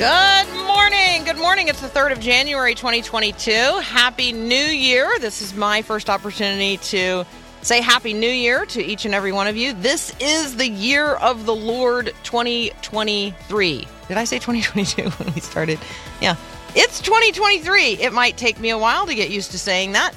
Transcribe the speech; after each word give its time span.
Good 0.00 0.66
morning. 0.66 1.24
Good 1.24 1.36
morning. 1.36 1.68
It's 1.68 1.82
the 1.82 1.86
3rd 1.86 2.12
of 2.12 2.20
January, 2.20 2.74
2022. 2.74 3.50
Happy 3.82 4.32
New 4.32 4.56
Year. 4.56 5.18
This 5.20 5.42
is 5.42 5.52
my 5.52 5.82
first 5.82 6.08
opportunity 6.08 6.78
to 6.78 7.26
say 7.60 7.82
Happy 7.82 8.14
New 8.14 8.30
Year 8.30 8.64
to 8.64 8.82
each 8.82 9.04
and 9.04 9.14
every 9.14 9.30
one 9.30 9.46
of 9.46 9.58
you. 9.58 9.74
This 9.74 10.16
is 10.18 10.56
the 10.56 10.66
year 10.66 11.08
of 11.16 11.44
the 11.44 11.54
Lord 11.54 12.14
2023. 12.22 13.88
Did 14.08 14.16
I 14.16 14.24
say 14.24 14.38
2022 14.38 15.10
when 15.22 15.34
we 15.34 15.40
started? 15.42 15.78
Yeah. 16.22 16.36
It's 16.74 17.02
2023. 17.02 17.98
It 17.98 18.14
might 18.14 18.38
take 18.38 18.58
me 18.58 18.70
a 18.70 18.78
while 18.78 19.04
to 19.04 19.14
get 19.14 19.28
used 19.28 19.50
to 19.50 19.58
saying 19.58 19.92
that. 19.92 20.14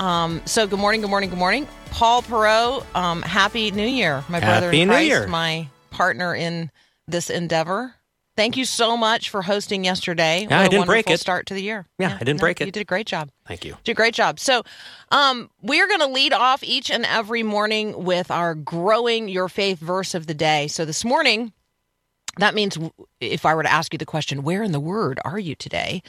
Um, 0.00 0.42
so 0.44 0.66
good 0.66 0.78
morning, 0.78 1.00
good 1.00 1.08
morning, 1.08 1.30
good 1.30 1.38
morning. 1.38 1.66
Paul 1.92 2.20
Perot, 2.20 2.84
um, 2.94 3.22
Happy 3.22 3.70
New 3.70 3.88
Year. 3.88 4.22
My 4.28 4.40
brother 4.40 4.66
Happy 4.66 4.82
in 4.82 4.88
Christ, 4.90 5.28
my 5.28 5.68
partner 5.90 6.34
in 6.34 6.70
this 7.08 7.30
endeavor. 7.30 7.94
Thank 8.36 8.56
you 8.56 8.64
so 8.64 8.96
much 8.96 9.30
for 9.30 9.42
hosting 9.42 9.84
yesterday. 9.84 10.46
Yeah, 10.50 10.58
I 10.58 10.62
What 10.62 10.66
a 10.66 10.70
didn't 10.70 10.86
break 10.86 11.10
it. 11.10 11.20
Start 11.20 11.46
to 11.46 11.54
the 11.54 11.62
year. 11.62 11.86
Yeah, 11.98 12.16
I 12.20 12.24
didn't 12.24 12.40
break 12.40 12.60
it. 12.60 12.66
You 12.66 12.72
did 12.72 12.80
a 12.80 12.84
great 12.84 13.06
job. 13.06 13.30
Thank 13.46 13.64
you. 13.64 13.76
Did 13.84 13.92
a 13.92 13.94
great 13.94 14.14
job. 14.14 14.40
So, 14.40 14.64
um, 15.12 15.50
we 15.62 15.80
are 15.80 15.86
going 15.86 16.00
to 16.00 16.08
lead 16.08 16.32
off 16.32 16.64
each 16.64 16.90
and 16.90 17.04
every 17.04 17.44
morning 17.44 18.04
with 18.04 18.30
our 18.32 18.54
growing 18.56 19.28
your 19.28 19.48
faith 19.48 19.78
verse 19.78 20.14
of 20.14 20.26
the 20.26 20.34
day. 20.34 20.66
So 20.66 20.84
this 20.84 21.04
morning, 21.04 21.52
that 22.38 22.54
means 22.54 22.76
if 23.20 23.46
I 23.46 23.54
were 23.54 23.62
to 23.62 23.72
ask 23.72 23.92
you 23.92 23.98
the 23.98 24.04
question, 24.06 24.42
where 24.42 24.64
in 24.64 24.72
the 24.72 24.80
Word 24.80 25.20
are 25.24 25.38
you 25.38 25.54
today? 25.54 26.02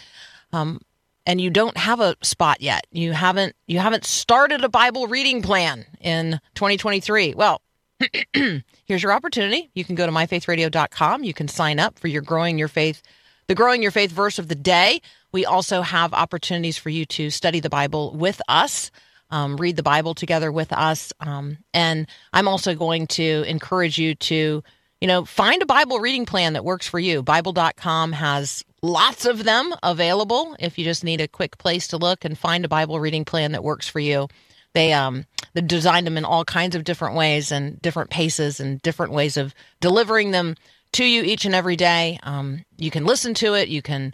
Um, 0.52 0.82
and 1.28 1.40
you 1.40 1.50
don't 1.52 1.78
have 1.78 2.00
a 2.00 2.16
spot 2.24 2.62
yet. 2.62 2.86
You 2.92 3.14
haven't 3.14 3.56
you 3.68 3.80
haven't 3.80 4.06
started 4.06 4.64
a 4.64 4.70
Bible 4.70 5.08
reading 5.08 5.42
plan 5.42 5.86
in 6.00 6.40
2023. 6.56 7.34
Well, 7.36 7.62
here's 8.34 9.04
your 9.04 9.14
opportunity. 9.14 9.70
You 9.74 9.84
can 9.84 9.96
go 9.96 10.06
to 10.06 10.12
myfaithradio.com. 10.12 11.24
You 11.24 11.34
can 11.34 11.48
sign 11.48 11.80
up 11.80 11.98
for 12.00 12.08
your 12.08 12.22
growing 12.22 12.58
your 12.58 12.68
faith, 12.68 13.02
the 13.48 13.56
growing 13.56 13.82
your 13.82 13.92
faith 13.92 14.12
verse 14.12 14.40
of 14.40 14.48
the 14.48 14.56
day. 14.56 15.02
We 15.32 15.46
also 15.46 15.82
have 15.82 16.14
opportunities 16.14 16.78
for 16.78 16.90
you 16.90 17.06
to 17.08 17.30
study 17.30 17.60
the 17.60 17.70
Bible 17.70 18.14
with 18.16 18.42
us, 18.48 18.92
um, 19.32 19.58
read 19.58 19.76
the 19.76 19.84
Bible 19.84 20.14
together 20.14 20.52
with 20.52 20.72
us. 20.72 21.14
Um, 21.20 21.58
and 21.74 22.08
I'm 22.34 22.48
also 22.48 22.76
going 22.76 23.08
to 23.08 23.44
encourage 23.48 23.98
you 23.98 24.16
to, 24.16 24.64
you 25.02 25.08
know, 25.08 25.26
find 25.26 25.62
a 25.62 25.66
Bible 25.66 26.00
reading 26.00 26.26
plan 26.26 26.54
that 26.54 26.64
works 26.64 26.88
for 26.88 27.00
you. 27.00 27.24
Bible.com 27.24 28.12
has 28.14 28.64
lots 28.82 29.26
of 29.26 29.44
them 29.44 29.74
available 29.84 30.56
if 30.60 30.78
you 30.78 30.84
just 30.86 31.04
need 31.04 31.22
a 31.22 31.28
quick 31.28 31.58
place 31.58 31.88
to 31.88 31.98
look 31.98 32.24
and 32.24 32.38
find 32.38 32.64
a 32.66 32.70
Bible 32.70 33.00
reading 33.00 33.26
plan 33.26 33.52
that 33.54 33.64
works 33.64 33.88
for 33.88 34.00
you. 34.00 34.28
They 34.76 34.94
um 34.94 35.26
they 35.54 35.62
designed 35.62 36.06
them 36.06 36.18
in 36.18 36.26
all 36.26 36.46
kinds 36.46 36.76
of 36.76 36.84
different 36.84 37.16
ways 37.16 37.52
and 37.52 37.82
different 37.82 38.10
paces 38.10 38.60
and 38.60 38.82
different 38.82 39.14
ways 39.14 39.38
of 39.38 39.56
delivering 39.80 40.32
them 40.32 40.56
to 40.92 41.06
you 41.06 41.24
each 41.24 41.46
and 41.46 41.56
every 41.56 41.78
day. 41.78 42.20
Um, 42.24 42.66
you 42.78 42.92
can 42.92 43.06
listen 43.06 43.34
to 43.36 43.54
it. 43.54 43.70
You 43.70 43.82
can 43.82 44.14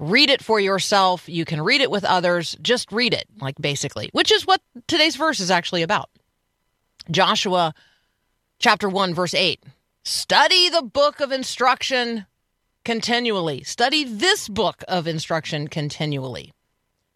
read 0.00 0.28
it 0.28 0.42
for 0.42 0.58
yourself. 0.58 1.28
You 1.28 1.44
can 1.44 1.60
read 1.60 1.80
it 1.80 1.90
with 1.90 2.04
others. 2.04 2.56
Just 2.60 2.90
read 2.90 3.14
it, 3.14 3.26
like 3.40 3.54
basically, 3.60 4.10
which 4.12 4.32
is 4.32 4.44
what 4.44 4.60
today's 4.88 5.14
verse 5.14 5.38
is 5.38 5.52
actually 5.52 5.82
about. 5.82 6.10
Joshua 7.10 7.72
chapter 8.58 8.88
1, 8.88 9.14
verse 9.14 9.34
8. 9.34 9.62
Study 10.04 10.68
the 10.68 10.82
book 10.82 11.20
of 11.20 11.30
instruction 11.30 12.26
continually. 12.84 13.62
Study 13.62 14.02
this 14.02 14.48
book 14.48 14.82
of 14.88 15.06
instruction 15.06 15.68
continually. 15.68 16.52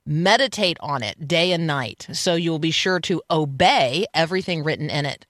Meditate 0.06 0.76
on 0.80 1.02
it 1.02 1.26
day 1.26 1.50
and 1.52 1.66
night 1.66 2.06
so 2.12 2.34
you'll 2.34 2.60
be 2.60 2.70
sure 2.70 3.00
to 3.00 3.20
obey 3.30 4.06
everything 4.14 4.62
written 4.62 4.88
in 4.88 5.04
it. 5.04 5.26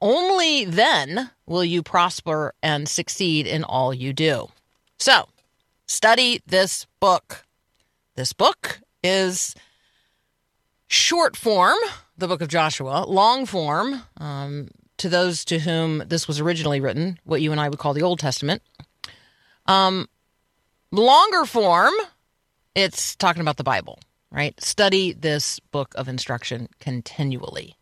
Only 0.00 0.64
then 0.64 1.30
will 1.46 1.64
you 1.64 1.82
prosper 1.82 2.54
and 2.62 2.88
succeed 2.88 3.46
in 3.46 3.64
all 3.64 3.92
you 3.92 4.12
do. 4.12 4.48
So, 4.98 5.28
study 5.86 6.40
this 6.46 6.86
book. 7.00 7.44
This 8.14 8.32
book 8.32 8.80
is 9.02 9.54
short 10.88 11.36
form, 11.36 11.76
the 12.16 12.28
book 12.28 12.40
of 12.40 12.48
Joshua, 12.48 13.04
long 13.06 13.46
form, 13.46 14.02
um, 14.16 14.68
to 14.98 15.08
those 15.08 15.44
to 15.46 15.60
whom 15.60 16.02
this 16.06 16.26
was 16.26 16.40
originally 16.40 16.80
written, 16.80 17.18
what 17.24 17.40
you 17.40 17.52
and 17.52 17.60
I 17.60 17.68
would 17.68 17.78
call 17.78 17.94
the 17.94 18.02
Old 18.02 18.18
Testament. 18.18 18.62
Um, 19.66 20.08
longer 20.90 21.44
form, 21.44 21.92
it's 22.78 23.16
talking 23.16 23.42
about 23.42 23.56
the 23.56 23.64
Bible, 23.64 23.98
right? 24.30 24.58
Study 24.62 25.12
this 25.12 25.58
book 25.58 25.92
of 25.96 26.08
instruction 26.08 26.68
continually. 26.78 27.74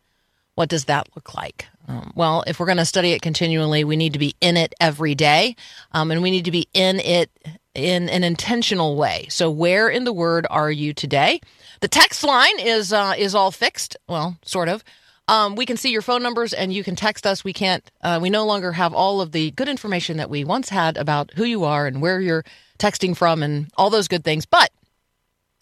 What 0.55 0.69
does 0.69 0.85
that 0.85 1.07
look 1.15 1.35
like? 1.35 1.67
Um, 1.87 2.11
well, 2.15 2.43
if 2.47 2.59
we're 2.59 2.65
going 2.65 2.79
to 2.79 2.85
study 2.85 3.11
it 3.11 3.21
continually, 3.21 3.83
we 3.83 3.95
need 3.95 4.13
to 4.13 4.19
be 4.19 4.35
in 4.41 4.57
it 4.57 4.73
every 4.81 5.13
day, 5.13 5.55
um, 5.91 6.09
and 6.09 6.23
we 6.23 6.31
need 6.31 6.45
to 6.45 6.51
be 6.51 6.67
in 6.73 6.99
it 6.99 7.29
in 7.75 8.09
an 8.09 8.23
intentional 8.23 8.95
way. 8.95 9.27
So, 9.29 9.51
where 9.51 9.87
in 9.87 10.03
the 10.03 10.11
Word 10.11 10.47
are 10.49 10.71
you 10.71 10.95
today? 10.95 11.41
The 11.81 11.87
text 11.87 12.23
line 12.23 12.59
is 12.59 12.91
uh, 12.91 13.13
is 13.17 13.35
all 13.35 13.51
fixed. 13.51 13.97
Well, 14.09 14.37
sort 14.43 14.67
of. 14.67 14.83
Um, 15.29 15.55
we 15.55 15.65
can 15.65 15.75
see 15.77 15.91
your 15.91 16.01
phone 16.01 16.23
numbers, 16.23 16.53
and 16.53 16.73
you 16.73 16.83
can 16.83 16.95
text 16.95 17.27
us. 17.27 17.43
We 17.43 17.53
can't. 17.53 17.89
Uh, 18.01 18.17
we 18.19 18.31
no 18.31 18.45
longer 18.45 18.71
have 18.71 18.95
all 18.95 19.21
of 19.21 19.31
the 19.31 19.51
good 19.51 19.69
information 19.69 20.17
that 20.17 20.29
we 20.29 20.43
once 20.43 20.69
had 20.69 20.97
about 20.97 21.31
who 21.35 21.43
you 21.43 21.65
are 21.65 21.85
and 21.85 22.01
where 22.01 22.19
you're 22.19 22.45
texting 22.79 23.15
from, 23.15 23.43
and 23.43 23.69
all 23.77 23.91
those 23.91 24.07
good 24.07 24.23
things. 24.23 24.47
But 24.47 24.71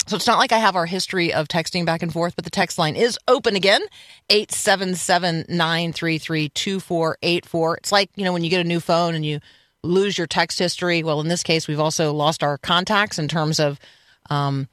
so 0.08 0.16
it's 0.16 0.28
not 0.28 0.38
like 0.38 0.52
I 0.52 0.60
have 0.60 0.76
our 0.76 0.86
history 0.86 1.34
of 1.34 1.48
texting 1.48 1.86
back 1.86 2.04
and 2.04 2.14
forth, 2.14 2.36
but 2.36 2.46
the 2.46 2.52
text 2.52 2.78
line 2.78 2.96
is 2.96 3.18
open 3.28 3.56
again 3.56 3.82
877 4.30 5.46
933 5.50 6.50
2484. 6.50 7.78
It's 7.78 7.92
like, 7.92 8.10
you 8.16 8.24
know, 8.24 8.34
when 8.34 8.44
you 8.44 8.50
get 8.50 8.66
a 8.66 8.68
new 8.68 8.80
phone 8.80 9.16
and 9.16 9.26
you 9.26 9.40
lose 9.84 10.18
your 10.18 10.28
text 10.28 10.60
history. 10.60 11.04
Well, 11.04 11.22
in 11.22 11.28
this 11.28 11.44
case, 11.44 11.68
we've 11.68 11.80
also 11.80 12.12
lost 12.14 12.44
our 12.44 12.58
contacts 12.58 13.20
in 13.20 13.28
terms 13.28 13.60
of, 13.60 13.80
um, 14.30 14.68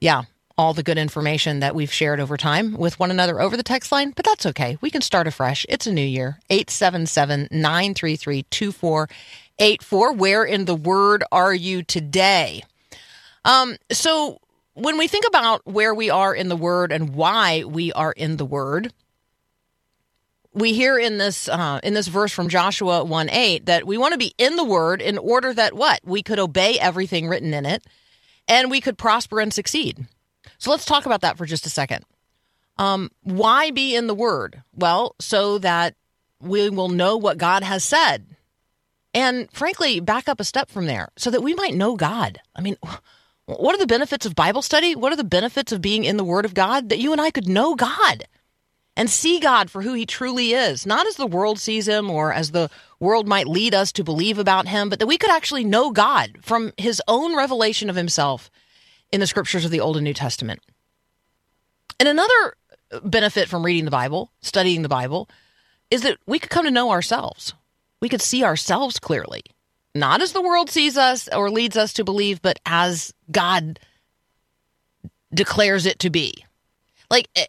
yeah, 0.00 0.24
all 0.56 0.74
the 0.74 0.82
good 0.82 0.98
information 0.98 1.60
that 1.60 1.74
we've 1.74 1.92
shared 1.92 2.18
over 2.18 2.36
time 2.36 2.76
with 2.76 2.98
one 2.98 3.10
another 3.10 3.40
over 3.40 3.56
the 3.56 3.62
text 3.62 3.92
line, 3.92 4.10
but 4.10 4.24
that's 4.24 4.44
okay. 4.44 4.76
We 4.80 4.90
can 4.90 5.02
start 5.02 5.28
afresh. 5.28 5.64
It's 5.68 5.86
a 5.86 5.92
new 5.92 6.02
year. 6.02 6.38
877 6.50 7.48
933 7.50 8.42
2484. 8.50 10.12
Where 10.14 10.44
in 10.44 10.64
the 10.64 10.74
word 10.74 11.22
are 11.30 11.54
you 11.54 11.82
today? 11.84 12.64
Um, 13.44 13.76
so 13.92 14.40
when 14.78 14.96
we 14.96 15.08
think 15.08 15.24
about 15.26 15.66
where 15.66 15.94
we 15.94 16.08
are 16.10 16.34
in 16.34 16.48
the 16.48 16.56
word 16.56 16.92
and 16.92 17.14
why 17.14 17.64
we 17.64 17.92
are 17.92 18.12
in 18.12 18.36
the 18.36 18.44
word, 18.44 18.92
we 20.54 20.72
hear 20.72 20.98
in 20.98 21.18
this 21.18 21.48
uh, 21.48 21.80
in 21.82 21.94
this 21.94 22.08
verse 22.08 22.32
from 22.32 22.48
Joshua 22.48 23.04
1 23.04 23.30
8 23.30 23.66
that 23.66 23.86
we 23.86 23.98
want 23.98 24.12
to 24.12 24.18
be 24.18 24.34
in 24.38 24.56
the 24.56 24.64
word 24.64 25.02
in 25.02 25.18
order 25.18 25.52
that 25.52 25.74
what? 25.74 26.00
We 26.04 26.22
could 26.22 26.38
obey 26.38 26.78
everything 26.78 27.28
written 27.28 27.52
in 27.52 27.66
it 27.66 27.84
and 28.46 28.70
we 28.70 28.80
could 28.80 28.96
prosper 28.96 29.40
and 29.40 29.52
succeed. 29.52 30.06
So 30.58 30.70
let's 30.70 30.84
talk 30.84 31.06
about 31.06 31.20
that 31.20 31.36
for 31.36 31.46
just 31.46 31.66
a 31.66 31.70
second. 31.70 32.04
Um, 32.78 33.10
why 33.22 33.70
be 33.70 33.94
in 33.94 34.06
the 34.06 34.14
word? 34.14 34.62
Well, 34.74 35.14
so 35.20 35.58
that 35.58 35.94
we 36.40 36.70
will 36.70 36.88
know 36.88 37.16
what 37.16 37.38
God 37.38 37.62
has 37.62 37.84
said. 37.84 38.26
And 39.12 39.50
frankly, 39.52 40.00
back 40.00 40.28
up 40.28 40.40
a 40.40 40.44
step 40.44 40.70
from 40.70 40.86
there 40.86 41.08
so 41.16 41.30
that 41.30 41.42
we 41.42 41.54
might 41.54 41.74
know 41.74 41.96
God. 41.96 42.38
I 42.54 42.60
mean, 42.60 42.76
what 43.56 43.74
are 43.74 43.78
the 43.78 43.86
benefits 43.86 44.26
of 44.26 44.34
Bible 44.34 44.60
study? 44.60 44.94
What 44.94 45.12
are 45.12 45.16
the 45.16 45.24
benefits 45.24 45.72
of 45.72 45.80
being 45.80 46.04
in 46.04 46.18
the 46.18 46.24
Word 46.24 46.44
of 46.44 46.52
God? 46.52 46.90
That 46.90 46.98
you 46.98 47.12
and 47.12 47.20
I 47.20 47.30
could 47.30 47.48
know 47.48 47.74
God 47.74 48.24
and 48.94 49.08
see 49.08 49.40
God 49.40 49.70
for 49.70 49.80
who 49.80 49.94
He 49.94 50.04
truly 50.04 50.52
is, 50.52 50.84
not 50.84 51.06
as 51.06 51.16
the 51.16 51.26
world 51.26 51.58
sees 51.58 51.88
Him 51.88 52.10
or 52.10 52.30
as 52.32 52.50
the 52.50 52.68
world 53.00 53.26
might 53.26 53.48
lead 53.48 53.74
us 53.74 53.90
to 53.92 54.04
believe 54.04 54.38
about 54.38 54.68
Him, 54.68 54.90
but 54.90 54.98
that 54.98 55.06
we 55.06 55.16
could 55.16 55.30
actually 55.30 55.64
know 55.64 55.90
God 55.90 56.38
from 56.42 56.72
His 56.76 57.00
own 57.08 57.34
revelation 57.34 57.88
of 57.88 57.96
Himself 57.96 58.50
in 59.10 59.20
the 59.20 59.26
scriptures 59.26 59.64
of 59.64 59.70
the 59.70 59.80
Old 59.80 59.96
and 59.96 60.04
New 60.04 60.12
Testament. 60.12 60.60
And 61.98 62.06
another 62.06 62.54
benefit 63.02 63.48
from 63.48 63.64
reading 63.64 63.86
the 63.86 63.90
Bible, 63.90 64.30
studying 64.42 64.82
the 64.82 64.88
Bible, 64.90 65.28
is 65.90 66.02
that 66.02 66.18
we 66.26 66.38
could 66.38 66.50
come 66.50 66.66
to 66.66 66.70
know 66.70 66.90
ourselves. 66.90 67.54
We 68.00 68.10
could 68.10 68.20
see 68.20 68.44
ourselves 68.44 68.98
clearly, 68.98 69.42
not 69.94 70.22
as 70.22 70.32
the 70.32 70.42
world 70.42 70.70
sees 70.70 70.96
us 70.96 71.28
or 71.32 71.50
leads 71.50 71.76
us 71.76 71.92
to 71.94 72.04
believe, 72.04 72.40
but 72.42 72.58
as 72.66 73.12
God 73.30 73.78
declares 75.32 75.86
it 75.86 75.98
to 76.00 76.10
be. 76.10 76.44
Like, 77.10 77.28
it, 77.34 77.48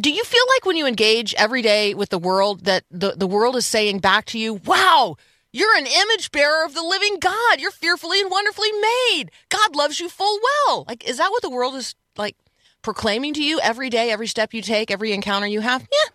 do 0.00 0.12
you 0.12 0.24
feel 0.24 0.44
like 0.56 0.64
when 0.64 0.76
you 0.76 0.86
engage 0.86 1.34
every 1.34 1.60
day 1.60 1.92
with 1.92 2.10
the 2.10 2.18
world 2.18 2.64
that 2.64 2.84
the, 2.90 3.12
the 3.16 3.26
world 3.26 3.56
is 3.56 3.66
saying 3.66 3.98
back 3.98 4.26
to 4.26 4.38
you, 4.38 4.54
wow, 4.54 5.16
you're 5.52 5.76
an 5.76 5.86
image 5.86 6.30
bearer 6.30 6.64
of 6.64 6.74
the 6.74 6.82
living 6.82 7.18
God. 7.18 7.60
You're 7.60 7.70
fearfully 7.70 8.20
and 8.20 8.30
wonderfully 8.30 8.70
made. 8.72 9.30
God 9.48 9.74
loves 9.74 9.98
you 9.98 10.08
full 10.08 10.38
well. 10.66 10.84
Like, 10.86 11.08
is 11.08 11.18
that 11.18 11.30
what 11.30 11.42
the 11.42 11.50
world 11.50 11.74
is 11.74 11.94
like 12.16 12.36
proclaiming 12.82 13.34
to 13.34 13.42
you 13.42 13.58
every 13.60 13.90
day, 13.90 14.10
every 14.10 14.28
step 14.28 14.54
you 14.54 14.62
take, 14.62 14.90
every 14.90 15.12
encounter 15.12 15.46
you 15.48 15.60
have? 15.60 15.82
Yeah, 15.82 16.10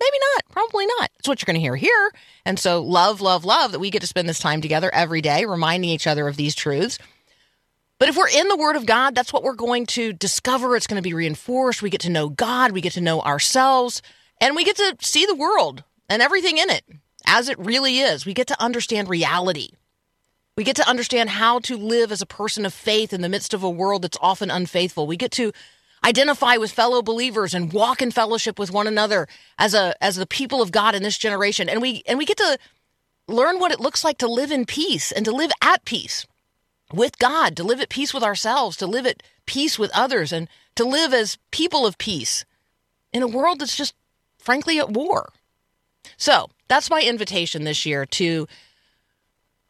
maybe 0.00 0.16
not. 0.34 0.44
Probably 0.50 0.86
not. 0.86 1.10
It's 1.18 1.28
what 1.28 1.40
you're 1.40 1.46
going 1.46 1.54
to 1.54 1.60
hear 1.60 1.76
here. 1.76 2.12
And 2.44 2.58
so, 2.58 2.82
love, 2.82 3.20
love, 3.20 3.44
love 3.44 3.72
that 3.72 3.78
we 3.78 3.90
get 3.90 4.00
to 4.00 4.06
spend 4.06 4.28
this 4.28 4.38
time 4.38 4.60
together 4.60 4.90
every 4.92 5.20
day, 5.20 5.44
reminding 5.44 5.90
each 5.90 6.06
other 6.06 6.28
of 6.28 6.36
these 6.36 6.54
truths. 6.54 6.98
But 7.98 8.08
if 8.08 8.16
we're 8.16 8.28
in 8.28 8.48
the 8.48 8.56
Word 8.56 8.76
of 8.76 8.86
God, 8.86 9.14
that's 9.14 9.32
what 9.32 9.42
we're 9.42 9.54
going 9.54 9.86
to 9.86 10.12
discover. 10.12 10.76
It's 10.76 10.86
going 10.86 11.02
to 11.02 11.08
be 11.08 11.14
reinforced. 11.14 11.82
We 11.82 11.90
get 11.90 12.02
to 12.02 12.10
know 12.10 12.28
God, 12.28 12.72
we 12.72 12.80
get 12.80 12.92
to 12.92 13.00
know 13.00 13.20
ourselves, 13.22 14.02
and 14.40 14.54
we 14.54 14.64
get 14.64 14.76
to 14.76 14.96
see 15.00 15.24
the 15.24 15.34
world 15.34 15.82
and 16.08 16.20
everything 16.20 16.58
in 16.58 16.68
it 16.68 16.84
as 17.26 17.48
it 17.48 17.58
really 17.58 17.98
is. 17.98 18.26
We 18.26 18.34
get 18.34 18.48
to 18.48 18.62
understand 18.62 19.08
reality. 19.08 19.70
We 20.56 20.64
get 20.64 20.76
to 20.76 20.88
understand 20.88 21.30
how 21.30 21.58
to 21.60 21.76
live 21.76 22.12
as 22.12 22.22
a 22.22 22.26
person 22.26 22.64
of 22.64 22.72
faith 22.72 23.12
in 23.12 23.20
the 23.20 23.28
midst 23.28 23.52
of 23.52 23.62
a 23.62 23.70
world 23.70 24.02
that's 24.02 24.18
often 24.20 24.50
unfaithful. 24.50 25.06
We 25.06 25.16
get 25.16 25.32
to 25.32 25.52
identify 26.06 26.56
with 26.56 26.70
fellow 26.70 27.02
believers 27.02 27.52
and 27.52 27.72
walk 27.72 28.00
in 28.00 28.12
fellowship 28.12 28.58
with 28.58 28.70
one 28.70 28.86
another 28.86 29.26
as 29.58 29.74
a 29.74 29.94
as 30.00 30.16
the 30.16 30.26
people 30.26 30.62
of 30.62 30.70
God 30.70 30.94
in 30.94 31.02
this 31.02 31.18
generation. 31.18 31.68
And 31.68 31.82
we 31.82 32.02
and 32.06 32.16
we 32.18 32.24
get 32.24 32.36
to 32.36 32.58
learn 33.26 33.58
what 33.58 33.72
it 33.72 33.80
looks 33.80 34.04
like 34.04 34.18
to 34.18 34.28
live 34.28 34.52
in 34.52 34.64
peace 34.64 35.10
and 35.10 35.24
to 35.24 35.32
live 35.32 35.50
at 35.60 35.84
peace 35.84 36.26
with 36.92 37.18
God, 37.18 37.56
to 37.56 37.64
live 37.64 37.80
at 37.80 37.88
peace 37.88 38.14
with 38.14 38.22
ourselves, 38.22 38.76
to 38.76 38.86
live 38.86 39.06
at 39.06 39.22
peace 39.46 39.78
with 39.78 39.90
others, 39.92 40.32
and 40.32 40.48
to 40.76 40.84
live 40.84 41.12
as 41.12 41.38
people 41.50 41.84
of 41.84 41.98
peace 41.98 42.44
in 43.12 43.22
a 43.22 43.28
world 43.28 43.58
that's 43.58 43.76
just 43.76 43.94
frankly 44.38 44.78
at 44.78 44.90
war. 44.90 45.32
So 46.16 46.50
that's 46.68 46.90
my 46.90 47.02
invitation 47.02 47.64
this 47.64 47.84
year 47.84 48.06
to 48.06 48.46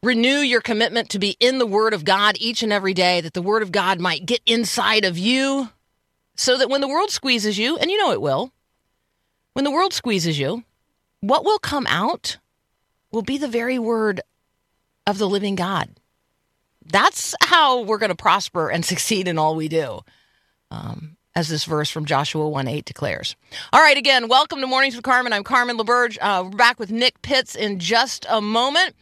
renew 0.03 0.37
your 0.37 0.61
commitment 0.61 1.09
to 1.09 1.19
be 1.19 1.35
in 1.39 1.57
the 1.57 1.65
Word 1.65 1.95
of 1.95 2.05
God 2.05 2.37
each 2.39 2.61
and 2.61 2.71
every 2.71 2.93
day, 2.93 3.21
that 3.21 3.33
the 3.33 3.41
Word 3.41 3.63
of 3.63 3.71
God 3.71 3.99
might 3.99 4.27
get 4.27 4.41
inside 4.45 5.03
of 5.03 5.17
you 5.17 5.69
so 6.37 6.57
that 6.57 6.69
when 6.69 6.81
the 6.81 6.87
world 6.87 7.11
squeezes 7.11 7.57
you, 7.57 7.77
and 7.77 7.91
you 7.91 7.97
know 7.97 8.13
it 8.13 8.21
will, 8.21 8.53
when 9.53 9.65
the 9.65 9.71
world 9.71 9.93
squeezes 9.93 10.39
you, 10.39 10.63
what 11.19 11.43
will 11.43 11.59
come 11.59 11.85
out 11.89 12.37
will 13.11 13.23
be 13.23 13.37
the 13.37 13.47
very 13.47 13.77
Word 13.77 14.21
of 15.05 15.17
the 15.17 15.27
living 15.27 15.55
God 15.55 15.89
that's 16.87 17.35
how 17.41 17.81
we're 17.81 17.97
going 17.97 18.09
to 18.09 18.15
prosper 18.15 18.69
and 18.69 18.83
succeed 18.85 19.27
in 19.27 19.37
all 19.37 19.55
we 19.55 19.67
do. 19.67 19.99
Um, 20.71 21.17
as 21.35 21.49
this 21.49 21.65
verse 21.65 21.91
from 21.91 22.05
Joshua 22.05 22.49
1 22.49 22.67
8 22.67 22.83
declares. 22.83 23.35
All 23.71 23.79
right, 23.79 23.95
again, 23.95 24.27
welcome 24.27 24.59
to 24.59 24.65
Mornings 24.67 24.95
with 24.95 25.03
Carmen. 25.03 25.33
I'm 25.33 25.43
Carmen 25.43 25.77
LaBerge. 25.77 26.17
Uh, 26.19 26.45
we're 26.45 26.57
back 26.57 26.79
with 26.79 26.89
Nick 26.89 27.21
Pitts 27.21 27.55
in 27.55 27.77
just 27.77 28.25
a 28.27 28.41
moment. 28.41 28.95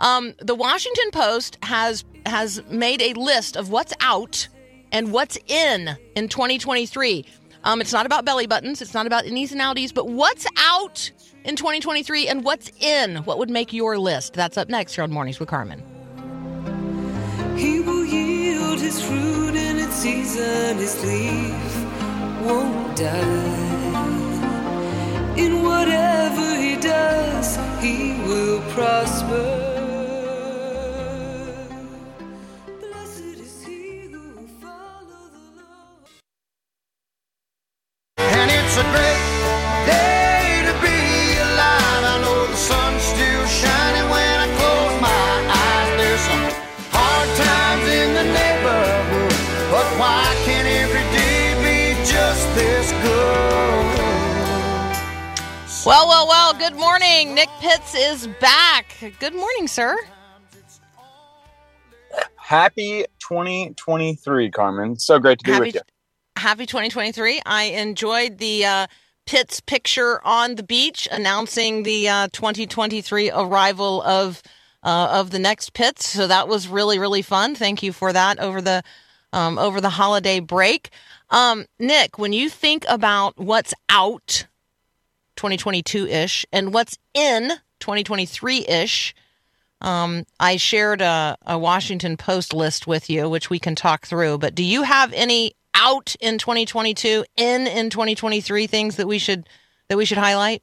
Um, 0.00 0.32
the 0.38 0.54
Washington 0.54 1.10
Post 1.10 1.58
has 1.62 2.04
has 2.24 2.62
made 2.70 3.02
a 3.02 3.12
list 3.12 3.56
of 3.58 3.68
what's 3.68 3.92
out 4.00 4.48
and 4.92 5.12
what's 5.12 5.36
in 5.48 5.96
in 6.14 6.28
2023. 6.28 7.24
Um, 7.64 7.80
it's 7.80 7.92
not 7.92 8.06
about 8.06 8.24
belly 8.24 8.46
buttons, 8.46 8.82
it's 8.82 8.94
not 8.94 9.06
about 9.06 9.24
innies 9.24 9.52
and 9.52 9.60
outies, 9.60 9.92
but 9.92 10.08
what's 10.08 10.46
out 10.56 11.10
in 11.44 11.56
2023 11.56 12.28
and 12.28 12.44
what's 12.44 12.70
in? 12.80 13.16
What 13.24 13.38
would 13.38 13.50
make 13.50 13.72
your 13.72 13.98
list? 13.98 14.34
That's 14.34 14.56
up 14.56 14.68
next 14.68 14.94
here 14.94 15.04
on 15.04 15.10
Mornings 15.10 15.40
with 15.40 15.48
Carmen. 15.48 15.82
He 17.56 17.80
will 17.80 18.04
yield 18.04 18.80
his 18.80 19.02
fruit 19.02 19.54
in 19.54 19.78
its 19.78 19.94
season, 19.94 20.76
his 20.76 21.02
leaf 21.04 21.82
won't 22.44 22.96
die. 22.96 23.72
In 25.36 25.62
whatever 25.62 26.56
he 26.56 26.76
does, 26.76 27.56
he 27.80 28.14
will 28.26 28.60
prosper. 28.72 29.81
Well, 55.84 56.06
well, 56.06 56.28
well, 56.28 56.54
good 56.54 56.76
morning. 56.76 57.34
Nick 57.34 57.48
Pitts 57.58 57.96
is 57.96 58.28
back. 58.40 58.94
Good 59.18 59.34
morning, 59.34 59.66
sir. 59.66 59.98
Happy 62.36 63.04
2023, 63.18 64.50
Carmen. 64.52 64.96
So 64.98 65.18
great 65.18 65.40
to 65.40 65.44
be 65.44 65.50
Happy, 65.50 65.66
with 65.66 65.74
you. 65.74 65.80
Happy 66.42 66.66
2023. 66.66 67.40
I 67.46 67.62
enjoyed 67.66 68.38
the 68.38 68.66
uh, 68.66 68.86
Pitts 69.26 69.60
picture 69.60 70.20
on 70.24 70.56
the 70.56 70.64
beach 70.64 71.06
announcing 71.12 71.84
the 71.84 72.08
uh, 72.08 72.28
2023 72.32 73.30
arrival 73.30 74.02
of 74.02 74.42
uh, 74.82 75.08
of 75.12 75.30
the 75.30 75.38
next 75.38 75.72
Pitts. 75.72 76.08
So 76.08 76.26
that 76.26 76.48
was 76.48 76.66
really, 76.66 76.98
really 76.98 77.22
fun. 77.22 77.54
Thank 77.54 77.84
you 77.84 77.92
for 77.92 78.12
that 78.12 78.40
over 78.40 78.60
the 78.60 78.82
um, 79.32 79.56
over 79.56 79.80
the 79.80 79.90
holiday 79.90 80.40
break. 80.40 80.90
Um, 81.30 81.66
Nick, 81.78 82.18
when 82.18 82.32
you 82.32 82.50
think 82.50 82.84
about 82.88 83.38
what's 83.38 83.72
out 83.88 84.48
2022 85.36 86.08
ish 86.08 86.44
and 86.52 86.74
what's 86.74 86.98
in 87.14 87.50
2023 87.78 88.66
ish, 88.66 89.14
um, 89.80 90.24
I 90.40 90.56
shared 90.56 91.00
a, 91.00 91.36
a 91.46 91.56
Washington 91.56 92.16
Post 92.16 92.52
list 92.52 92.88
with 92.88 93.08
you, 93.08 93.30
which 93.30 93.48
we 93.48 93.60
can 93.60 93.76
talk 93.76 94.06
through. 94.06 94.38
But 94.38 94.56
do 94.56 94.64
you 94.64 94.82
have 94.82 95.12
any 95.12 95.52
out 95.82 96.14
in 96.20 96.38
2022, 96.38 97.24
in 97.36 97.66
in 97.66 97.90
2023 97.90 98.66
things 98.66 98.96
that 98.96 99.06
we 99.06 99.18
should 99.18 99.48
that 99.88 99.96
we 99.96 100.04
should 100.04 100.18
highlight? 100.18 100.62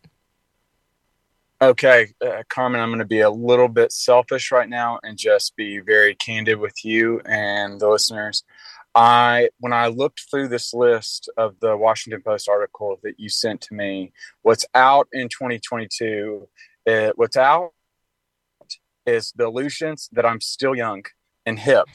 Okay, 1.61 2.13
uh, 2.25 2.43
Carmen, 2.47 2.79
I'm 2.79 2.87
going 2.87 2.99
to 2.99 3.05
be 3.05 3.19
a 3.19 3.29
little 3.29 3.67
bit 3.67 3.91
selfish 3.91 4.49
right 4.49 4.69
now 4.69 4.97
and 5.03 5.17
just 5.17 5.57
be 5.57 5.79
very 5.79 6.15
candid 6.15 6.57
with 6.57 6.85
you 6.85 7.19
and 7.25 7.81
the 7.81 7.89
listeners. 7.89 8.43
I 8.95 9.49
when 9.59 9.73
I 9.73 9.87
looked 9.87 10.21
through 10.31 10.47
this 10.47 10.73
list 10.73 11.29
of 11.37 11.59
the 11.59 11.75
Washington 11.75 12.21
Post 12.21 12.47
article 12.47 12.97
that 13.03 13.19
you 13.19 13.27
sent 13.27 13.61
to 13.61 13.73
me, 13.73 14.13
what's 14.41 14.65
out 14.73 15.09
in 15.11 15.27
2022, 15.27 16.47
uh, 16.87 17.11
what's 17.15 17.37
out 17.37 17.71
is 19.05 19.33
the 19.35 19.45
illusions 19.45 20.09
that 20.13 20.25
I'm 20.25 20.41
still 20.41 20.75
young 20.75 21.03
and 21.45 21.59
hip. 21.59 21.85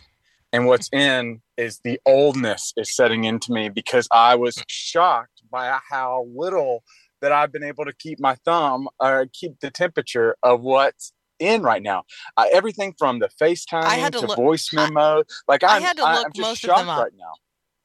And 0.55 0.67
what's 0.67 0.89
in 0.93 1.41
is 1.57 1.81
the 1.83 1.99
oldness 2.07 2.73
is 2.77 2.95
setting 2.95 3.25
into 3.25 3.53
me 3.53 3.71
because 3.71 4.07
I 4.13 4.37
was 4.37 4.63
shocked 4.69 5.43
by 5.51 5.81
how 5.91 6.29
little 6.33 6.85
that 7.21 7.33
I've 7.33 7.51
been 7.51 7.65
able 7.65 7.85
to 7.87 7.93
keep 7.93 8.21
my 8.21 8.37
thumb 8.45 8.89
or 9.01 9.27
keep 9.33 9.59
the 9.59 9.73
temperature 9.73 10.37
of 10.45 10.61
what's 10.61 11.13
in 11.41 11.63
right 11.63 11.83
now. 11.83 12.05
Uh, 12.37 12.45
everything 12.53 12.95
from 12.97 13.19
the 13.19 13.29
FaceTime 13.43 14.05
to 14.13 14.21
to, 14.21 14.27
look- 14.29 14.37
voice 14.37 14.69
memo. 14.73 15.25
like 15.49 15.65
I 15.65 15.77
I'm, 15.77 15.83
had 15.83 15.97
to 15.97 16.05
look 16.05 16.27
I'm 16.27 16.33
just 16.33 16.49
most 16.49 16.65
of 16.65 16.77
them 16.77 16.89
up. 16.89 17.03
right 17.03 17.13
now. 17.19 17.33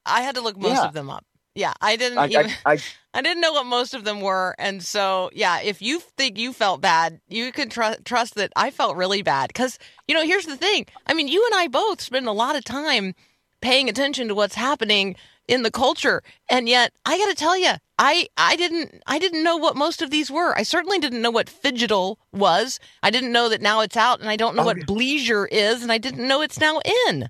I 0.05 0.21
had 0.21 0.35
to 0.35 0.41
look 0.41 0.55
most 0.55 0.73
Yeah. 0.75 0.85
of 0.85 0.93
them 0.93 1.09
up. 1.09 1.25
Yeah, 1.59 1.73
I 1.81 1.95
didn't 1.97 2.17
I, 2.17 2.27
even. 2.27 2.45
I, 2.65 2.73
I, 2.73 2.77
I 3.13 3.21
didn't 3.21 3.41
know 3.41 3.53
what 3.53 3.65
most 3.65 3.93
of 3.93 4.03
them 4.03 4.21
were, 4.21 4.55
and 4.59 4.83
so 4.83 5.29
yeah, 5.33 5.59
if 5.61 5.81
you 5.81 5.99
think 6.17 6.37
you 6.37 6.53
felt 6.53 6.79
bad, 6.79 7.19
you 7.27 7.51
can 7.51 7.69
tr- 7.69 7.99
trust 8.05 8.35
that 8.35 8.51
I 8.55 8.69
felt 8.71 8.95
really 8.95 9.21
bad 9.23 9.47
because 9.49 9.77
you 10.07 10.15
know 10.15 10.23
here's 10.25 10.45
the 10.45 10.55
thing. 10.57 10.85
I 11.07 11.13
mean, 11.13 11.27
you 11.27 11.43
and 11.51 11.59
I 11.59 11.67
both 11.67 12.01
spend 12.01 12.27
a 12.27 12.31
lot 12.31 12.55
of 12.55 12.63
time 12.63 13.15
paying 13.61 13.89
attention 13.89 14.27
to 14.29 14.35
what's 14.35 14.55
happening 14.55 15.15
in 15.47 15.63
the 15.63 15.71
culture, 15.71 16.21
and 16.49 16.69
yet 16.69 16.93
I 17.05 17.17
got 17.17 17.27
to 17.29 17.35
tell 17.35 17.57
you, 17.57 17.71
I 17.97 18.27
I 18.37 18.55
didn't 18.55 19.01
I 19.07 19.17
didn't 19.19 19.43
know 19.43 19.57
what 19.57 19.75
most 19.75 20.01
of 20.03 20.11
these 20.11 20.29
were. 20.31 20.55
I 20.57 20.63
certainly 20.63 20.99
didn't 20.99 21.21
know 21.23 21.31
what 21.31 21.47
fidgetal 21.47 22.17
was. 22.31 22.79
I 23.03 23.09
didn't 23.09 23.31
know 23.31 23.49
that 23.49 23.61
now 23.61 23.81
it's 23.81 23.97
out, 23.97 24.19
and 24.21 24.29
I 24.29 24.35
don't 24.37 24.55
know 24.55 24.61
Oh, 24.61 24.65
what 24.65 24.77
yeah. 24.77 24.83
bleisure 24.85 25.47
is, 25.51 25.81
and 25.83 25.91
I 25.91 25.97
didn't 25.97 26.27
know 26.27 26.41
it's 26.41 26.59
now 26.59 26.79
in. 27.07 27.27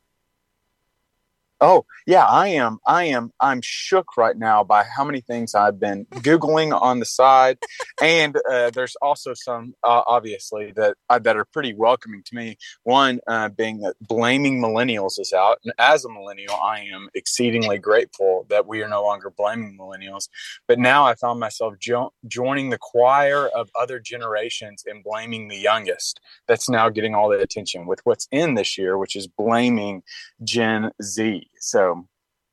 Oh 1.61 1.85
yeah, 2.07 2.23
I 2.25 2.49
am. 2.49 2.79
I 2.85 3.05
am. 3.05 3.31
I'm 3.39 3.61
shook 3.61 4.15
right 4.17 4.37
now 4.37 4.63
by 4.63 4.83
how 4.83 5.03
many 5.03 5.21
things 5.21 5.55
I've 5.55 5.79
been 5.79 6.05
googling 6.15 6.79
on 6.79 6.99
the 6.99 7.05
side, 7.05 7.57
and 8.01 8.37
uh, 8.49 8.69
there's 8.69 8.95
also 9.01 9.33
some 9.33 9.73
uh, 9.83 10.03
obviously 10.07 10.71
that 10.77 10.95
uh, 11.09 11.19
that 11.19 11.35
are 11.35 11.45
pretty 11.45 11.73
welcoming 11.73 12.23
to 12.27 12.35
me. 12.35 12.57
One 12.83 13.19
uh, 13.27 13.49
being 13.49 13.79
that 13.81 13.95
blaming 14.01 14.61
millennials 14.61 15.19
is 15.19 15.33
out, 15.33 15.59
and 15.63 15.73
as 15.77 16.05
a 16.05 16.09
millennial, 16.09 16.55
I 16.55 16.87
am 16.93 17.09
exceedingly 17.13 17.77
grateful 17.77 18.45
that 18.49 18.65
we 18.65 18.81
are 18.81 18.87
no 18.89 19.03
longer 19.03 19.29
blaming 19.29 19.77
millennials. 19.77 20.29
But 20.67 20.79
now 20.79 21.05
I 21.05 21.15
found 21.15 21.41
myself 21.41 21.75
jo- 21.79 22.13
joining 22.27 22.69
the 22.69 22.77
choir 22.79 23.47
of 23.49 23.69
other 23.77 23.99
generations 23.99 24.83
and 24.87 25.03
blaming 25.03 25.49
the 25.49 25.57
youngest. 25.57 26.21
That's 26.47 26.69
now 26.69 26.89
getting 26.89 27.15
all 27.15 27.29
the 27.29 27.39
attention 27.39 27.85
with 27.85 27.99
what's 28.05 28.27
in 28.31 28.53
this 28.53 28.77
year, 28.77 28.97
which 28.97 29.15
is 29.17 29.27
blaming 29.27 30.03
Gen 30.43 30.91
Z. 31.03 31.48
So 31.59 32.07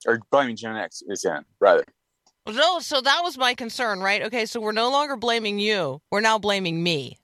or 0.06 0.20
blaming 0.30 0.56
Gen 0.56 0.76
X 0.76 1.02
is 1.08 1.24
in 1.24 1.44
rather. 1.60 1.84
No, 2.48 2.78
so 2.78 3.00
that 3.00 3.20
was 3.22 3.36
my 3.36 3.54
concern, 3.54 4.00
right? 4.00 4.22
Okay, 4.22 4.46
so 4.46 4.60
we're 4.60 4.72
no 4.72 4.90
longer 4.90 5.16
blaming 5.16 5.58
you. 5.58 6.00
We're 6.10 6.20
now 6.20 6.38
blaming 6.38 6.82
me. 6.82 7.18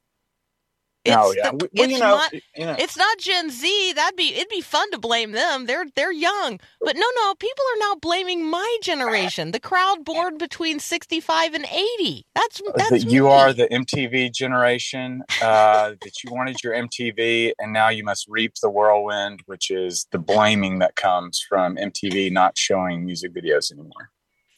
Oh 1.09 1.31
It's 1.31 1.37
yeah, 1.37 1.51
the- 1.51 1.57
well, 1.57 1.69
it's 1.75 1.93
you 1.93 1.99
know, 1.99 2.17
not 2.17 2.33
you 2.33 2.67
know, 2.67 2.77
it's 2.79 2.97
not 2.97 3.19
Gen 3.19 3.51
Z. 3.51 3.93
That'd 3.95 4.17
be 4.17 4.35
it'd 4.35 4.49
be 4.49 4.61
fun 4.61 4.91
to 4.93 4.99
blame 4.99 5.33
them. 5.33 5.67
They're 5.67 5.87
they're 5.97 6.13
young. 6.13 6.61
But 6.81 6.97
no, 6.97 7.07
no, 7.17 7.35
people 7.35 7.65
are 7.75 7.81
now 7.81 7.95
blaming 7.97 8.45
my 8.49 8.79
generation, 8.83 9.53
the 9.53 9.61
crowd 9.61 10.05
born 10.05 10.39
between 10.39 10.79
65 10.81 11.55
and 11.55 11.65
80. 11.65 12.27
That's 12.35 12.61
that's 12.77 12.91
that 12.91 13.05
you 13.11 13.25
me. 13.25 13.31
are 13.31 13.53
the 13.53 13.67
MTV 13.69 14.33
generation, 14.33 15.23
uh, 15.43 15.95
that 16.03 16.23
you 16.25 16.31
wanted 16.33 16.63
your 16.63 16.75
MTV, 16.75 17.53
and 17.59 17.73
now 17.73 17.89
you 17.89 18.05
must 18.05 18.27
reap 18.29 18.55
the 18.63 18.71
whirlwind, 18.71 19.41
which 19.47 19.71
is 19.71 20.07
the 20.13 20.19
blaming 20.19 20.79
that 20.81 20.97
comes 20.97 21.41
from 21.49 21.77
MTV 21.77 22.31
not 22.33 22.57
showing 22.59 23.05
music 23.05 23.33
videos 23.35 23.73
anymore. 23.73 24.11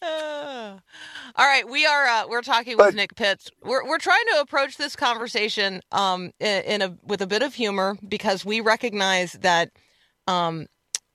All 1.37 1.47
right, 1.47 1.69
we 1.69 1.87
are 1.87 2.05
uh, 2.05 2.29
we're 2.29 2.43
talking 2.43 2.77
But- 2.77 2.87
with 2.87 2.95
Nick 2.95 3.15
Pitts. 3.17 3.51
We're 3.63 3.87
we're 3.87 3.99
trying 3.99 4.25
to 4.35 4.41
approach 4.41 4.77
this 4.77 4.97
conversation 4.97 5.81
um 5.93 6.33
in, 6.41 6.63
in 6.65 6.83
a 6.83 6.97
with 7.05 7.23
a 7.23 7.27
bit 7.27 7.43
of 7.43 7.55
humor 7.55 7.97
because 8.07 8.45
we 8.45 8.61
recognize 8.61 9.33
that 9.35 9.71
um 10.27 10.67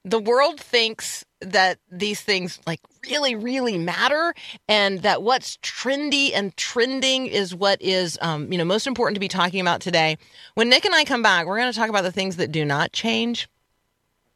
the 0.04 0.18
world 0.18 0.58
thinks 0.58 1.24
that 1.42 1.78
these 1.90 2.20
things 2.20 2.58
like 2.66 2.80
really 3.08 3.34
really 3.34 3.78
matter 3.78 4.34
and 4.68 5.02
that 5.02 5.22
what's 5.22 5.56
trendy 5.58 6.32
and 6.34 6.56
trending 6.56 7.26
is 7.26 7.54
what 7.54 7.80
is 7.80 8.18
um 8.20 8.50
you 8.50 8.58
know 8.58 8.64
most 8.64 8.86
important 8.86 9.14
to 9.16 9.20
be 9.20 9.28
talking 9.28 9.60
about 9.60 9.80
today. 9.80 10.18
When 10.54 10.68
Nick 10.68 10.84
and 10.84 10.94
I 10.94 11.04
come 11.04 11.22
back, 11.22 11.46
we're 11.46 11.58
going 11.58 11.72
to 11.72 11.78
talk 11.78 11.90
about 11.90 12.02
the 12.02 12.12
things 12.12 12.36
that 12.36 12.50
do 12.50 12.64
not 12.64 12.92
change. 12.92 13.48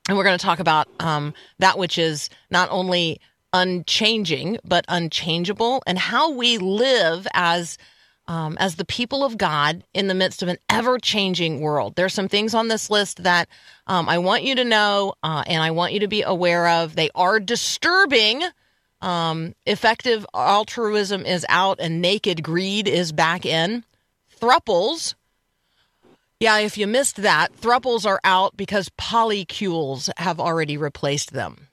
And 0.07 0.19
we're 0.19 0.25
going 0.25 0.39
to 0.39 0.45
talk 0.45 0.61
about 0.61 0.87
um, 1.01 1.33
that 1.61 1.79
which 1.79 1.97
is 1.97 2.29
not 2.51 2.69
only 2.71 3.23
unchanging 3.55 4.59
but 4.65 4.85
unchangeable, 4.89 5.83
and 5.87 5.99
how 5.99 6.31
we 6.31 6.59
live 6.59 7.27
as 7.33 7.79
um, 8.27 8.57
as 8.59 8.77
the 8.77 8.85
people 8.85 9.23
of 9.23 9.39
God 9.39 9.85
in 9.95 10.09
the 10.09 10.15
midst 10.15 10.43
of 10.43 10.49
an 10.49 10.59
ever 10.71 10.99
changing 10.99 11.61
world. 11.61 11.95
There's 11.95 12.15
some 12.15 12.29
things 12.29 12.55
on 12.55 12.69
this 12.69 12.91
list 12.91 13.23
that 13.23 13.49
um, 13.87 14.09
I 14.09 14.19
want 14.19 14.45
you 14.45 14.55
to 14.55 14.65
know, 14.65 15.15
uh, 15.23 15.45
and 15.47 15.63
I 15.63 15.71
want 15.73 15.93
you 15.93 16.01
to 16.01 16.09
be 16.09 16.23
aware 16.23 16.67
of. 16.69 16.97
They 16.97 17.11
are 17.15 17.39
disturbing. 17.39 18.43
Um, 19.03 19.55
effective 19.67 20.27
altruism 20.35 21.27
is 21.27 21.47
out, 21.49 21.79
and 21.81 22.01
naked 22.01 22.43
greed 22.43 22.89
is 22.89 23.13
back 23.13 23.47
in. 23.47 23.85
Thruples 24.41 25.15
yeah, 26.41 26.59
if 26.59 26.77
you 26.77 26.87
missed 26.87 27.17
that, 27.17 27.59
thruples 27.59 28.05
are 28.05 28.21
out 28.25 28.57
because 28.57 28.91
polycules 28.91 30.11
have 30.19 30.41
already 30.41 30.77
replaced 30.77 31.33
them. 31.33 31.69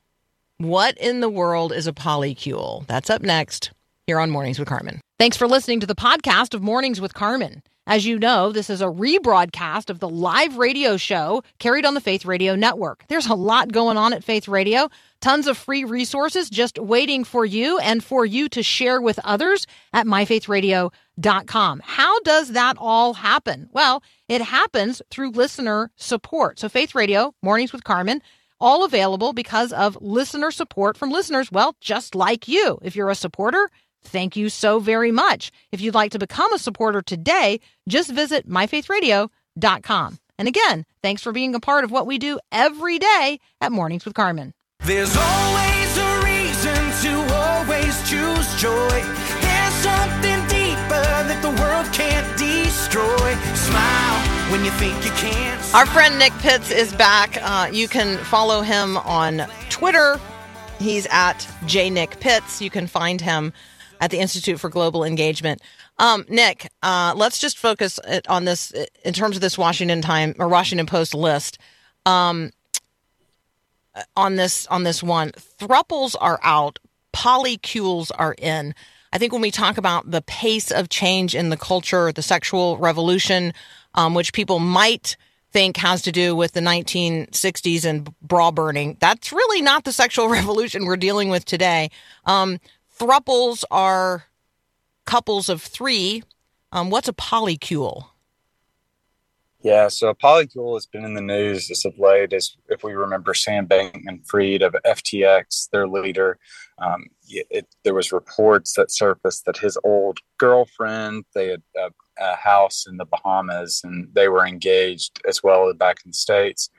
What 0.61 0.95
in 0.99 1.21
the 1.21 1.29
world 1.29 1.73
is 1.73 1.87
a 1.87 1.91
polycule? 1.91 2.85
That's 2.85 3.09
up 3.09 3.23
next 3.23 3.71
here 4.05 4.19
on 4.19 4.29
Mornings 4.29 4.59
with 4.59 4.67
Carmen. 4.67 5.01
Thanks 5.17 5.35
for 5.35 5.47
listening 5.47 5.79
to 5.79 5.87
the 5.87 5.95
podcast 5.95 6.53
of 6.53 6.61
Mornings 6.61 7.01
with 7.01 7.15
Carmen. 7.15 7.63
As 7.87 8.05
you 8.05 8.19
know, 8.19 8.51
this 8.51 8.69
is 8.69 8.79
a 8.79 8.85
rebroadcast 8.85 9.89
of 9.89 9.97
the 9.97 10.07
live 10.07 10.57
radio 10.57 10.97
show 10.97 11.41
carried 11.57 11.83
on 11.83 11.95
the 11.95 11.99
Faith 11.99 12.25
Radio 12.25 12.53
Network. 12.53 13.05
There's 13.07 13.25
a 13.25 13.33
lot 13.33 13.71
going 13.71 13.97
on 13.97 14.13
at 14.13 14.23
Faith 14.23 14.47
Radio, 14.47 14.87
tons 15.19 15.47
of 15.47 15.57
free 15.57 15.83
resources 15.83 16.47
just 16.47 16.77
waiting 16.77 17.23
for 17.23 17.43
you 17.43 17.79
and 17.79 18.03
for 18.03 18.23
you 18.23 18.47
to 18.49 18.61
share 18.61 19.01
with 19.01 19.17
others 19.23 19.65
at 19.93 20.05
myfaithradio.com. 20.05 21.81
How 21.83 22.19
does 22.19 22.49
that 22.49 22.75
all 22.77 23.15
happen? 23.15 23.67
Well, 23.71 24.03
it 24.29 24.43
happens 24.43 25.01
through 25.09 25.31
listener 25.31 25.89
support. 25.95 26.59
So, 26.59 26.69
Faith 26.69 26.93
Radio, 26.93 27.33
Mornings 27.41 27.73
with 27.73 27.83
Carmen, 27.83 28.21
all 28.61 28.85
available 28.85 29.33
because 29.33 29.73
of 29.73 29.97
listener 29.99 30.51
support 30.51 30.95
from 30.95 31.11
listeners, 31.11 31.51
well, 31.51 31.75
just 31.81 32.15
like 32.15 32.47
you. 32.47 32.79
If 32.81 32.95
you're 32.95 33.09
a 33.09 33.15
supporter, 33.15 33.69
thank 34.03 34.35
you 34.37 34.47
so 34.47 34.79
very 34.79 35.11
much. 35.11 35.51
If 35.71 35.81
you'd 35.81 35.95
like 35.95 36.11
to 36.11 36.19
become 36.19 36.53
a 36.53 36.59
supporter 36.59 37.01
today, 37.01 37.59
just 37.89 38.11
visit 38.11 38.47
myfaithradio.com. 38.47 40.19
And 40.37 40.47
again, 40.47 40.85
thanks 41.03 41.21
for 41.21 41.31
being 41.31 41.53
a 41.55 41.59
part 41.59 41.83
of 41.83 41.91
what 41.91 42.07
we 42.07 42.17
do 42.17 42.39
every 42.51 42.99
day 42.99 43.39
at 43.59 43.71
Mornings 43.71 44.05
with 44.05 44.13
Carmen. 44.13 44.53
There's 44.79 45.15
always 45.15 45.97
a 45.97 46.21
reason 46.23 46.75
to 47.03 47.33
always 47.35 48.09
choose 48.09 48.55
joy. 48.61 49.03
There's 49.41 49.73
something 49.73 50.41
deeper 50.47 51.05
that 51.29 51.39
the 51.41 51.51
world 51.61 51.93
can't 51.93 52.37
destroy. 52.37 53.35
Smile 53.53 54.40
when 54.51 54.65
you 54.65 54.71
think 54.71 54.93
you 55.05 55.11
can't. 55.11 55.73
Our 55.73 55.85
friend 55.85 56.19
Nick 56.19 56.33
Pitts 56.39 56.71
is 56.71 56.93
back. 56.93 57.37
Uh, 57.41 57.69
you 57.71 57.87
can 57.87 58.17
follow 58.25 58.61
him 58.61 58.97
on 58.97 59.47
Twitter. 59.69 60.19
He's 60.77 61.07
at 61.07 61.37
jnickpitts. 61.61 62.59
You 62.59 62.69
can 62.69 62.85
find 62.85 63.21
him 63.21 63.53
at 64.01 64.11
the 64.11 64.19
Institute 64.19 64.59
for 64.59 64.69
Global 64.69 65.05
Engagement. 65.05 65.61
Um, 65.99 66.25
Nick, 66.27 66.69
uh, 66.83 67.13
let's 67.15 67.39
just 67.39 67.57
focus 67.57 67.97
on 68.27 68.43
this 68.43 68.73
in 69.05 69.13
terms 69.13 69.37
of 69.37 69.41
this 69.41 69.57
Washington 69.57 70.01
Time 70.01 70.35
or 70.37 70.49
Washington 70.49 70.85
Post 70.85 71.13
list. 71.13 71.57
Um, 72.05 72.51
on 74.17 74.35
this 74.35 74.67
on 74.67 74.83
this 74.83 75.01
one, 75.01 75.31
thruples 75.59 76.15
are 76.19 76.39
out, 76.43 76.77
polycules 77.13 78.11
are 78.17 78.35
in. 78.37 78.73
I 79.13 79.17
think 79.17 79.33
when 79.33 79.41
we 79.41 79.51
talk 79.51 79.77
about 79.77 80.09
the 80.09 80.21
pace 80.21 80.71
of 80.71 80.89
change 80.89 81.35
in 81.35 81.49
the 81.49 81.57
culture, 81.57 82.11
the 82.11 82.21
sexual 82.21 82.77
revolution, 82.77 83.53
um, 83.93 84.13
which 84.13 84.33
people 84.33 84.59
might 84.59 85.17
think 85.51 85.77
has 85.77 86.01
to 86.03 86.11
do 86.11 86.35
with 86.35 86.53
the 86.53 86.61
1960s 86.61 87.85
and 87.85 88.09
bra 88.21 88.51
burning, 88.51 88.97
that's 88.99 89.31
really 89.31 89.61
not 89.61 89.83
the 89.83 89.91
sexual 89.91 90.29
revolution 90.29 90.85
we're 90.85 90.97
dealing 90.97 91.29
with 91.29 91.45
today. 91.45 91.89
Um, 92.25 92.59
thruples 92.97 93.63
are 93.71 94.25
couples 95.05 95.49
of 95.49 95.61
three. 95.61 96.23
Um, 96.71 96.89
what's 96.89 97.07
a 97.07 97.13
polycule? 97.13 98.05
Yeah, 99.63 99.89
so 99.89 100.09
a 100.09 100.15
Polycule 100.15 100.75
has 100.75 100.87
been 100.87 101.05
in 101.05 101.13
the 101.13 101.21
news 101.21 101.69
as 101.69 101.85
of 101.85 101.99
late, 101.99 102.33
as 102.33 102.57
if 102.69 102.83
we 102.83 102.93
remember 102.93 103.35
Sam 103.35 103.67
Bankman 103.67 104.25
Fried 104.25 104.63
of 104.63 104.75
FTX, 104.85 105.69
their 105.69 105.87
leader. 105.87 106.39
Um, 106.79 107.05
it, 107.27 107.45
it, 107.51 107.67
there 107.83 107.93
was 107.93 108.11
reports 108.11 108.73
that 108.73 108.91
surfaced 108.91 109.45
that 109.45 109.57
his 109.57 109.77
old 109.83 110.17
girlfriend, 110.39 111.25
they 111.35 111.49
had 111.49 111.61
a, 111.77 111.91
a 112.21 112.35
house 112.35 112.85
in 112.87 112.97
the 112.97 113.05
Bahamas, 113.05 113.81
and 113.83 114.07
they 114.13 114.27
were 114.27 114.45
engaged 114.45 115.21
as 115.27 115.41
well 115.43 115.73
back 115.73 115.97
in 116.05 116.11
the 116.11 116.15
states, 116.15 116.69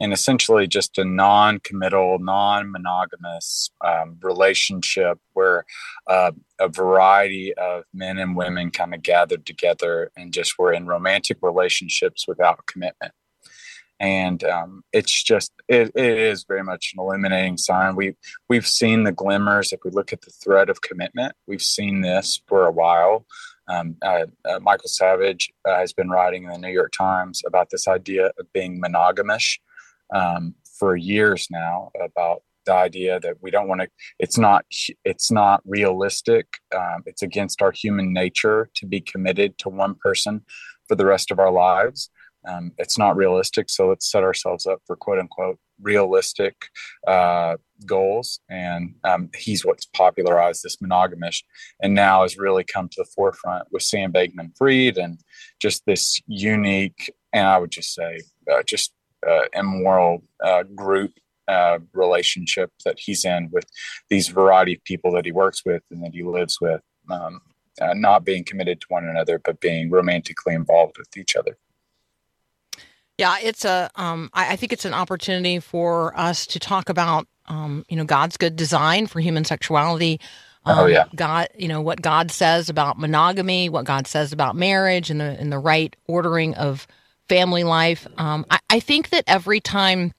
and 0.00 0.12
essentially 0.12 0.66
just 0.66 0.98
a 0.98 1.04
non-committal, 1.04 2.18
non-monogamous 2.18 3.70
um, 3.84 4.16
relationship 4.20 5.18
where 5.34 5.64
uh, 6.08 6.32
a 6.58 6.68
variety 6.68 7.54
of 7.54 7.84
men 7.94 8.18
and 8.18 8.36
women 8.36 8.70
kind 8.70 8.94
of 8.94 9.02
gathered 9.02 9.46
together 9.46 10.10
and 10.16 10.32
just 10.32 10.58
were 10.58 10.72
in 10.72 10.86
romantic 10.86 11.38
relationships 11.42 12.26
without 12.26 12.66
commitment. 12.66 13.12
And 14.00 14.44
um, 14.44 14.84
it's 14.92 15.22
just 15.22 15.52
it, 15.66 15.90
it 15.94 16.18
is 16.18 16.44
very 16.44 16.62
much 16.62 16.92
an 16.94 17.00
illuminating 17.02 17.56
sign. 17.56 17.96
We 17.96 18.14
we've 18.48 18.66
seen 18.66 19.02
the 19.02 19.10
glimmers. 19.12 19.72
If 19.72 19.80
we 19.84 19.90
look 19.90 20.12
at 20.12 20.20
the 20.20 20.30
thread 20.30 20.70
of 20.70 20.82
commitment, 20.82 21.34
we've 21.48 21.62
seen 21.62 22.00
this 22.00 22.40
for 22.46 22.66
a 22.66 22.70
while. 22.70 23.26
Um, 23.68 23.96
uh, 24.02 24.26
uh, 24.48 24.60
Michael 24.60 24.88
Savage 24.88 25.52
uh, 25.68 25.76
has 25.76 25.92
been 25.92 26.08
writing 26.08 26.44
in 26.44 26.50
the 26.50 26.58
New 26.58 26.72
York 26.72 26.92
Times 26.96 27.42
about 27.46 27.68
this 27.70 27.86
idea 27.86 28.30
of 28.38 28.52
being 28.52 28.80
monogamish 28.80 29.58
um, 30.14 30.54
for 30.78 30.96
years 30.96 31.48
now. 31.50 31.90
About 32.00 32.42
the 32.68 32.74
idea 32.74 33.18
that 33.20 33.36
we 33.40 33.50
don't 33.50 33.66
want 33.66 33.80
to 33.80 33.88
it's 34.18 34.36
not 34.36 34.64
it's 35.02 35.30
not 35.30 35.62
realistic 35.64 36.46
um, 36.76 37.02
it's 37.06 37.22
against 37.22 37.62
our 37.62 37.72
human 37.72 38.12
nature 38.12 38.68
to 38.74 38.84
be 38.84 39.00
committed 39.00 39.56
to 39.56 39.70
one 39.70 39.94
person 39.94 40.42
for 40.86 40.94
the 40.94 41.06
rest 41.06 41.30
of 41.30 41.38
our 41.38 41.50
lives 41.50 42.10
um, 42.46 42.72
it's 42.76 42.98
not 42.98 43.16
realistic 43.16 43.70
so 43.70 43.88
let's 43.88 44.10
set 44.10 44.22
ourselves 44.22 44.66
up 44.66 44.82
for 44.86 44.96
quote 44.96 45.18
unquote 45.18 45.58
realistic 45.80 46.68
uh, 47.06 47.56
goals 47.86 48.40
and 48.50 48.94
um, 49.04 49.30
he's 49.36 49.64
what's 49.64 49.86
popularized 49.86 50.62
this 50.62 50.76
monogamish 50.76 51.42
and 51.80 51.94
now 51.94 52.22
has 52.22 52.36
really 52.36 52.64
come 52.64 52.88
to 52.88 52.96
the 52.98 53.10
forefront 53.14 53.64
with 53.70 53.82
sam 53.82 54.12
bankman 54.12 54.56
fried 54.56 54.98
and 54.98 55.20
just 55.60 55.84
this 55.86 56.20
unique 56.26 57.12
and 57.32 57.46
i 57.46 57.56
would 57.56 57.70
just 57.70 57.94
say 57.94 58.18
uh, 58.52 58.62
just 58.66 58.92
uh, 59.28 59.42
immoral 59.54 60.22
uh, 60.44 60.62
group 60.74 61.12
uh, 61.48 61.78
relationship 61.94 62.70
that 62.84 62.98
he's 62.98 63.24
in 63.24 63.48
with 63.50 63.64
these 64.10 64.28
variety 64.28 64.74
of 64.74 64.84
people 64.84 65.10
that 65.12 65.24
he 65.24 65.32
works 65.32 65.64
with 65.64 65.82
and 65.90 66.04
that 66.04 66.12
he 66.12 66.22
lives 66.22 66.60
with, 66.60 66.82
um, 67.10 67.40
uh, 67.80 67.94
not 67.94 68.24
being 68.24 68.44
committed 68.44 68.80
to 68.80 68.86
one 68.90 69.08
another, 69.08 69.38
but 69.38 69.60
being 69.60 69.90
romantically 69.90 70.54
involved 70.54 70.96
with 70.98 71.16
each 71.16 71.34
other. 71.36 71.56
Yeah, 73.18 73.36
it's 73.42 73.64
a. 73.64 73.90
Um, 73.96 74.30
I, 74.32 74.52
I 74.52 74.56
think 74.56 74.72
it's 74.72 74.84
an 74.84 74.94
opportunity 74.94 75.58
for 75.60 76.18
us 76.18 76.46
to 76.48 76.58
talk 76.58 76.88
about, 76.88 77.26
um, 77.46 77.84
you 77.88 77.96
know, 77.96 78.04
God's 78.04 78.36
good 78.36 78.56
design 78.56 79.06
for 79.06 79.20
human 79.20 79.44
sexuality. 79.44 80.20
Um, 80.64 80.78
Oh, 80.78 80.86
yeah. 80.86 81.06
God, 81.14 81.48
you 81.56 81.68
know 81.68 81.80
what 81.80 82.00
God 82.00 82.30
says 82.30 82.68
about 82.68 82.98
monogamy, 82.98 83.68
what 83.68 83.84
God 83.84 84.06
says 84.06 84.32
about 84.32 84.56
marriage, 84.56 85.10
and 85.10 85.20
the 85.20 85.38
and 85.38 85.52
the 85.52 85.58
right 85.58 85.94
ordering 86.06 86.54
of 86.54 86.86
family 87.28 87.64
life. 87.64 88.06
Um, 88.16 88.46
I, 88.50 88.58
I 88.70 88.80
think 88.80 89.10
that 89.10 89.24
every 89.26 89.60
time 89.60 90.12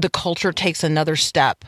the 0.00 0.08
culture 0.08 0.52
takes 0.52 0.82
another 0.82 1.16
step 1.16 1.64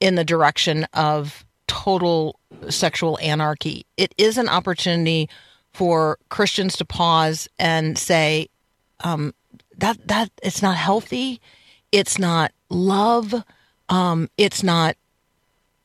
in 0.00 0.16
the 0.16 0.24
direction 0.24 0.84
of 0.94 1.44
total 1.68 2.40
sexual 2.68 3.18
anarchy. 3.22 3.86
It 3.96 4.14
is 4.18 4.38
an 4.38 4.48
opportunity 4.48 5.28
for 5.72 6.18
Christians 6.30 6.76
to 6.78 6.84
pause 6.84 7.48
and 7.58 7.96
say, 7.96 8.48
um, 9.04 9.32
that 9.80 10.08
that 10.08 10.30
it's 10.42 10.62
not 10.62 10.76
healthy, 10.76 11.40
it's 11.92 12.18
not 12.18 12.52
love, 12.68 13.34
um, 13.88 14.28
it's 14.36 14.62
not 14.62 14.96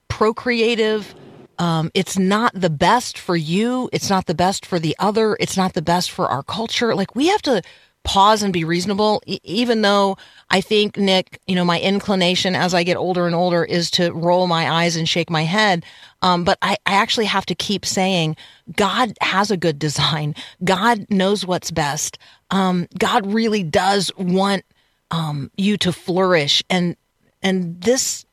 procreative. 0.08 1.16
Um, 1.58 1.90
it's 1.94 2.18
not 2.18 2.52
the 2.54 2.70
best 2.70 3.18
for 3.18 3.36
you. 3.36 3.90
It's 3.94 4.10
not 4.10 4.26
the 4.26 4.36
best 4.36 4.66
for 4.66 4.78
the 4.78 4.94
other. 5.00 5.38
It's 5.40 5.56
not 5.56 5.74
the 5.74 5.82
best 5.82 6.12
for 6.12 6.28
our 6.28 6.44
culture. 6.44 6.94
Like 6.94 7.16
we 7.16 7.28
have 7.28 7.42
to 7.44 7.62
pause 8.06 8.44
and 8.44 8.54
be 8.54 8.64
reasonable, 8.64 9.22
even 9.26 9.82
though 9.82 10.18
I 10.50 10.62
think, 10.62 10.98
Nick, 10.98 11.42
you 11.48 11.56
know, 11.56 11.66
my 11.66 11.82
inclination 11.82 12.56
as 12.56 12.74
I 12.74 12.84
get 12.84 12.96
older 12.96 13.26
and 13.26 13.36
older 13.36 13.66
is 13.66 13.92
to 13.92 14.12
roll 14.14 14.48
my 14.48 14.72
eyes 14.72 14.96
and 14.96 15.10
shake 15.10 15.30
my 15.30 15.44
head. 15.44 15.84
Um, 16.22 16.46
but 16.46 16.58
I, 16.62 16.78
I 16.86 16.94
actually 16.94 17.26
have 17.26 17.46
to 17.48 17.56
keep 17.56 17.86
saying, 17.86 18.38
God 18.76 19.18
has 19.20 19.52
a 19.52 19.58
good 19.58 19.78
design. 19.78 20.36
God 20.64 21.06
knows 21.10 21.46
what's 21.46 21.72
best. 21.72 22.18
Um, 22.52 22.88
God 22.98 23.26
really 23.26 23.64
does 23.64 24.12
want 24.18 24.64
um, 25.12 25.52
you 25.58 25.76
to 25.78 25.92
flourish. 25.92 26.64
And, 26.70 26.96
and 27.42 27.82
this 27.82 28.26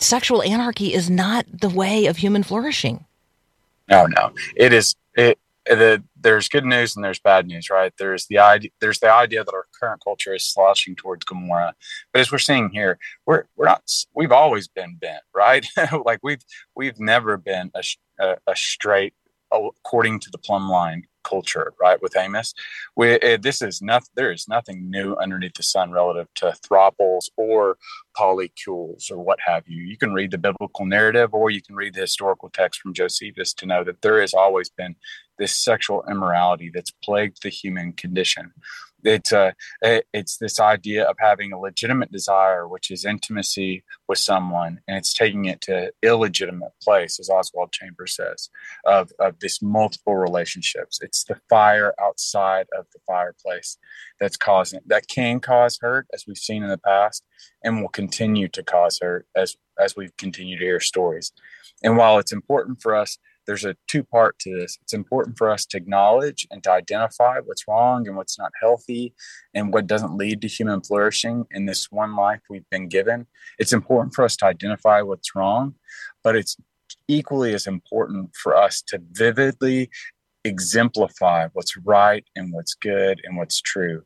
sexual 0.00 0.42
anarchy 0.42 0.92
is 0.92 1.08
not 1.08 1.46
the 1.52 1.70
way 1.70 2.06
of 2.06 2.16
human 2.16 2.42
flourishing. 2.42 3.04
No, 3.88 4.06
no, 4.06 4.32
it 4.56 4.72
is. 4.72 4.96
It 5.14 5.38
the 5.66 6.02
there's 6.26 6.48
good 6.48 6.64
news 6.64 6.96
and 6.96 7.04
there's 7.04 7.20
bad 7.20 7.46
news, 7.46 7.70
right? 7.70 7.92
There's 8.00 8.26
the 8.26 8.38
idea 8.40 8.70
there's 8.80 8.98
the 8.98 9.12
idea 9.12 9.44
that 9.44 9.54
our 9.54 9.66
current 9.78 10.02
culture 10.02 10.34
is 10.34 10.44
slouching 10.44 10.96
towards 10.96 11.24
Gomorrah, 11.24 11.72
but 12.12 12.18
as 12.18 12.32
we're 12.32 12.38
seeing 12.38 12.68
here, 12.70 12.98
we're 13.26 13.44
we're 13.54 13.66
not. 13.66 13.88
We've 14.12 14.32
always 14.32 14.66
been 14.66 14.96
bent, 14.96 15.22
right? 15.32 15.64
like 16.04 16.18
we've 16.24 16.42
we've 16.74 16.98
never 16.98 17.36
been 17.36 17.70
a, 17.76 17.82
a, 18.18 18.36
a 18.48 18.56
straight 18.56 19.14
according 19.52 20.18
to 20.18 20.30
the 20.32 20.38
plumb 20.38 20.68
line 20.68 21.04
culture, 21.22 21.72
right? 21.80 22.00
With 22.02 22.16
Amos, 22.16 22.54
we, 22.96 23.20
uh, 23.20 23.38
this 23.40 23.62
is 23.62 23.80
nothing. 23.80 24.10
There 24.14 24.32
is 24.32 24.46
nothing 24.48 24.90
new 24.90 25.14
underneath 25.14 25.54
the 25.54 25.62
sun 25.62 25.90
relative 25.92 26.26
to 26.36 26.56
throuples 26.64 27.26
or 27.36 27.78
polycules 28.16 29.10
or 29.10 29.18
what 29.18 29.38
have 29.44 29.64
you. 29.66 29.82
You 29.82 29.96
can 29.96 30.12
read 30.12 30.30
the 30.30 30.38
biblical 30.38 30.86
narrative, 30.86 31.34
or 31.34 31.50
you 31.50 31.62
can 31.62 31.76
read 31.76 31.94
the 31.94 32.00
historical 32.00 32.50
text 32.50 32.80
from 32.80 32.94
Josephus 32.94 33.52
to 33.54 33.66
know 33.66 33.84
that 33.84 34.02
there 34.02 34.20
has 34.20 34.34
always 34.34 34.68
been 34.68 34.96
this 35.38 35.52
sexual 35.52 36.04
immorality 36.10 36.70
that's 36.72 36.90
plagued 36.90 37.42
the 37.42 37.48
human 37.48 37.92
condition. 37.92 38.52
It's 39.04 39.32
uh, 39.32 39.52
it's 39.82 40.38
this 40.38 40.58
idea 40.58 41.04
of 41.04 41.16
having 41.20 41.52
a 41.52 41.60
legitimate 41.60 42.10
desire, 42.10 42.66
which 42.66 42.90
is 42.90 43.04
intimacy 43.04 43.84
with 44.08 44.18
someone, 44.18 44.80
and 44.88 44.96
it's 44.96 45.14
taking 45.14 45.44
it 45.44 45.60
to 45.62 45.92
illegitimate 46.02 46.72
place, 46.82 47.20
as 47.20 47.30
Oswald 47.30 47.70
Chambers 47.72 48.16
says, 48.16 48.50
of 48.84 49.12
of 49.20 49.38
this 49.38 49.62
multiple 49.62 50.16
relationships. 50.16 50.98
It's 51.00 51.22
the 51.22 51.38
fire 51.48 51.94
outside 52.00 52.66
of 52.76 52.86
the 52.92 52.98
fireplace 53.06 53.78
that's 54.18 54.36
causing 54.36 54.80
that 54.86 55.06
can 55.06 55.38
cause 55.38 55.78
hurt, 55.80 56.08
as 56.12 56.24
we've 56.26 56.36
seen 56.36 56.64
in 56.64 56.70
the 56.70 56.78
past, 56.78 57.22
and 57.62 57.80
will 57.80 57.88
continue 57.88 58.48
to 58.48 58.62
cause 58.64 58.98
hurt 59.00 59.26
as 59.36 59.56
as 59.78 59.94
we 59.94 60.08
continue 60.18 60.58
to 60.58 60.64
hear 60.64 60.80
stories. 60.80 61.32
And 61.84 61.96
while 61.96 62.18
it's 62.18 62.32
important 62.32 62.82
for 62.82 62.96
us 62.96 63.18
there's 63.46 63.64
a 63.64 63.76
two 63.86 64.02
part 64.02 64.38
to 64.40 64.56
this. 64.56 64.78
It's 64.82 64.92
important 64.92 65.38
for 65.38 65.50
us 65.50 65.64
to 65.66 65.76
acknowledge 65.76 66.46
and 66.50 66.62
to 66.64 66.70
identify 66.70 67.38
what's 67.40 67.66
wrong 67.68 68.06
and 68.06 68.16
what's 68.16 68.38
not 68.38 68.52
healthy 68.60 69.14
and 69.54 69.72
what 69.72 69.86
doesn't 69.86 70.16
lead 70.16 70.40
to 70.42 70.48
human 70.48 70.80
flourishing 70.80 71.46
in 71.50 71.66
this 71.66 71.90
one 71.90 72.16
life 72.16 72.40
we've 72.50 72.68
been 72.70 72.88
given. 72.88 73.26
It's 73.58 73.72
important 73.72 74.14
for 74.14 74.24
us 74.24 74.36
to 74.36 74.46
identify 74.46 75.02
what's 75.02 75.34
wrong, 75.34 75.74
but 76.22 76.36
it's 76.36 76.56
equally 77.08 77.54
as 77.54 77.66
important 77.66 78.34
for 78.34 78.56
us 78.56 78.82
to 78.82 79.00
vividly 79.12 79.90
exemplify 80.44 81.48
what's 81.52 81.76
right 81.78 82.24
and 82.36 82.52
what's 82.52 82.74
good 82.74 83.20
and 83.24 83.36
what's 83.36 83.60
true. 83.60 84.02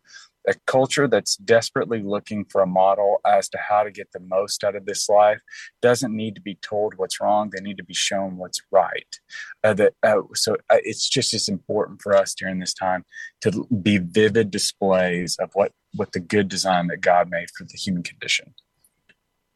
A 0.49 0.55
culture 0.67 1.07
that's 1.07 1.37
desperately 1.37 2.03
looking 2.03 2.45
for 2.45 2.63
a 2.63 2.67
model 2.67 3.21
as 3.27 3.49
to 3.51 3.59
how 3.59 3.83
to 3.83 3.91
get 3.91 4.11
the 4.13 4.21
most 4.21 4.65
out 4.65 4.75
of 4.75 4.87
this 4.87 5.09
life 5.09 5.41
doesn't 5.83 6.17
need 6.17 6.35
to 6.35 6.41
be 6.41 6.57
told 6.57 6.95
what's 6.97 7.21
wrong. 7.21 7.51
They 7.51 7.63
need 7.63 7.77
to 7.77 7.85
be 7.85 7.95
shown 7.95 8.37
what's 8.37 8.61
right. 8.71 9.17
Uh, 9.63 9.75
that 9.75 9.95
uh, 10.03 10.23
so 10.35 10.57
uh, 10.71 10.79
it's 10.83 11.09
just 11.09 11.35
as 11.35 11.49
important 11.49 12.01
for 12.03 12.15
us 12.15 12.35
during 12.35 12.59
this 12.59 12.75
time 12.75 13.05
to 13.43 13.67
be 13.83 13.99
vivid 13.99 14.51
displays 14.51 15.37
of 15.41 15.51
what 15.55 15.73
what 15.95 16.13
the 16.13 16.21
good 16.21 16.49
design 16.49 16.87
that 16.87 17.01
God 17.01 17.29
made 17.31 17.51
for 17.57 17.65
the 17.65 17.77
human 17.77 18.03
condition. 18.03 18.55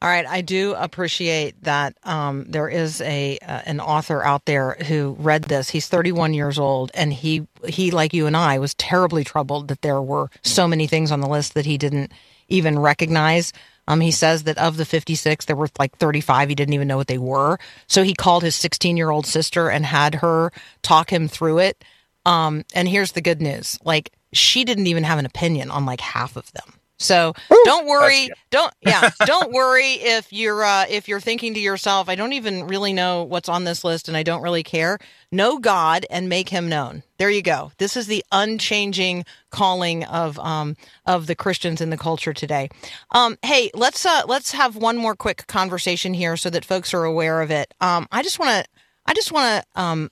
All 0.00 0.08
right, 0.08 0.26
I 0.26 0.42
do 0.42 0.74
appreciate 0.74 1.60
that 1.64 1.96
um, 2.04 2.44
there 2.48 2.68
is 2.68 3.00
a 3.00 3.36
uh, 3.38 3.62
an 3.66 3.80
author 3.80 4.24
out 4.24 4.44
there 4.44 4.76
who 4.86 5.16
read 5.18 5.44
this. 5.44 5.70
He's 5.70 5.88
31 5.88 6.34
years 6.34 6.56
old, 6.56 6.92
and 6.94 7.12
he 7.12 7.48
he 7.66 7.90
like 7.90 8.14
you 8.14 8.28
and 8.28 8.36
I 8.36 8.60
was 8.60 8.74
terribly 8.74 9.24
troubled 9.24 9.66
that 9.68 9.82
there 9.82 10.00
were 10.00 10.30
so 10.44 10.68
many 10.68 10.86
things 10.86 11.10
on 11.10 11.20
the 11.20 11.28
list 11.28 11.54
that 11.54 11.66
he 11.66 11.78
didn't 11.78 12.12
even 12.48 12.78
recognize. 12.78 13.52
Um, 13.88 14.00
he 14.00 14.12
says 14.12 14.44
that 14.44 14.58
of 14.58 14.76
the 14.76 14.84
56, 14.84 15.46
there 15.46 15.56
were 15.56 15.68
like 15.78 15.96
35 15.96 16.50
he 16.50 16.54
didn't 16.54 16.74
even 16.74 16.86
know 16.86 16.98
what 16.98 17.06
they 17.08 17.18
were. 17.18 17.58
So 17.86 18.02
he 18.04 18.14
called 18.14 18.42
his 18.44 18.54
16 18.54 18.96
year 18.96 19.10
old 19.10 19.26
sister 19.26 19.68
and 19.68 19.84
had 19.84 20.16
her 20.16 20.52
talk 20.82 21.10
him 21.10 21.26
through 21.26 21.58
it. 21.58 21.82
Um, 22.24 22.64
and 22.72 22.88
here's 22.88 23.12
the 23.12 23.20
good 23.20 23.42
news: 23.42 23.76
like 23.84 24.12
she 24.32 24.62
didn't 24.62 24.86
even 24.86 25.02
have 25.02 25.18
an 25.18 25.26
opinion 25.26 25.72
on 25.72 25.86
like 25.86 26.00
half 26.00 26.36
of 26.36 26.52
them. 26.52 26.77
So 26.98 27.32
don't 27.64 27.86
worry, 27.86 28.28
don't 28.50 28.72
yeah, 28.80 29.10
don't 29.24 29.52
worry 29.52 29.92
if 29.92 30.32
you're 30.32 30.64
uh, 30.64 30.86
if 30.88 31.08
you're 31.08 31.20
thinking 31.20 31.54
to 31.54 31.60
yourself, 31.60 32.08
I 32.08 32.16
don't 32.16 32.32
even 32.32 32.66
really 32.66 32.92
know 32.92 33.22
what's 33.22 33.48
on 33.48 33.64
this 33.64 33.84
list, 33.84 34.08
and 34.08 34.16
I 34.16 34.22
don't 34.22 34.42
really 34.42 34.62
care. 34.64 34.98
Know 35.30 35.58
God 35.58 36.06
and 36.10 36.28
make 36.28 36.48
Him 36.48 36.68
known. 36.68 37.02
There 37.18 37.30
you 37.30 37.42
go. 37.42 37.70
This 37.78 37.96
is 37.96 38.06
the 38.08 38.24
unchanging 38.32 39.24
calling 39.50 40.04
of 40.04 40.38
um 40.40 40.76
of 41.06 41.26
the 41.26 41.36
Christians 41.36 41.80
in 41.80 41.90
the 41.90 41.96
culture 41.96 42.32
today. 42.32 42.68
Um, 43.12 43.38
hey, 43.42 43.70
let's 43.74 44.04
uh 44.04 44.22
let's 44.26 44.52
have 44.52 44.76
one 44.76 44.96
more 44.96 45.14
quick 45.14 45.46
conversation 45.46 46.14
here 46.14 46.36
so 46.36 46.50
that 46.50 46.64
folks 46.64 46.92
are 46.94 47.04
aware 47.04 47.42
of 47.42 47.50
it. 47.50 47.72
Um, 47.80 48.08
I 48.10 48.22
just 48.22 48.38
want 48.38 48.64
to 48.64 48.70
I 49.06 49.14
just 49.14 49.30
want 49.32 49.62
to 49.62 49.80
um 49.80 50.10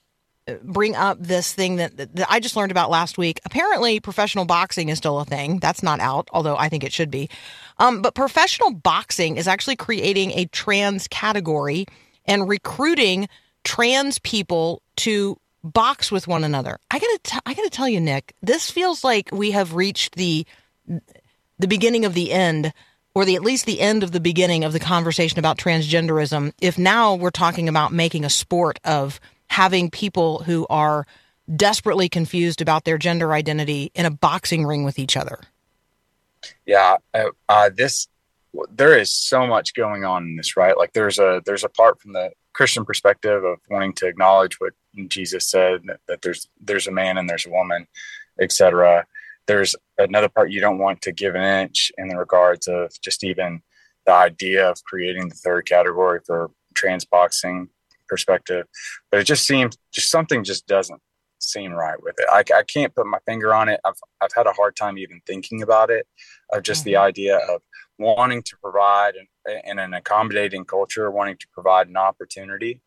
bring 0.63 0.95
up 0.95 1.17
this 1.19 1.53
thing 1.53 1.77
that, 1.77 1.97
that, 1.97 2.09
I 2.29 2.39
just 2.39 2.55
learned 2.55 2.71
about 2.71 2.89
last 2.89 3.17
week. 3.17 3.39
Apparently, 3.45 3.99
professional 3.99 4.45
boxing 4.45 4.89
is 4.89 4.97
still 4.97 5.19
a 5.19 5.25
thing. 5.25 5.59
That's 5.59 5.83
not 5.83 5.99
out, 5.99 6.29
although 6.31 6.55
I 6.55 6.69
think 6.69 6.83
it 6.83 6.93
should 6.93 7.11
be. 7.11 7.29
Um, 7.79 8.01
but 8.01 8.15
professional 8.15 8.71
boxing 8.71 9.37
is 9.37 9.47
actually 9.47 9.75
creating 9.75 10.31
a 10.31 10.45
trans 10.45 11.07
category 11.07 11.85
and 12.25 12.47
recruiting 12.47 13.27
trans 13.63 14.19
people 14.19 14.81
to 14.97 15.37
box 15.63 16.11
with 16.11 16.27
one 16.27 16.43
another. 16.43 16.79
I 16.89 16.99
gotta, 16.99 17.19
t- 17.23 17.39
I 17.45 17.53
gotta 17.53 17.69
tell 17.69 17.89
you, 17.89 17.99
Nick, 17.99 18.33
this 18.41 18.71
feels 18.71 19.03
like 19.03 19.29
we 19.31 19.51
have 19.51 19.75
reached 19.75 20.15
the 20.15 20.45
the 21.59 21.67
beginning 21.67 22.05
of 22.05 22.13
the 22.13 22.31
end 22.31 22.71
or 23.13 23.25
the 23.25 23.35
at 23.35 23.41
least 23.41 23.65
the 23.65 23.81
end 23.81 24.03
of 24.03 24.11
the 24.11 24.19
beginning 24.19 24.63
of 24.63 24.73
the 24.73 24.79
conversation 24.79 25.39
about 25.39 25.57
transgenderism 25.57 26.53
if 26.61 26.77
now 26.77 27.15
we're 27.15 27.31
talking 27.31 27.67
about 27.67 27.91
making 27.91 28.23
a 28.23 28.29
sport 28.29 28.79
of 28.85 29.19
having 29.49 29.89
people 29.89 30.43
who 30.43 30.67
are 30.69 31.05
desperately 31.55 32.09
confused 32.09 32.61
about 32.61 32.83
their 32.83 32.97
gender 32.97 33.33
identity 33.33 33.91
in 33.95 34.05
a 34.05 34.11
boxing 34.11 34.65
ring 34.65 34.83
with 34.83 34.99
each 34.99 35.15
other. 35.15 35.39
Yeah 36.65 36.97
uh, 37.13 37.29
uh, 37.49 37.69
this 37.75 38.07
there 38.71 38.97
is 38.97 39.13
so 39.13 39.45
much 39.45 39.73
going 39.75 40.03
on 40.03 40.23
in 40.23 40.35
this 40.35 40.57
right? 40.57 40.77
Like 40.77 40.93
there's 40.93 41.19
a 41.19 41.41
there's 41.45 41.63
a 41.63 41.69
part 41.69 42.01
from 42.01 42.13
the 42.13 42.31
christian 42.57 42.83
perspective 42.83 43.43
of 43.43 43.59
wanting 43.69 43.93
to 43.93 44.07
acknowledge 44.07 44.59
what 44.59 44.73
jesus 45.07 45.47
said 45.47 45.79
that, 45.85 45.99
that 46.07 46.23
there's 46.23 46.49
there's 46.59 46.87
a 46.87 46.91
man 46.91 47.19
and 47.19 47.29
there's 47.29 47.45
a 47.45 47.51
woman 47.51 47.85
etc 48.41 49.05
there's 49.45 49.75
another 49.99 50.27
part 50.27 50.49
you 50.49 50.59
don't 50.59 50.79
want 50.79 50.99
to 50.99 51.11
give 51.11 51.35
an 51.35 51.43
inch 51.43 51.91
in 51.99 52.07
the 52.07 52.17
regards 52.17 52.67
of 52.67 52.91
just 52.99 53.23
even 53.23 53.61
the 54.07 54.11
idea 54.11 54.67
of 54.67 54.83
creating 54.85 55.29
the 55.29 55.35
third 55.35 55.67
category 55.67 56.19
for 56.25 56.49
trans 56.73 57.05
boxing 57.05 57.69
perspective 58.07 58.65
but 59.11 59.19
it 59.19 59.25
just 59.25 59.45
seems 59.45 59.77
just 59.93 60.09
something 60.09 60.43
just 60.43 60.67
doesn't 60.67 61.01
seem 61.39 61.71
right 61.71 62.01
with 62.01 62.15
it. 62.17 62.25
I, 62.31 62.43
I 62.57 62.63
can't 62.63 62.93
put 62.95 63.05
my 63.05 63.19
finger 63.25 63.53
on 63.53 63.69
it. 63.69 63.79
I've, 63.85 63.99
I've 64.21 64.33
had 64.35 64.47
a 64.47 64.53
hard 64.53 64.75
time 64.75 64.97
even 64.97 65.21
thinking 65.25 65.61
about 65.61 65.89
it 65.89 66.07
of 66.51 66.63
just 66.63 66.83
the 66.83 66.93
mm-hmm. 66.93 67.03
idea 67.03 67.37
of 67.37 67.61
wanting 67.99 68.43
to 68.43 68.57
provide 68.61 69.13
in, 69.15 69.61
in 69.71 69.79
an 69.79 69.93
accommodating 69.93 70.65
culture, 70.65 71.11
wanting 71.11 71.37
to 71.37 71.47
provide 71.53 71.87
an 71.87 71.97
opportunity, 71.97 72.81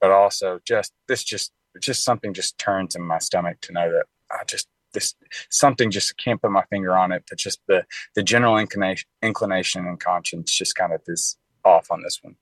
but 0.00 0.10
also 0.10 0.60
just 0.66 0.92
this 1.08 1.24
just 1.24 1.52
just 1.80 2.04
something 2.04 2.32
just 2.32 2.56
turns 2.58 2.96
in 2.96 3.02
my 3.02 3.18
stomach 3.18 3.60
to 3.60 3.72
know 3.72 3.92
that 3.92 4.06
I 4.30 4.44
just 4.46 4.68
this 4.94 5.14
something 5.50 5.90
just 5.90 6.16
can't 6.16 6.40
put 6.40 6.50
my 6.50 6.64
finger 6.70 6.96
on 6.96 7.12
it, 7.12 7.24
but 7.28 7.38
just 7.38 7.60
the 7.68 7.84
the 8.14 8.22
general 8.22 8.56
inclination 8.56 9.08
inclination 9.22 9.86
and 9.86 10.00
conscience 10.00 10.52
just 10.56 10.74
kind 10.74 10.92
of 10.92 11.02
is 11.06 11.36
off 11.64 11.90
on 11.90 12.02
this 12.02 12.20
one. 12.22 12.36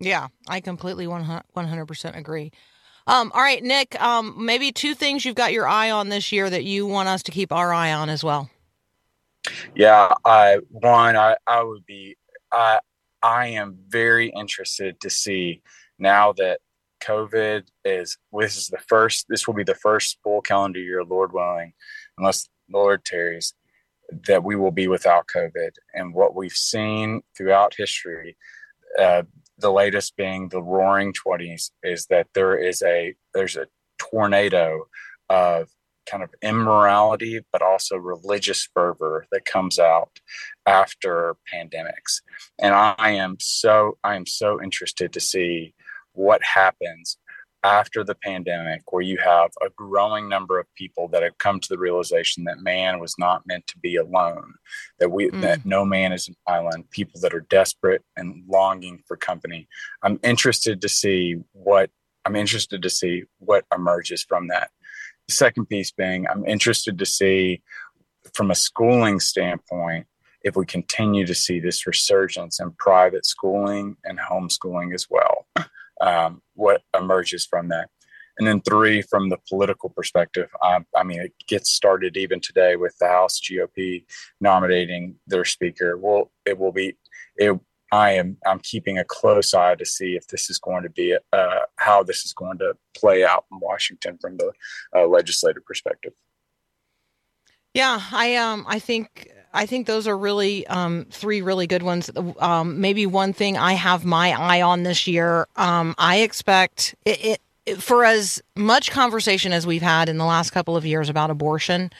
Yeah 0.00 0.28
i 0.48 0.60
completely 0.60 1.06
100% 1.06 2.16
agree 2.16 2.52
um, 3.06 3.30
all 3.34 3.42
right 3.42 3.62
nick 3.62 4.00
um, 4.02 4.34
maybe 4.44 4.72
two 4.72 4.94
things 4.94 5.24
you've 5.24 5.34
got 5.34 5.52
your 5.52 5.68
eye 5.68 5.90
on 5.90 6.08
this 6.08 6.32
year 6.32 6.48
that 6.48 6.64
you 6.64 6.86
want 6.86 7.08
us 7.08 7.22
to 7.22 7.30
keep 7.30 7.52
our 7.52 7.72
eye 7.72 7.92
on 7.92 8.08
as 8.08 8.24
well 8.24 8.50
Yeah, 9.74 10.14
I 10.24 10.58
one 10.70 11.16
I 11.16 11.36
I 11.46 11.62
would 11.62 11.84
be 11.86 12.16
I 12.52 12.80
I 13.22 13.48
am 13.48 13.78
very 13.88 14.28
interested 14.30 15.00
to 15.00 15.10
see 15.10 15.62
now 15.98 16.32
that 16.34 16.60
COVID 17.02 17.64
is 17.84 18.16
this 18.32 18.56
is 18.56 18.68
the 18.68 18.78
first 18.78 19.26
this 19.28 19.46
will 19.46 19.54
be 19.54 19.64
the 19.64 19.74
first 19.74 20.18
full 20.22 20.40
calendar 20.40 20.80
year, 20.80 21.04
Lord 21.04 21.32
willing, 21.32 21.72
unless 22.18 22.48
Lord 22.70 23.04
tarries, 23.04 23.54
that 24.26 24.44
we 24.44 24.56
will 24.56 24.70
be 24.70 24.88
without 24.88 25.28
COVID. 25.34 25.70
And 25.94 26.14
what 26.14 26.34
we've 26.34 26.52
seen 26.52 27.22
throughout 27.36 27.74
history, 27.76 28.36
uh, 28.98 29.24
the 29.58 29.72
latest 29.72 30.16
being 30.16 30.48
the 30.48 30.62
Roaring 30.62 31.12
Twenties, 31.12 31.70
is 31.82 32.06
that 32.06 32.28
there 32.34 32.56
is 32.56 32.82
a 32.82 33.14
there's 33.34 33.56
a 33.56 33.66
tornado 33.98 34.86
of 35.28 35.68
kind 36.06 36.22
of 36.22 36.30
immorality, 36.42 37.40
but 37.50 37.62
also 37.62 37.96
religious 37.96 38.68
fervor 38.74 39.26
that 39.32 39.44
comes 39.44 39.78
out 39.78 40.20
after 40.66 41.36
pandemics. 41.52 42.20
And 42.58 42.74
I 42.74 43.12
am 43.12 43.36
so 43.40 43.98
I 44.04 44.16
am 44.16 44.26
so 44.26 44.62
interested 44.62 45.12
to 45.12 45.20
see 45.20 45.74
what 46.12 46.42
happens 46.42 47.18
after 47.64 48.04
the 48.04 48.14
pandemic 48.14 48.92
where 48.92 49.02
you 49.02 49.16
have 49.16 49.50
a 49.64 49.70
growing 49.74 50.28
number 50.28 50.58
of 50.60 50.72
people 50.74 51.08
that 51.08 51.22
have 51.22 51.36
come 51.38 51.58
to 51.58 51.68
the 51.70 51.78
realization 51.78 52.44
that 52.44 52.58
man 52.60 53.00
was 53.00 53.14
not 53.18 53.42
meant 53.46 53.66
to 53.66 53.78
be 53.78 53.96
alone 53.96 54.52
that 55.00 55.10
we 55.10 55.30
Mm. 55.30 55.40
that 55.40 55.64
no 55.64 55.84
man 55.84 56.12
is 56.12 56.28
an 56.28 56.36
island 56.46 56.88
people 56.90 57.18
that 57.22 57.32
are 57.34 57.46
desperate 57.48 58.02
and 58.16 58.44
longing 58.46 59.02
for 59.08 59.16
company. 59.16 59.66
I'm 60.02 60.20
interested 60.22 60.80
to 60.82 60.88
see 60.88 61.36
what 61.52 61.90
i'm 62.26 62.36
interested 62.36 62.82
to 62.82 62.90
see 62.90 63.24
what 63.38 63.64
emerges 63.74 64.22
from 64.22 64.48
that. 64.48 64.70
The 65.28 65.34
second 65.34 65.66
piece 65.66 65.90
being 65.90 66.26
i'm 66.28 66.44
interested 66.46 66.98
to 66.98 67.06
see 67.06 67.62
from 68.34 68.50
a 68.50 68.54
schooling 68.54 69.20
standpoint 69.20 70.06
if 70.42 70.56
we 70.56 70.66
continue 70.66 71.24
to 71.24 71.34
see 71.34 71.58
this 71.60 71.86
resurgence 71.86 72.60
in 72.60 72.70
private 72.72 73.24
schooling 73.24 73.96
and 74.04 74.18
homeschooling 74.18 74.94
as 74.94 75.06
well 75.10 75.46
um, 76.00 76.42
what 76.54 76.82
emerges 76.98 77.46
from 77.46 77.68
that. 77.68 77.88
And 78.38 78.48
then 78.48 78.60
three, 78.62 79.02
from 79.02 79.28
the 79.28 79.38
political 79.48 79.90
perspective, 79.90 80.48
um, 80.62 80.86
I 80.96 81.04
mean, 81.04 81.20
it 81.20 81.32
gets 81.46 81.70
started 81.70 82.16
even 82.16 82.40
today 82.40 82.74
with 82.74 82.96
the 82.98 83.06
House 83.06 83.40
GOP 83.40 84.04
nominating 84.40 85.16
their 85.26 85.44
speaker. 85.44 85.96
Well, 85.96 86.32
it 86.44 86.58
will 86.58 86.72
be. 86.72 86.96
It, 87.36 87.58
I 87.92 88.12
am. 88.12 88.36
I'm 88.44 88.58
keeping 88.58 88.98
a 88.98 89.04
close 89.04 89.54
eye 89.54 89.76
to 89.76 89.86
see 89.86 90.16
if 90.16 90.26
this 90.26 90.50
is 90.50 90.58
going 90.58 90.82
to 90.82 90.90
be 90.90 91.16
uh, 91.32 91.60
how 91.76 92.02
this 92.02 92.24
is 92.24 92.32
going 92.32 92.58
to 92.58 92.74
play 92.96 93.24
out 93.24 93.44
in 93.52 93.60
Washington 93.60 94.18
from 94.20 94.36
the 94.36 94.50
uh, 94.96 95.06
legislative 95.06 95.64
perspective. 95.64 96.12
Yeah, 97.72 98.00
I 98.12 98.36
um 98.36 98.64
I 98.68 98.78
think 98.78 99.28
I 99.54 99.66
think 99.66 99.86
those 99.86 100.06
are 100.06 100.18
really 100.18 100.66
um 100.66 101.06
three 101.10 101.40
really 101.40 101.66
good 101.66 101.82
ones. 101.82 102.10
Um 102.38 102.80
maybe 102.80 103.06
one 103.06 103.32
thing 103.32 103.56
I 103.56 103.72
have 103.72 104.04
my 104.04 104.32
eye 104.32 104.62
on 104.62 104.82
this 104.82 105.06
year, 105.06 105.46
um 105.56 105.94
I 105.96 106.18
expect 106.18 106.94
it, 107.06 107.40
it, 107.66 107.80
for 107.80 108.04
as 108.04 108.42
much 108.56 108.90
conversation 108.90 109.52
as 109.52 109.66
we've 109.66 109.82
had 109.82 110.08
in 110.08 110.18
the 110.18 110.24
last 110.26 110.50
couple 110.50 110.76
of 110.76 110.84
years 110.84 111.08
about 111.08 111.30
abortion, 111.30 111.90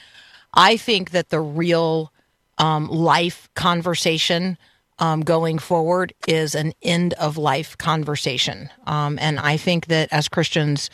I 0.53 0.77
think 0.77 1.11
that 1.11 1.29
the 1.29 1.39
real 1.39 2.11
um, 2.57 2.87
life 2.87 3.49
conversation 3.55 4.57
um, 4.99 5.21
going 5.21 5.59
forward 5.59 6.13
is 6.27 6.55
an 6.55 6.73
end 6.81 7.13
of 7.15 7.37
life 7.37 7.77
conversation. 7.77 8.69
Um, 8.85 9.17
and 9.19 9.39
I 9.39 9.57
think 9.57 9.87
that 9.87 10.07
as 10.11 10.29
Christians, 10.29 10.89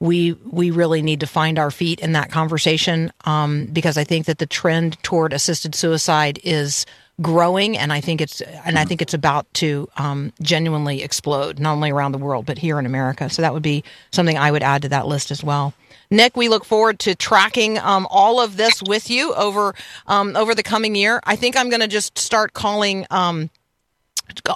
we 0.00 0.32
we 0.32 0.70
really 0.70 1.02
need 1.02 1.20
to 1.20 1.26
find 1.26 1.58
our 1.58 1.70
feet 1.70 2.00
in 2.00 2.12
that 2.12 2.30
conversation 2.30 3.12
um, 3.24 3.66
because 3.66 3.98
I 3.98 4.04
think 4.04 4.26
that 4.26 4.38
the 4.38 4.46
trend 4.46 5.02
toward 5.02 5.32
assisted 5.32 5.74
suicide 5.74 6.38
is 6.44 6.86
growing, 7.20 7.76
and 7.76 7.92
I 7.92 8.00
think 8.00 8.20
it's 8.20 8.40
and 8.40 8.78
I 8.78 8.84
think 8.84 9.02
it's 9.02 9.14
about 9.14 9.52
to 9.54 9.88
um, 9.96 10.32
genuinely 10.40 11.02
explode, 11.02 11.58
not 11.58 11.72
only 11.72 11.90
around 11.90 12.12
the 12.12 12.18
world 12.18 12.46
but 12.46 12.58
here 12.58 12.78
in 12.78 12.86
America. 12.86 13.28
So 13.28 13.42
that 13.42 13.52
would 13.52 13.62
be 13.62 13.82
something 14.12 14.38
I 14.38 14.50
would 14.50 14.62
add 14.62 14.82
to 14.82 14.88
that 14.90 15.06
list 15.06 15.30
as 15.30 15.42
well. 15.42 15.74
Nick, 16.10 16.36
we 16.36 16.48
look 16.48 16.64
forward 16.64 16.98
to 17.00 17.14
tracking 17.14 17.78
um, 17.78 18.06
all 18.08 18.40
of 18.40 18.56
this 18.56 18.82
with 18.82 19.10
you 19.10 19.34
over 19.34 19.74
um, 20.06 20.36
over 20.36 20.54
the 20.54 20.62
coming 20.62 20.94
year. 20.94 21.20
I 21.24 21.36
think 21.36 21.56
I'm 21.56 21.68
going 21.70 21.80
to 21.80 21.88
just 21.88 22.16
start 22.18 22.54
calling 22.54 23.04
um, 23.10 23.50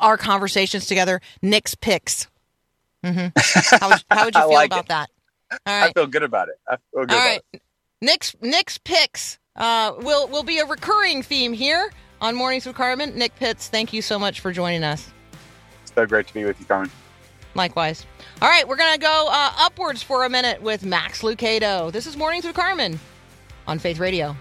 our 0.00 0.16
conversations 0.16 0.86
together 0.86 1.20
Nick's 1.42 1.74
picks. 1.74 2.28
hmm 3.04 3.26
How, 3.36 3.88
would, 3.90 4.04
how 4.10 4.24
would 4.24 4.34
you 4.34 4.40
feel 4.48 4.52
like 4.52 4.70
about 4.70 4.84
it. 4.84 4.88
that? 4.88 5.10
All 5.66 5.84
I 5.84 5.92
feel 5.92 6.06
good 6.06 6.22
about 6.22 6.48
it. 6.48 6.56
I 6.68 6.76
feel 6.76 7.06
good 7.06 7.10
all 7.10 7.16
about 7.16 7.26
right. 7.26 7.42
it. 7.52 7.62
Nick's 8.00 8.34
Nick's 8.40 8.78
picks 8.78 9.38
uh, 9.56 9.94
will 9.98 10.28
will 10.28 10.42
be 10.42 10.58
a 10.58 10.66
recurring 10.66 11.22
theme 11.22 11.52
here 11.52 11.92
on 12.20 12.34
Mornings 12.34 12.66
with 12.66 12.76
Carmen. 12.76 13.16
Nick 13.16 13.34
Pitts, 13.36 13.68
thank 13.68 13.92
you 13.92 14.02
so 14.02 14.18
much 14.18 14.40
for 14.40 14.52
joining 14.52 14.84
us. 14.84 15.10
So 15.94 16.06
great 16.06 16.26
to 16.28 16.34
be 16.34 16.44
with 16.44 16.58
you, 16.58 16.66
Carmen. 16.66 16.90
Likewise. 17.54 18.06
All 18.40 18.48
right, 18.48 18.66
we're 18.66 18.76
going 18.76 18.94
to 18.94 19.00
go 19.00 19.28
uh, 19.30 19.52
upwards 19.58 20.02
for 20.02 20.24
a 20.24 20.30
minute 20.30 20.62
with 20.62 20.84
Max 20.84 21.22
Lucado. 21.22 21.92
This 21.92 22.06
is 22.06 22.16
Mornings 22.16 22.44
with 22.44 22.56
Carmen 22.56 22.98
on 23.66 23.78
Faith 23.78 23.98
Radio. 23.98 24.34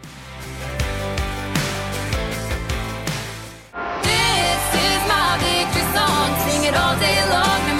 This 4.02 4.74
is 4.74 5.08
my 5.10 5.38
victory 5.42 5.82
song. 5.94 6.50
Sing 6.50 6.64
it 6.64 6.76
all 6.76 6.98
day 7.00 7.30
long, 7.30 7.71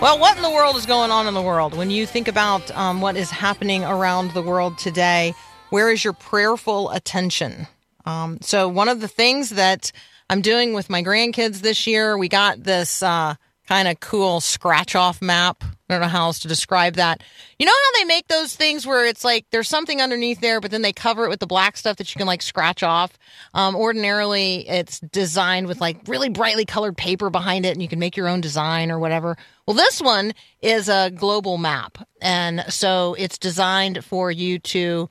Well, 0.00 0.18
what 0.18 0.34
in 0.34 0.42
the 0.42 0.50
world 0.50 0.76
is 0.76 0.86
going 0.86 1.10
on 1.10 1.26
in 1.26 1.34
the 1.34 1.42
world? 1.42 1.76
When 1.76 1.90
you 1.90 2.06
think 2.06 2.26
about 2.26 2.70
um, 2.70 3.02
what 3.02 3.18
is 3.18 3.30
happening 3.30 3.84
around 3.84 4.30
the 4.30 4.40
world 4.40 4.78
today, 4.78 5.34
where 5.68 5.90
is 5.90 6.02
your 6.02 6.14
prayerful 6.14 6.88
attention? 6.88 7.66
Um, 8.06 8.38
so, 8.40 8.66
one 8.66 8.88
of 8.88 9.02
the 9.02 9.08
things 9.08 9.50
that 9.50 9.92
I'm 10.30 10.40
doing 10.40 10.72
with 10.72 10.88
my 10.88 11.02
grandkids 11.02 11.60
this 11.60 11.86
year, 11.86 12.16
we 12.16 12.30
got 12.30 12.64
this 12.64 13.02
uh, 13.02 13.34
kind 13.68 13.88
of 13.88 14.00
cool 14.00 14.40
scratch 14.40 14.94
off 14.94 15.20
map. 15.20 15.62
I 15.90 15.94
don't 15.94 16.02
know 16.02 16.08
how 16.08 16.26
else 16.26 16.38
to 16.40 16.48
describe 16.48 16.94
that. 16.94 17.22
You 17.58 17.66
know 17.66 17.72
how 17.72 17.98
they 18.00 18.04
make 18.04 18.28
those 18.28 18.54
things 18.54 18.86
where 18.86 19.06
it's 19.06 19.24
like 19.24 19.46
there's 19.50 19.68
something 19.68 20.00
underneath 20.00 20.40
there, 20.40 20.60
but 20.60 20.70
then 20.70 20.82
they 20.82 20.92
cover 20.92 21.24
it 21.24 21.28
with 21.28 21.40
the 21.40 21.46
black 21.46 21.76
stuff 21.76 21.96
that 21.96 22.14
you 22.14 22.18
can 22.18 22.26
like 22.26 22.42
scratch 22.42 22.82
off? 22.82 23.18
Um, 23.54 23.76
ordinarily, 23.76 24.68
it's 24.68 25.00
designed 25.00 25.66
with 25.66 25.80
like 25.80 25.98
really 26.06 26.28
brightly 26.28 26.64
colored 26.64 26.96
paper 26.96 27.30
behind 27.30 27.66
it, 27.66 27.72
and 27.72 27.82
you 27.82 27.88
can 27.88 27.98
make 27.98 28.16
your 28.16 28.28
own 28.28 28.40
design 28.40 28.90
or 28.90 28.98
whatever. 28.98 29.36
Well, 29.66 29.76
this 29.76 30.00
one 30.00 30.32
is 30.60 30.88
a 30.88 31.10
global 31.10 31.58
map. 31.58 31.98
And 32.20 32.64
so 32.68 33.14
it's 33.18 33.38
designed 33.38 34.04
for 34.04 34.30
you 34.30 34.58
to, 34.58 35.08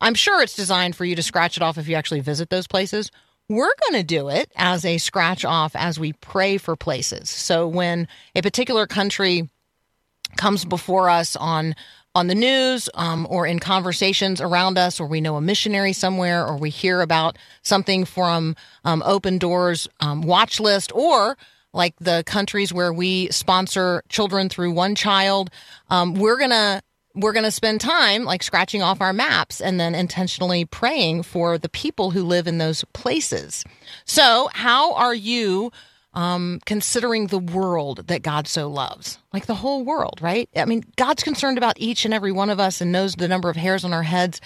I'm 0.00 0.14
sure 0.14 0.42
it's 0.42 0.56
designed 0.56 0.96
for 0.96 1.04
you 1.04 1.16
to 1.16 1.22
scratch 1.22 1.56
it 1.56 1.62
off 1.62 1.78
if 1.78 1.88
you 1.88 1.96
actually 1.96 2.20
visit 2.20 2.50
those 2.50 2.66
places. 2.66 3.10
We're 3.48 3.72
going 3.90 4.00
to 4.00 4.06
do 4.06 4.28
it 4.28 4.50
as 4.56 4.84
a 4.84 4.98
scratch 4.98 5.44
off 5.44 5.74
as 5.74 5.98
we 5.98 6.12
pray 6.14 6.58
for 6.58 6.76
places. 6.76 7.28
So 7.28 7.66
when 7.66 8.08
a 8.34 8.42
particular 8.42 8.86
country 8.86 9.50
comes 10.36 10.64
before 10.64 11.08
us 11.08 11.36
on 11.36 11.74
on 12.14 12.26
the 12.26 12.34
news 12.34 12.90
um, 12.94 13.26
or 13.30 13.46
in 13.46 13.58
conversations 13.58 14.40
around 14.40 14.76
us, 14.76 15.00
or 15.00 15.06
we 15.06 15.20
know 15.20 15.36
a 15.36 15.40
missionary 15.40 15.92
somewhere, 15.94 16.46
or 16.46 16.56
we 16.56 16.68
hear 16.68 17.00
about 17.00 17.38
something 17.62 18.04
from 18.04 18.54
um, 18.84 19.02
Open 19.06 19.38
Doors 19.38 19.88
um, 20.00 20.20
watch 20.22 20.60
list, 20.60 20.92
or 20.94 21.38
like 21.72 21.94
the 22.00 22.22
countries 22.26 22.72
where 22.72 22.92
we 22.92 23.30
sponsor 23.30 24.02
children 24.08 24.48
through 24.48 24.72
One 24.72 24.94
Child, 24.94 25.50
um, 25.88 26.14
we're 26.14 26.38
gonna 26.38 26.82
we're 27.14 27.32
gonna 27.32 27.50
spend 27.50 27.80
time 27.80 28.24
like 28.24 28.42
scratching 28.42 28.82
off 28.82 29.00
our 29.00 29.12
maps 29.12 29.60
and 29.60 29.80
then 29.80 29.94
intentionally 29.94 30.64
praying 30.64 31.22
for 31.22 31.58
the 31.58 31.68
people 31.68 32.10
who 32.10 32.24
live 32.24 32.46
in 32.46 32.58
those 32.58 32.84
places. 32.92 33.64
So, 34.04 34.50
how 34.52 34.94
are 34.94 35.14
you? 35.14 35.72
Um, 36.14 36.60
considering 36.66 37.28
the 37.28 37.38
world 37.38 38.06
that 38.08 38.22
God 38.22 38.46
so 38.46 38.68
loves, 38.68 39.18
like 39.32 39.46
the 39.46 39.54
whole 39.54 39.84
world, 39.84 40.18
right? 40.20 40.48
I 40.54 40.64
mean, 40.66 40.84
God's 40.96 41.22
concerned 41.22 41.58
about 41.58 41.78
each 41.78 42.04
and 42.04 42.12
every 42.12 42.32
one 42.32 42.50
of 42.50 42.60
us 42.60 42.80
and 42.80 42.92
knows 42.92 43.14
the 43.14 43.28
number 43.28 43.48
of 43.48 43.56
hairs 43.56 43.84
on 43.84 43.92
our 43.92 44.02
heads, 44.02 44.40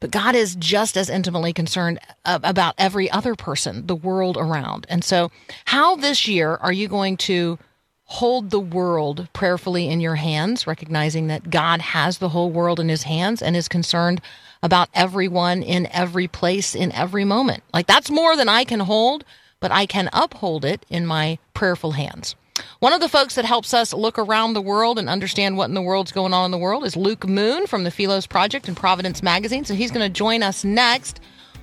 but 0.00 0.10
God 0.10 0.34
is 0.34 0.56
just 0.56 0.96
as 0.96 1.10
intimately 1.10 1.52
concerned 1.52 1.98
about 2.24 2.74
every 2.78 3.10
other 3.10 3.34
person, 3.34 3.86
the 3.86 3.94
world 3.94 4.38
around. 4.38 4.86
And 4.88 5.04
so, 5.04 5.30
how 5.66 5.96
this 5.96 6.26
year 6.26 6.56
are 6.56 6.72
you 6.72 6.88
going 6.88 7.18
to 7.18 7.58
hold 8.04 8.50
the 8.50 8.58
world 8.58 9.28
prayerfully 9.34 9.88
in 9.88 10.00
your 10.00 10.16
hands, 10.16 10.66
recognizing 10.66 11.26
that 11.26 11.50
God 11.50 11.80
has 11.80 12.18
the 12.18 12.30
whole 12.30 12.50
world 12.50 12.80
in 12.80 12.88
his 12.88 13.02
hands 13.02 13.42
and 13.42 13.54
is 13.54 13.68
concerned 13.68 14.22
about 14.62 14.88
everyone 14.94 15.62
in 15.62 15.86
every 15.92 16.26
place 16.26 16.74
in 16.74 16.90
every 16.92 17.26
moment? 17.26 17.62
Like, 17.74 17.86
that's 17.86 18.10
more 18.10 18.36
than 18.36 18.48
I 18.48 18.64
can 18.64 18.80
hold 18.80 19.24
but 19.60 19.70
I 19.70 19.86
can 19.86 20.08
uphold 20.12 20.64
it 20.64 20.84
in 20.88 21.06
my 21.06 21.38
prayerful 21.54 21.92
hands. 21.92 22.34
One 22.78 22.92
of 22.92 23.00
the 23.00 23.08
folks 23.08 23.34
that 23.36 23.44
helps 23.44 23.72
us 23.72 23.94
look 23.94 24.18
around 24.18 24.52
the 24.52 24.60
world 24.60 24.98
and 24.98 25.08
understand 25.08 25.56
what 25.56 25.68
in 25.68 25.74
the 25.74 25.82
world's 25.82 26.12
going 26.12 26.34
on 26.34 26.46
in 26.46 26.50
the 26.50 26.58
world 26.58 26.84
is 26.84 26.96
Luke 26.96 27.26
Moon 27.26 27.66
from 27.66 27.84
the 27.84 27.90
Philos 27.90 28.26
Project 28.26 28.68
and 28.68 28.76
Providence 28.76 29.22
Magazine. 29.22 29.64
So 29.64 29.74
he's 29.74 29.90
going 29.90 30.06
to 30.06 30.12
join 30.12 30.42
us 30.42 30.64
next. 30.64 31.20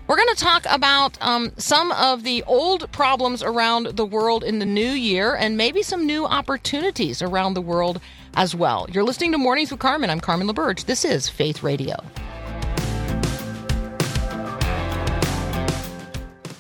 We're 0.08 0.16
going 0.16 0.34
to 0.34 0.42
talk 0.42 0.66
about 0.70 1.18
um, 1.22 1.52
some 1.58 1.92
of 1.92 2.24
the 2.24 2.44
old 2.44 2.90
problems 2.92 3.44
around 3.44 3.98
the 3.98 4.06
world 4.06 4.44
in 4.44 4.60
the 4.60 4.66
new 4.66 4.90
year 4.90 5.36
and 5.36 5.58
maybe 5.58 5.84
some 5.84 6.06
new 6.06 6.26
opportunities 6.26 7.22
around 7.22 7.56
the 7.56 7.62
world 7.62 8.00
as 8.36 8.56
well. 8.56 8.88
You're 8.90 9.04
listening 9.04 9.34
to 9.34 9.38
Mornings 9.38 9.70
with 9.70 9.82
Carmen. 9.82 10.10
I'm 10.10 10.22
Carmen 10.22 10.48
LaBerge. 10.48 10.86
This 10.86 11.04
is 11.04 11.28
Faith 11.28 11.62
Radio. 11.62 11.98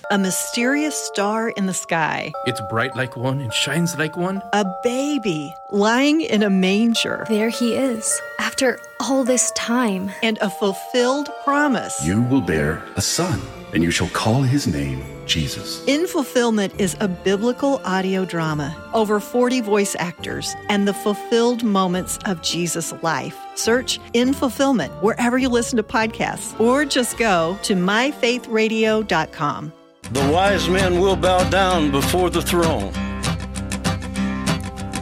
A 0.09 0.17
mysterious 0.17 0.95
star 0.95 1.49
in 1.49 1.65
the 1.65 1.73
sky. 1.73 2.31
It's 2.45 2.61
bright 2.69 2.95
like 2.95 3.17
one 3.17 3.41
and 3.41 3.53
shines 3.53 3.97
like 3.97 4.15
one. 4.15 4.41
A 4.53 4.63
baby 4.81 5.53
lying 5.69 6.21
in 6.21 6.43
a 6.43 6.49
manger. 6.49 7.25
There 7.27 7.49
he 7.49 7.75
is, 7.75 8.21
after 8.39 8.79
all 9.01 9.25
this 9.25 9.51
time. 9.51 10.09
And 10.23 10.37
a 10.37 10.49
fulfilled 10.49 11.29
promise. 11.43 11.93
You 12.05 12.21
will 12.21 12.39
bear 12.39 12.85
a 12.95 13.01
son, 13.01 13.41
and 13.73 13.83
you 13.83 13.91
shall 13.91 14.07
call 14.07 14.43
his 14.43 14.65
name 14.65 15.03
Jesus. 15.25 15.83
In 15.87 16.07
Fulfillment 16.07 16.73
is 16.79 16.95
a 17.01 17.09
biblical 17.09 17.81
audio 17.83 18.23
drama, 18.23 18.73
over 18.93 19.19
40 19.19 19.59
voice 19.59 19.93
actors, 19.99 20.55
and 20.69 20.87
the 20.87 20.93
fulfilled 20.93 21.65
moments 21.65 22.17
of 22.23 22.41
Jesus' 22.41 22.93
life. 23.03 23.37
Search 23.55 23.99
In 24.13 24.31
Fulfillment 24.31 24.93
wherever 25.03 25.37
you 25.37 25.49
listen 25.49 25.75
to 25.75 25.83
podcasts, 25.83 26.57
or 26.61 26.85
just 26.85 27.17
go 27.17 27.59
to 27.63 27.73
myfaithradio.com. 27.73 29.73
The 30.11 30.31
wise 30.31 30.69
men 30.69 31.01
will 31.01 31.17
bow 31.17 31.49
down 31.49 31.91
before 31.91 32.29
the 32.29 32.41
throne, 32.41 32.93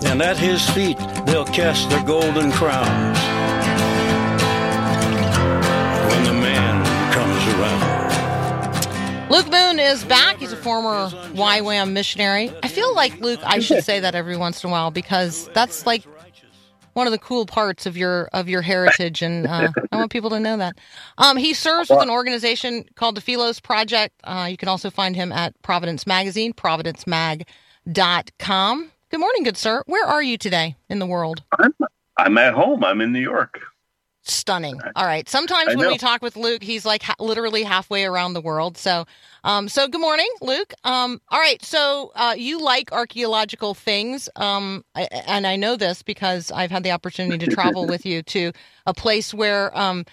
and 0.03 0.19
at 0.21 0.35
his 0.37 0.67
feet 0.71 0.97
they'll 1.27 1.45
cast 1.45 1.89
their 1.91 2.03
golden 2.03 2.51
crowns 2.51 3.19
when 6.09 6.23
the 6.23 6.33
man 6.33 6.83
comes 7.13 7.53
around. 7.53 9.29
Luke 9.29 9.51
Moon 9.51 9.79
is 9.79 10.03
back. 10.05 10.37
He's 10.37 10.51
a 10.51 10.57
former 10.57 11.09
YWAM 11.33 11.91
missionary. 11.91 12.51
I 12.63 12.67
feel 12.67 12.93
like 12.95 13.19
Luke. 13.19 13.41
I 13.43 13.59
should 13.59 13.83
say 13.89 13.99
that 13.99 14.15
every 14.15 14.37
once 14.37 14.63
in 14.63 14.69
a 14.69 14.71
while 14.71 14.89
because 14.89 15.47
that's 15.53 15.85
like 15.85 16.03
one 16.95 17.05
of 17.07 17.11
the 17.11 17.19
cool 17.19 17.45
parts 17.45 17.85
of 17.85 17.95
your 17.95 18.27
of 18.33 18.49
your 18.49 18.63
heritage, 18.63 19.21
and 19.21 19.45
uh, 19.45 19.71
I 19.91 19.97
want 19.97 20.11
people 20.11 20.31
to 20.31 20.39
know 20.39 20.57
that. 20.57 20.79
Um, 21.17 21.37
he 21.37 21.53
serves 21.53 21.89
with 21.89 22.01
an 22.01 22.09
organization 22.09 22.85
called 22.95 23.15
the 23.15 23.21
Philos 23.21 23.59
Project. 23.59 24.15
Uh, 24.23 24.47
you 24.49 24.57
can 24.57 24.69
also 24.69 24.89
find 24.89 25.15
him 25.15 25.31
at 25.31 25.53
Providence 25.61 26.07
Magazine, 26.07 26.53
providencemag.com. 26.53 28.91
Good 29.11 29.19
morning, 29.19 29.43
good 29.43 29.57
sir. 29.57 29.83
Where 29.85 30.05
are 30.05 30.23
you 30.23 30.37
today 30.37 30.77
in 30.89 30.99
the 30.99 31.05
world? 31.05 31.43
I'm, 31.59 31.75
I'm 32.17 32.37
at 32.37 32.53
home. 32.53 32.81
I'm 32.83 33.01
in 33.01 33.11
New 33.11 33.19
York. 33.19 33.61
Stunning. 34.27 34.81
All 34.95 35.05
right. 35.05 35.29
Sometimes 35.29 35.75
when 35.75 35.87
we 35.87 35.97
talk 35.99 36.21
with 36.23 36.35
Luke, 36.35 36.63
he's 36.63 36.85
like 36.85 37.03
ha- 37.03 37.15
literally 37.19 37.61
halfway 37.63 38.05
around 38.05 38.33
the 38.33 38.41
world. 38.41 38.75
So, 38.77 39.05
um, 39.43 39.69
so 39.69 39.87
good 39.87 40.01
morning, 40.01 40.29
Luke. 40.41 40.73
Um, 40.83 41.21
all 41.29 41.39
right. 41.39 41.63
So, 41.63 42.11
uh, 42.15 42.33
you 42.35 42.59
like 42.59 42.91
archaeological 42.91 43.75
things, 43.75 44.27
um, 44.35 44.83
I, 44.95 45.03
and 45.27 45.45
I 45.45 45.57
know 45.57 45.75
this 45.75 46.01
because 46.01 46.51
I've 46.51 46.71
had 46.71 46.83
the 46.83 46.91
opportunity 46.91 47.37
to 47.45 47.53
travel 47.53 47.85
with 47.87 48.03
you 48.03 48.23
to 48.23 48.51
a 48.87 48.95
place 48.95 49.31
where 49.31 49.77
um, 49.77 50.05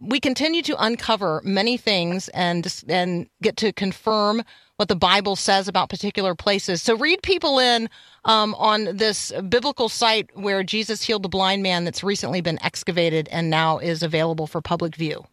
we 0.00 0.20
continue 0.20 0.62
to 0.62 0.76
uncover 0.82 1.40
many 1.44 1.76
things 1.76 2.28
and 2.30 2.82
and 2.88 3.28
get 3.42 3.56
to 3.58 3.72
confirm 3.72 4.42
what 4.82 4.88
the 4.88 4.96
Bible 4.96 5.36
says 5.36 5.68
about 5.68 5.88
particular 5.88 6.34
places. 6.34 6.82
So, 6.82 6.96
read 6.96 7.22
people 7.22 7.60
in 7.60 7.88
um, 8.24 8.52
on 8.56 8.96
this 8.96 9.30
biblical 9.48 9.88
site 9.88 10.28
where 10.36 10.64
Jesus 10.64 11.04
healed 11.04 11.22
the 11.22 11.28
blind 11.28 11.62
man 11.62 11.84
that's 11.84 12.02
recently 12.02 12.40
been 12.40 12.60
excavated 12.64 13.28
and 13.30 13.48
now 13.48 13.78
is 13.78 14.02
available 14.02 14.48
for 14.48 14.60
public 14.60 14.96
view. 14.96 15.24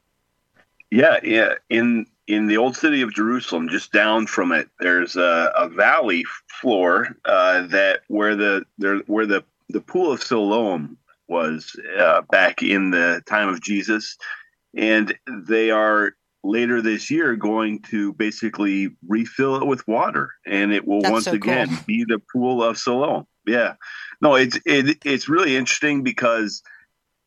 Yeah, 0.92 1.18
yeah. 1.24 1.56
In 1.72 2.06
in 2.28 2.46
the 2.46 2.58
old 2.58 2.78
city 2.78 3.02
of 3.02 3.12
Jerusalem, 3.12 3.70
just 3.70 3.92
down 3.92 4.28
from 4.28 4.52
it, 4.52 4.70
there's 4.80 5.16
a, 5.16 5.52
a 5.58 5.68
valley 5.68 6.24
floor 6.62 7.18
uh, 7.26 7.64
that 7.70 8.02
where 8.08 8.36
the 8.36 8.64
there 8.78 9.00
where 9.08 9.26
the 9.26 9.44
the 9.70 9.82
pool 9.82 10.12
of 10.12 10.22
Siloam 10.22 10.96
was 11.28 11.76
uh, 11.98 12.22
back 12.30 12.62
in 12.62 12.92
the 12.92 13.24
time 13.26 13.50
of 13.50 13.62
Jesus, 13.62 14.16
and 14.76 15.18
they 15.28 15.72
are 15.72 16.14
later 16.44 16.82
this 16.82 17.12
year 17.12 17.36
going 17.36 17.82
to 17.84 18.14
basically 18.14 18.90
refill 19.08 19.58
it 19.58 19.66
with 19.66 19.88
water, 19.88 20.32
and 20.46 20.74
it 20.74 20.88
will 20.88 21.02
That's 21.02 21.12
once 21.12 21.26
so 21.26 21.34
again 21.34 21.68
cool. 21.68 21.78
be 21.86 22.06
the 22.08 22.22
pool 22.32 22.64
of 22.64 22.78
Siloam. 22.78 23.26
Yeah, 23.46 23.76
no, 24.22 24.36
it's 24.36 24.60
it, 24.66 24.98
it's 25.04 25.30
really 25.30 25.56
interesting 25.56 26.04
because 26.04 26.62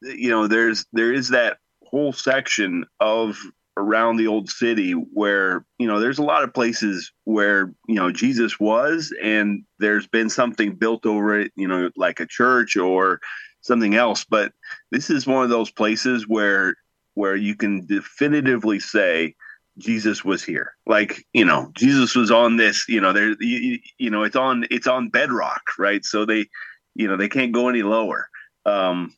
you 0.02 0.30
know 0.30 0.46
there's 0.46 0.86
there 0.92 1.12
is 1.12 1.28
that 1.30 1.58
whole 1.84 2.12
section 2.12 2.86
of 3.00 3.38
around 3.76 4.16
the 4.16 4.26
old 4.26 4.50
city 4.50 4.92
where 4.92 5.64
you 5.78 5.86
know 5.86 5.98
there's 5.98 6.18
a 6.18 6.22
lot 6.24 6.42
of 6.42 6.54
places 6.54 7.12
where 7.24 7.72
you 7.88 7.94
know 7.94 8.10
Jesus 8.10 8.60
was 8.60 9.14
and 9.22 9.64
there's 9.78 10.06
been 10.06 10.28
something 10.28 10.74
built 10.74 11.06
over 11.06 11.38
it 11.38 11.52
you 11.56 11.66
know 11.66 11.90
like 11.96 12.20
a 12.20 12.26
church 12.26 12.76
or 12.76 13.20
something 13.62 13.94
else 13.94 14.24
but 14.24 14.52
this 14.90 15.08
is 15.08 15.26
one 15.26 15.42
of 15.42 15.48
those 15.48 15.70
places 15.70 16.28
where 16.28 16.74
where 17.14 17.36
you 17.36 17.54
can 17.54 17.86
definitively 17.86 18.80
say 18.80 19.34
Jesus 19.78 20.24
was 20.24 20.42
here. 20.42 20.74
Like 20.86 21.24
you 21.32 21.44
know 21.44 21.70
Jesus 21.74 22.14
was 22.14 22.30
on 22.30 22.56
this 22.56 22.86
you 22.88 23.00
know 23.00 23.12
there 23.12 23.34
you, 23.40 23.78
you 23.98 24.10
know 24.10 24.22
it's 24.22 24.36
on 24.36 24.66
it's 24.70 24.86
on 24.86 25.08
bedrock 25.08 25.62
right? 25.78 26.04
So 26.04 26.24
they 26.24 26.46
you 26.94 27.08
know 27.08 27.16
they 27.16 27.28
can't 27.28 27.52
go 27.52 27.68
any 27.68 27.82
lower. 27.82 28.28
Um 28.66 29.14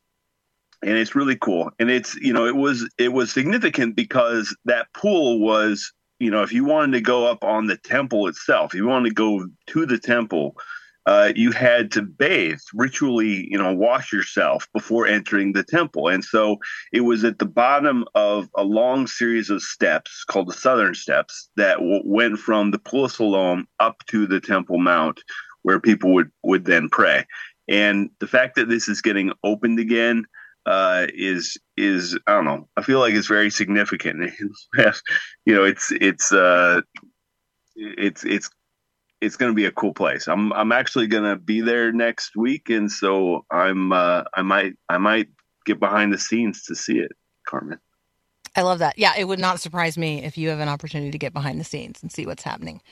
and 0.81 0.97
it's 0.97 1.15
really 1.15 1.35
cool. 1.35 1.71
And 1.79 1.89
it's 1.89 2.15
you 2.15 2.33
know 2.33 2.45
it 2.45 2.55
was 2.55 2.89
it 2.97 3.11
was 3.11 3.31
significant 3.31 3.95
because 3.95 4.55
that 4.65 4.87
pool 4.93 5.39
was 5.39 5.91
you 6.19 6.31
know 6.31 6.43
if 6.43 6.53
you 6.53 6.63
wanted 6.63 6.93
to 6.93 7.01
go 7.01 7.25
up 7.25 7.43
on 7.43 7.67
the 7.67 7.77
temple 7.77 8.27
itself 8.27 8.73
if 8.73 8.77
you 8.77 8.87
wanted 8.87 9.09
to 9.09 9.15
go 9.15 9.47
to 9.67 9.85
the 9.85 9.97
temple 9.97 10.55
uh, 11.05 11.31
you 11.35 11.51
had 11.51 11.91
to 11.91 12.01
bathe 12.01 12.59
ritually 12.73 13.47
you 13.49 13.57
know 13.57 13.73
wash 13.73 14.11
yourself 14.11 14.67
before 14.73 15.07
entering 15.07 15.53
the 15.53 15.63
temple 15.63 16.07
and 16.07 16.23
so 16.23 16.57
it 16.91 17.01
was 17.01 17.23
at 17.23 17.39
the 17.39 17.45
bottom 17.45 18.05
of 18.15 18.49
a 18.55 18.63
long 18.63 19.07
series 19.07 19.49
of 19.49 19.61
steps 19.61 20.23
called 20.23 20.47
the 20.47 20.53
southern 20.53 20.93
steps 20.93 21.49
that 21.55 21.77
w- 21.77 22.01
went 22.05 22.39
from 22.39 22.71
the 22.71 22.79
pool 22.79 23.05
of 23.05 23.11
siloam 23.11 23.67
up 23.79 23.97
to 24.07 24.25
the 24.25 24.39
temple 24.39 24.77
mount 24.77 25.21
where 25.63 25.79
people 25.79 26.13
would 26.13 26.31
would 26.43 26.65
then 26.65 26.89
pray 26.89 27.25
and 27.67 28.09
the 28.19 28.27
fact 28.27 28.55
that 28.55 28.69
this 28.69 28.87
is 28.87 29.01
getting 29.01 29.31
opened 29.43 29.79
again 29.79 30.25
uh, 30.65 31.05
is 31.13 31.57
is 31.77 32.17
I 32.27 32.33
don't 32.33 32.45
know. 32.45 32.67
I 32.75 32.81
feel 32.81 32.99
like 32.99 33.13
it's 33.13 33.27
very 33.27 33.49
significant. 33.49 34.31
you 35.45 35.53
know, 35.53 35.63
it's 35.63 35.91
it's 35.91 36.31
uh, 36.31 36.81
it's 37.75 38.23
it's 38.23 38.49
it's 39.21 39.35
going 39.37 39.51
to 39.51 39.55
be 39.55 39.65
a 39.65 39.71
cool 39.71 39.93
place. 39.93 40.27
I'm 40.27 40.51
I'm 40.53 40.71
actually 40.71 41.07
going 41.07 41.23
to 41.23 41.35
be 41.35 41.61
there 41.61 41.91
next 41.91 42.35
week, 42.35 42.69
and 42.69 42.91
so 42.91 43.45
I'm 43.51 43.91
uh, 43.91 44.23
I 44.33 44.41
might 44.41 44.73
I 44.89 44.97
might 44.97 45.27
get 45.65 45.79
behind 45.79 46.13
the 46.13 46.17
scenes 46.17 46.63
to 46.63 46.75
see 46.75 46.99
it, 46.99 47.11
Carmen. 47.47 47.79
I 48.55 48.61
love 48.61 48.79
that. 48.79 48.97
Yeah, 48.97 49.13
it 49.17 49.25
would 49.25 49.39
not 49.39 49.59
surprise 49.59 49.97
me 49.97 50.23
if 50.23 50.37
you 50.37 50.49
have 50.49 50.59
an 50.59 50.69
opportunity 50.69 51.11
to 51.11 51.17
get 51.17 51.33
behind 51.33 51.59
the 51.59 51.65
scenes 51.65 52.01
and 52.01 52.11
see 52.11 52.25
what's 52.25 52.43
happening. 52.43 52.81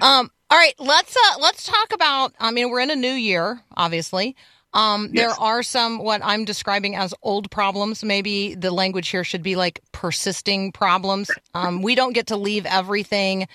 Um, 0.00 0.30
all 0.50 0.56
right, 0.56 0.74
let's 0.78 1.16
uh, 1.16 1.38
let's 1.40 1.64
talk 1.64 1.92
about. 1.92 2.32
I 2.38 2.52
mean, 2.52 2.70
we're 2.70 2.78
in 2.78 2.92
a 2.92 2.96
new 2.96 3.10
year, 3.10 3.60
obviously. 3.76 4.36
Um, 4.72 5.10
There 5.12 5.30
are 5.30 5.64
some 5.64 5.98
what 5.98 6.20
I'm 6.24 6.44
describing 6.44 6.94
as 6.94 7.12
old 7.22 7.50
problems. 7.50 8.04
Maybe 8.04 8.54
the 8.54 8.70
language 8.70 9.08
here 9.08 9.24
should 9.24 9.42
be 9.42 9.56
like 9.56 9.80
persisting 9.90 10.70
problems. 10.70 11.28
Um, 11.54 11.82
we 11.82 11.96
don't 11.96 12.12
get 12.12 12.28
to 12.28 12.36
leave 12.36 12.66
everything 12.66 13.48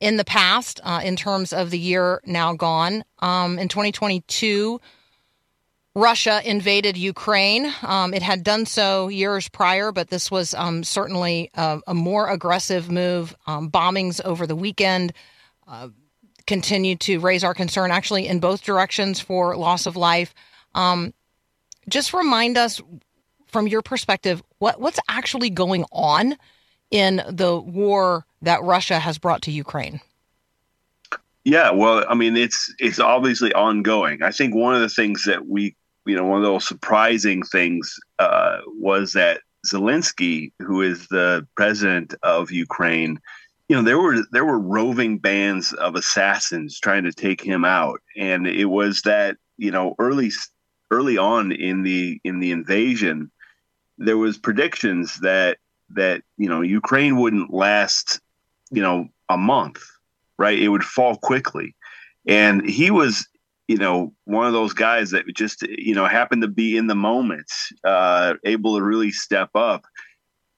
in 0.00 0.16
the 0.16 0.24
past 0.24 0.80
uh, 0.84 1.00
in 1.02 1.16
terms 1.16 1.52
of 1.52 1.70
the 1.70 1.78
year 1.78 2.20
now 2.24 2.54
gone. 2.54 3.04
Um, 3.18 3.58
in 3.58 3.68
2022, 3.68 4.80
Russia 5.94 6.40
invaded 6.44 6.96
Ukraine. 6.96 7.72
Um, 7.82 8.14
it 8.14 8.22
had 8.22 8.44
done 8.44 8.66
so 8.66 9.08
years 9.08 9.48
prior, 9.48 9.90
but 9.90 10.08
this 10.08 10.30
was 10.30 10.54
um, 10.54 10.84
certainly 10.84 11.50
a, 11.54 11.80
a 11.88 11.94
more 11.94 12.28
aggressive 12.28 12.90
move. 12.90 13.34
Um, 13.46 13.70
bombings 13.70 14.20
over 14.24 14.46
the 14.46 14.54
weekend 14.54 15.12
uh, 15.66 15.88
continue 16.46 16.96
to 16.96 17.18
raise 17.18 17.42
our 17.42 17.54
concern, 17.54 17.90
actually, 17.90 18.28
in 18.28 18.38
both 18.38 18.62
directions 18.62 19.18
for 19.18 19.56
loss 19.56 19.86
of 19.86 19.96
life. 19.96 20.32
Um, 20.74 21.12
just 21.88 22.14
remind 22.14 22.56
us, 22.56 22.80
from 23.46 23.66
your 23.66 23.82
perspective, 23.82 24.42
what, 24.58 24.80
what's 24.80 25.00
actually 25.08 25.50
going 25.50 25.84
on 25.90 26.36
in 26.90 27.22
the 27.28 27.58
war 27.58 28.24
that 28.42 28.62
Russia 28.62 28.98
has 28.98 29.18
brought 29.18 29.42
to 29.42 29.50
Ukraine? 29.50 30.00
Yeah, 31.44 31.70
well, 31.70 32.04
I 32.08 32.14
mean, 32.14 32.36
it's 32.36 32.72
it's 32.78 33.00
obviously 33.00 33.52
ongoing. 33.54 34.22
I 34.22 34.30
think 34.30 34.54
one 34.54 34.74
of 34.74 34.80
the 34.80 34.88
things 34.88 35.24
that 35.24 35.46
we, 35.46 35.74
you 36.04 36.14
know, 36.14 36.24
one 36.24 36.38
of 36.38 36.44
those 36.44 36.66
surprising 36.66 37.42
things 37.42 37.98
uh, 38.18 38.58
was 38.66 39.12
that 39.14 39.40
Zelensky, 39.66 40.52
who 40.58 40.82
is 40.82 41.08
the 41.08 41.46
president 41.56 42.14
of 42.22 42.50
Ukraine, 42.50 43.18
you 43.68 43.76
know, 43.76 43.82
there 43.82 43.98
were 43.98 44.18
there 44.32 44.44
were 44.44 44.58
roving 44.58 45.18
bands 45.18 45.72
of 45.74 45.94
assassins 45.94 46.78
trying 46.78 47.04
to 47.04 47.12
take 47.12 47.40
him 47.40 47.64
out, 47.64 48.00
and 48.16 48.46
it 48.46 48.66
was 48.66 49.02
that 49.02 49.36
you 49.56 49.70
know 49.70 49.94
early 49.98 50.30
early 50.90 51.18
on 51.18 51.52
in 51.52 51.82
the 51.82 52.20
in 52.24 52.40
the 52.40 52.50
invasion, 52.50 53.30
there 53.96 54.18
was 54.18 54.38
predictions 54.38 55.20
that 55.20 55.58
that 55.90 56.22
you 56.36 56.48
know 56.48 56.60
Ukraine 56.60 57.16
wouldn't 57.18 57.52
last, 57.52 58.20
you 58.70 58.82
know, 58.82 59.08
a 59.28 59.36
month 59.36 59.82
right? 60.38 60.58
It 60.58 60.68
would 60.68 60.84
fall 60.84 61.16
quickly. 61.16 61.74
And 62.26 62.68
he 62.68 62.90
was, 62.90 63.26
you 63.66 63.76
know, 63.76 64.14
one 64.24 64.46
of 64.46 64.52
those 64.52 64.72
guys 64.72 65.10
that 65.10 65.26
just, 65.34 65.62
you 65.62 65.94
know, 65.94 66.06
happened 66.06 66.42
to 66.42 66.48
be 66.48 66.76
in 66.76 66.86
the 66.86 66.94
moment, 66.94 67.50
uh, 67.84 68.34
able 68.44 68.76
to 68.76 68.84
really 68.84 69.10
step 69.10 69.50
up 69.54 69.84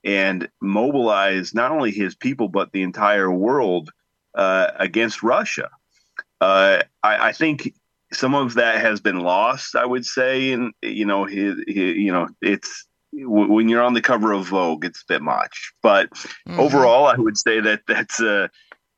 and 0.05 0.49
mobilize 0.61 1.55
not 1.55 1.73
only 1.73 1.91
his 1.91 2.15
people, 2.15 2.49
but 2.49 2.73
the 2.73 2.83
entire 2.83 3.31
world 3.31 3.91
uh, 4.35 4.71
against 4.77 5.23
Russia. 5.23 5.71
Uh, 6.41 6.83
I, 7.03 7.29
I 7.29 7.33
think 7.33 7.75
some 8.13 8.35
of 8.35 8.55
that 8.55 8.81
has 8.81 9.01
been 9.01 9.21
lost. 9.21 9.77
I 9.77 9.85
would 9.85 10.07
say, 10.07 10.53
and 10.53 10.73
you 10.83 11.05
know, 11.05 11.25
he, 11.25 11.55
he, 11.67 11.93
you 11.93 12.13
know, 12.13 12.29
it's 12.41 12.87
w- 13.13 13.53
when 13.53 13.69
you're 13.69 13.83
on 13.83 13.95
the 13.95 14.01
cover 14.01 14.33
of 14.33 14.47
Vogue, 14.47 14.85
it's 14.85 15.03
a 15.03 15.13
bit 15.13 15.23
much. 15.23 15.73
But 15.83 16.09
overall, 16.59 17.07
I 17.07 17.17
would 17.17 17.37
say 17.37 17.61
that 17.61 17.83
that's 17.87 18.21
uh, 18.21 18.49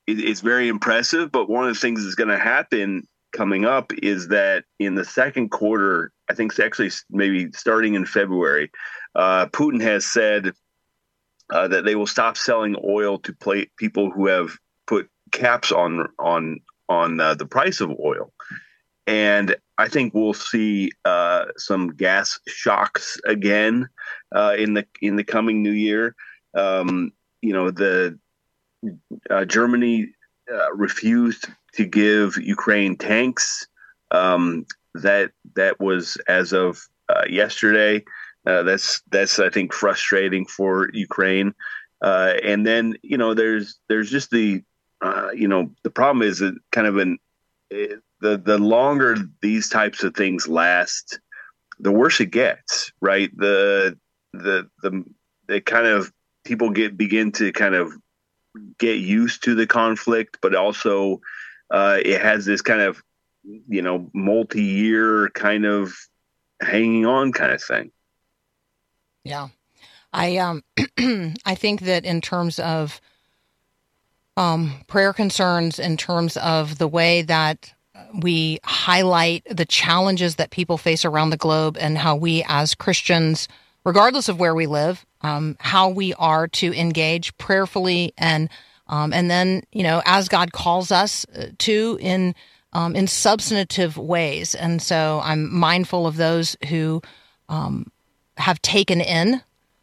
it, 0.07 0.21
it's 0.21 0.41
very 0.41 0.69
impressive. 0.69 1.33
But 1.33 1.49
one 1.49 1.67
of 1.67 1.75
the 1.75 1.81
things 1.81 2.05
that's 2.05 2.15
going 2.15 2.29
to 2.29 2.39
happen 2.39 3.07
coming 3.33 3.65
up 3.65 3.93
is 4.03 4.29
that 4.29 4.65
in 4.79 4.95
the 4.95 5.05
second 5.05 5.51
quarter, 5.51 6.13
I 6.31 6.35
think 6.35 6.53
it's 6.53 6.61
actually 6.61 6.91
maybe 7.11 7.51
starting 7.53 7.95
in 7.95 8.05
February, 8.05 8.71
uh, 9.15 9.47
Putin 9.47 9.83
has 9.83 10.07
said 10.07 10.53
uh, 11.53 11.69
that 11.69 11.85
they 11.85 11.95
will 11.95 12.07
stop 12.07 12.37
selling 12.37 12.77
oil 12.85 13.19
to 13.19 13.33
play 13.35 13.71
people 13.79 14.11
who 14.11 14.27
have 14.27 14.57
put 14.87 15.09
caps 15.33 15.73
on 15.73 16.09
on 16.19 16.61
on 16.89 17.21
uh, 17.21 17.35
the 17.35 17.47
price 17.47 17.81
of 17.81 17.91
oil, 17.91 18.33
and 19.07 19.57
I 19.79 19.89
think 19.89 20.15
we'll 20.15 20.35
see 20.35 20.93
uh, 21.05 21.47
some 21.57 21.89
gas 21.89 22.39
shocks 22.47 23.19
again 23.27 23.89
uh, 24.35 24.55
in 24.57 24.75
the 24.75 24.87
in 25.01 25.17
the 25.17 25.25
coming 25.25 25.63
new 25.63 25.73
year. 25.73 26.15
Um, 26.55 27.13
you 27.41 27.53
know, 27.53 27.71
the 27.71 28.19
uh, 29.31 29.45
Germany 29.45 30.15
uh, 30.53 30.73
refused 30.75 31.49
to 31.75 31.85
give 31.85 32.37
Ukraine 32.37 32.97
tanks. 32.97 33.67
Um, 34.11 34.67
that 34.95 35.33
that 35.57 35.81
was 35.81 36.17
as 36.29 36.53
of 36.53 36.87
uh, 37.09 37.25
yesterday. 37.29 38.05
Uh, 38.47 38.63
that's 38.63 39.03
that's 39.11 39.39
I 39.39 39.49
think 39.49 39.73
frustrating 39.73 40.47
for 40.47 40.91
Ukraine. 40.93 41.55
And 42.03 42.67
then 42.67 42.97
you 43.03 43.17
know 43.17 43.35
there's 43.35 43.81
there's 43.89 44.11
just 44.11 44.31
the 44.31 44.63
you 45.35 45.49
know 45.49 45.73
the 45.83 45.91
problem 45.91 46.23
is 46.23 46.43
kind 46.71 46.87
of 46.87 46.99
an 46.99 47.19
eh, 47.73 47.97
the 48.23 48.39
the 48.39 48.57
longer 48.57 49.17
these 49.43 49.69
types 49.69 50.05
of 50.05 50.15
things 50.15 50.49
last, 50.49 51.19
the 51.81 51.93
worse 51.93 52.21
it 52.21 52.31
gets. 52.31 52.93
Right 53.01 53.31
the 53.37 53.99
the 54.33 54.69
the 54.83 55.05
they 55.49 55.61
kind 55.61 55.87
of 55.87 56.13
people 56.45 56.71
get 56.71 56.97
begin 56.97 57.33
to 57.33 57.53
kind 57.53 57.75
of 57.75 57.93
get 58.79 58.99
used 58.99 59.45
to 59.45 59.55
the 59.55 59.67
conflict, 59.67 60.39
but 60.41 60.55
also 60.55 61.21
uh, 61.71 61.99
it 62.03 62.21
has 62.21 62.45
this 62.45 62.63
kind 62.63 62.81
of 62.81 63.03
you 63.69 63.83
know 63.83 64.09
multi-year 64.15 65.29
kind 65.31 65.67
of 65.67 65.93
hanging 66.61 67.05
on 67.05 67.33
kind 67.33 67.53
of 67.53 67.63
thing. 67.63 67.91
Yeah. 69.25 69.49
I 70.13 70.37
um 70.37 70.63
I 71.45 71.55
think 71.57 71.81
that 71.81 72.05
in 72.05 72.21
terms 72.21 72.61
of 72.61 73.01
um 74.37 74.85
prayer 74.87 75.13
concerns 75.13 75.81
in 75.81 75.97
terms 75.97 76.37
of 76.37 76.79
the 76.79 76.89
way 76.89 77.23
that 77.23 77.75
we 78.15 78.59
highlight 78.65 79.45
the 79.51 79.65
challenges 79.65 80.37
that 80.37 80.51
people 80.51 80.79
face 80.79 81.05
around 81.05 81.31
the 81.31 81.37
globe 81.37 81.77
and 81.79 81.99
how 81.99 82.17
we 82.17 82.45
as 82.49 82.75
Christians 82.75 83.49
regardless 83.85 84.29
of 84.29 84.39
where 84.39 84.55
we 84.55 84.67
live 84.67 85.05
um 85.23 85.57
how 85.61 85.89
we 85.89 86.15
are 86.15 86.49
to 86.49 86.73
engage 86.73 87.37
prayerfully 87.39 88.13
and 88.17 88.49
um 88.87 89.13
and 89.13 89.31
then 89.31 89.63
you 89.73 89.83
know 89.83 90.03
as 90.07 90.29
God 90.29 90.53
calls 90.53 90.91
us 90.91 91.27
uh, 91.37 91.47
to 91.59 91.99
in 92.01 92.35
um, 92.75 92.97
in 92.97 93.07
substantive 93.07 93.99
ways 93.99 94.55
and 94.55 94.81
so 94.81 95.21
I'm 95.23 95.53
mindful 95.55 96.07
of 96.07 96.17
those 96.17 96.57
who 96.69 97.03
um, 97.49 97.93
have 98.39 98.63
taken 98.63 99.01
in 99.01 99.43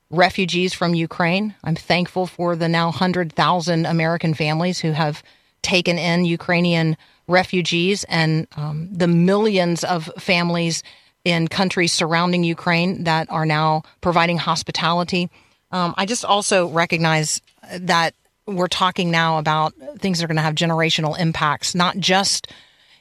refugees 0.10 0.74
from 0.74 0.96
Ukraine. 0.96 1.54
I'm 1.64 1.76
thankful 1.76 2.26
for 2.26 2.56
the 2.56 2.68
now 2.68 2.86
100,000 2.86 3.86
American 3.86 4.34
families 4.34 4.80
who 4.80 4.92
have 4.92 5.24
taken 5.62 5.98
in 5.98 6.26
Ukrainian 6.26 6.98
refugees 7.30 8.04
and 8.06 8.48
um, 8.58 8.90
the 8.92 9.08
millions 9.08 9.84
of 9.84 10.12
families 10.18 10.84
in 11.24 11.48
countries 11.48 11.94
surrounding 11.94 12.44
Ukraine 12.44 13.04
that 13.04 13.30
are 13.30 13.46
now 13.46 13.84
providing 14.02 14.38
hospitality. 14.38 15.30
Um, 15.72 15.94
I 15.98 16.06
just 16.06 16.26
also 16.26 16.68
recognize 16.68 17.42
that 17.78 18.14
we're 18.48 18.68
talking 18.68 19.12
now 19.12 19.38
about 19.38 19.74
things 20.00 20.18
that 20.18 20.26
are 20.26 20.28
going 20.28 20.38
to 20.38 20.42
have 20.42 20.56
generational 20.56 21.18
impacts, 21.20 21.76
not 21.76 21.98
just 21.98 22.52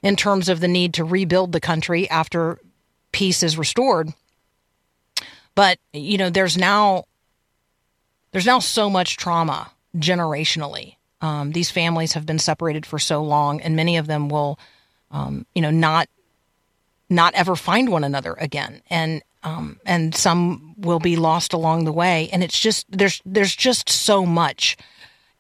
in 0.03 0.15
terms 0.15 0.49
of 0.49 0.61
the 0.61 0.69
need 0.69 0.95
to 0.95 1.05
rebuild 1.05 1.53
the 1.53 1.61
country 1.61 2.09
after 2.11 2.59
peace 3.13 3.43
is 3.43 3.57
restored, 3.57 4.13
but 5.55 5.79
you 5.93 6.19
know 6.19 6.31
there's 6.31 6.57
now 6.57 7.05
there's 8.33 8.47
now 8.47 8.59
so 8.59 8.91
much 8.91 9.17
trauma 9.17 9.71
generationally 9.97 10.98
um, 11.21 11.53
these 11.53 11.71
families 11.71 12.13
have 12.13 12.27
been 12.27 12.39
separated 12.39 12.87
for 12.87 12.99
so 12.99 13.23
long 13.23 13.61
and 13.61 13.75
many 13.75 13.97
of 13.97 14.07
them 14.07 14.29
will 14.29 14.59
um, 15.11 15.47
you 15.55 15.63
know 15.63 15.71
not 15.71 16.09
not 17.11 17.35
ever 17.35 17.57
find 17.57 17.91
one 17.91 18.05
another 18.05 18.35
again. 18.35 18.83
And 18.91 19.23
um, 19.45 19.79
and 19.87 20.15
some 20.15 20.75
will 20.77 20.99
be 20.99 21.17
lost 21.17 21.53
along 21.53 21.85
the 21.85 21.93
way. 21.93 22.29
And 22.33 22.43
it's 22.43 22.59
just 22.59 22.87
there's 22.91 23.23
there's 23.25 23.55
just 23.55 23.89
so 23.89 24.27
much 24.27 24.77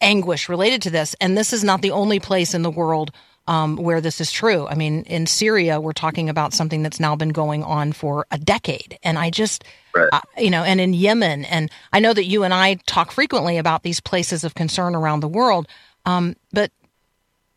anguish 0.01 0.49
related 0.49 0.83
to 0.83 0.91
this. 0.91 1.14
And 1.21 1.37
this 1.37 1.53
is 1.53 1.64
not 1.64 1.83
the 1.83 1.91
only 1.91 2.21
place 2.21 2.55
in 2.55 2.62
the 2.62 2.71
world 2.71 3.11
um, 3.49 3.77
where 3.77 4.03
this 4.03 4.21
is 4.21 4.31
true. 4.31 4.69
I 4.69 4.75
mean, 4.75 5.05
in 5.05 5.27
Syria, 5.27 5.81
we're 5.81 5.95
talking 5.95 6.29
about 6.29 6.53
something 6.53 6.83
that's 6.83 7.01
now 7.01 7.17
been 7.17 7.31
going 7.31 7.65
on 7.65 7.93
for 7.93 8.27
a 8.31 8.37
decade. 8.37 8.99
And 9.03 9.19
I 9.19 9.31
just, 9.31 9.65
uh, 10.13 10.21
you 10.37 10.51
know, 10.51 10.63
and 10.63 10.79
in 10.81 10.93
Yemen, 10.93 11.47
and 11.47 11.71
I 11.91 11.99
know 11.99 12.13
that 12.13 12.27
you 12.27 12.45
and 12.45 12.53
I 12.53 12.75
talk 12.87 13.11
frequently 13.11 13.57
about 13.57 13.83
these 13.83 14.01
places 14.01 14.45
of 14.45 14.55
concern 14.55 14.95
around 14.95 15.21
the 15.21 15.29
world. 15.29 15.67
Um, 16.05 16.37
but 16.53 16.71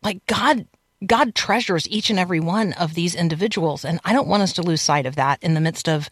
like 0.02 0.24
God, 0.26 0.66
God 1.04 1.34
treasures 1.34 1.86
each 1.88 2.08
and 2.08 2.18
every 2.18 2.40
one 2.40 2.72
of 2.72 2.94
these 2.94 3.14
individuals. 3.14 3.84
And 3.84 4.00
I 4.02 4.14
don't 4.14 4.28
want 4.28 4.42
us 4.42 4.54
to 4.54 4.62
lose 4.62 4.80
sight 4.80 5.04
of 5.04 5.16
that 5.16 5.42
in 5.42 5.52
the 5.52 5.60
midst 5.60 5.90
of 5.90 6.08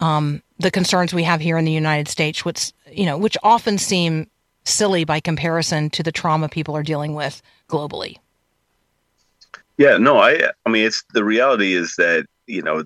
um, 0.00 0.42
the 0.58 0.72
concerns 0.72 1.14
we 1.14 1.22
have 1.22 1.40
here 1.40 1.58
in 1.58 1.64
the 1.64 1.70
United 1.70 2.08
States, 2.08 2.44
which, 2.44 2.72
you 2.90 3.06
know, 3.06 3.16
which 3.16 3.36
often 3.44 3.78
seem 3.78 4.28
silly 4.64 5.04
by 5.04 5.20
comparison 5.20 5.90
to 5.90 6.02
the 6.02 6.10
trauma 6.10 6.48
people 6.48 6.76
are 6.76 6.82
dealing 6.82 7.14
with 7.14 7.40
globally. 7.68 8.16
Yeah, 9.78 9.96
no, 9.96 10.18
I 10.18 10.50
I 10.66 10.70
mean 10.70 10.84
it's 10.86 11.02
the 11.14 11.24
reality 11.24 11.74
is 11.74 11.94
that, 11.96 12.26
you 12.46 12.62
know, 12.62 12.84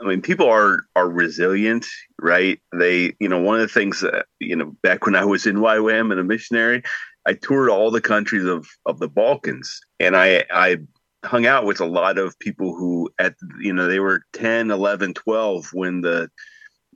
I 0.00 0.04
mean 0.04 0.20
people 0.22 0.48
are 0.48 0.80
are 0.94 1.08
resilient, 1.08 1.86
right? 2.20 2.60
They, 2.72 3.14
you 3.20 3.28
know, 3.28 3.40
one 3.40 3.56
of 3.56 3.62
the 3.62 3.68
things 3.72 4.00
that, 4.00 4.26
you 4.40 4.56
know, 4.56 4.76
back 4.82 5.06
when 5.06 5.16
I 5.16 5.24
was 5.24 5.46
in 5.46 5.56
YWAM 5.56 6.10
and 6.10 6.20
a 6.20 6.24
missionary, 6.24 6.82
I 7.26 7.34
toured 7.34 7.70
all 7.70 7.90
the 7.90 8.00
countries 8.00 8.44
of 8.44 8.66
of 8.86 8.98
the 8.98 9.08
Balkans 9.08 9.80
and 10.00 10.16
I 10.16 10.44
I 10.50 10.78
hung 11.24 11.46
out 11.46 11.64
with 11.64 11.80
a 11.80 11.86
lot 11.86 12.18
of 12.18 12.38
people 12.38 12.74
who 12.76 13.10
at 13.18 13.34
you 13.60 13.72
know, 13.72 13.88
they 13.88 14.00
were 14.00 14.22
10, 14.34 14.70
11, 14.70 15.14
12 15.14 15.68
when 15.72 16.02
the 16.02 16.30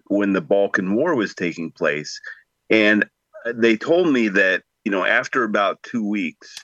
when 0.09 0.33
the 0.35 0.41
Balkan 0.43 0.95
War 0.95 1.15
was 1.15 1.35
taking 1.35 1.73
place. 1.73 2.21
And 2.71 3.05
they 3.55 3.77
told 3.77 4.13
me 4.13 4.29
that, 4.29 4.63
you 4.85 4.93
know, 4.93 5.05
after 5.05 5.45
about 5.45 5.83
2 5.85 6.07
weeks 6.09 6.55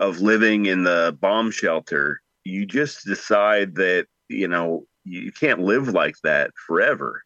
of 0.00 0.20
living 0.20 0.66
in 0.66 0.84
the 0.84 1.16
bomb 1.20 1.50
shelter, 1.50 2.20
you 2.44 2.66
just 2.66 3.04
decide 3.04 3.74
that, 3.76 4.06
you 4.28 4.48
know, 4.48 4.84
you 5.04 5.32
can't 5.32 5.60
live 5.60 5.88
like 5.88 6.16
that 6.22 6.50
forever 6.66 7.22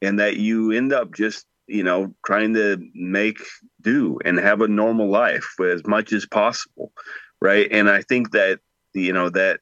and 0.00 0.18
that 0.18 0.36
you 0.36 0.70
end 0.70 0.92
up 0.92 1.14
just, 1.14 1.46
you 1.66 1.82
know, 1.82 2.14
trying 2.24 2.54
to 2.54 2.78
make 2.94 3.38
do 3.80 4.18
and 4.24 4.38
have 4.38 4.60
a 4.60 4.68
normal 4.68 5.08
life 5.08 5.54
as 5.60 5.86
much 5.86 6.12
as 6.12 6.26
possible. 6.26 6.92
Right. 7.40 7.68
And 7.70 7.90
I 7.90 8.02
think 8.02 8.30
that, 8.32 8.60
you 8.94 9.12
know, 9.12 9.28
that 9.30 9.60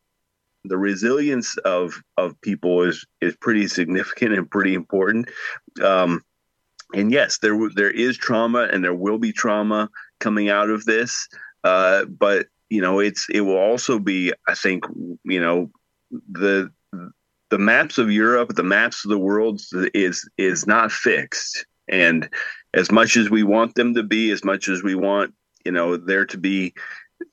the 0.65 0.79
resilience 0.79 1.57
of 1.59 2.01
of 2.17 2.41
people 2.41 2.83
is 2.83 3.05
is 3.21 3.37
pretty 3.37 3.67
significant 3.67 4.35
and 4.35 4.51
pretty 4.51 4.75
important. 4.75 5.29
Um, 5.83 6.23
and 6.95 7.11
yes, 7.11 7.39
there 7.39 7.59
there 7.75 7.91
is 7.91 8.17
trauma 8.17 8.69
and 8.71 8.85
there 8.85 8.95
will 8.95 9.19
be 9.19 9.33
trauma 9.33 9.89
coming 10.21 10.49
out 10.49 10.71
of 10.71 10.85
this. 10.85 11.29
Uh, 11.65 12.05
but 12.05 12.47
you 12.73 12.81
know, 12.81 13.01
it's 13.01 13.27
it 13.29 13.43
will 13.43 13.59
also 13.59 13.99
be, 13.99 14.33
I 14.49 14.55
think, 14.55 14.85
you 15.25 15.41
know, 15.41 15.71
the 16.11 16.73
the 17.51 17.59
maps 17.59 17.99
of 17.99 18.11
Europe, 18.11 18.55
the 18.55 18.63
maps 18.63 19.05
of 19.05 19.11
the 19.11 19.19
world 19.19 19.61
is 19.93 20.27
is 20.39 20.67
not 20.67 20.91
fixed. 20.91 21.67
And 21.91 22.31
as 22.73 22.91
much 22.91 23.19
as 23.19 23.29
we 23.29 23.43
want 23.43 23.75
them 23.75 23.93
to 23.93 24.03
be, 24.03 24.31
as 24.31 24.43
much 24.43 24.71
as 24.71 24.83
we 24.83 24.95
want, 24.95 25.35
you 25.67 25.73
know, 25.73 25.99
there 25.99 26.25
to 26.25 26.39
be, 26.39 26.73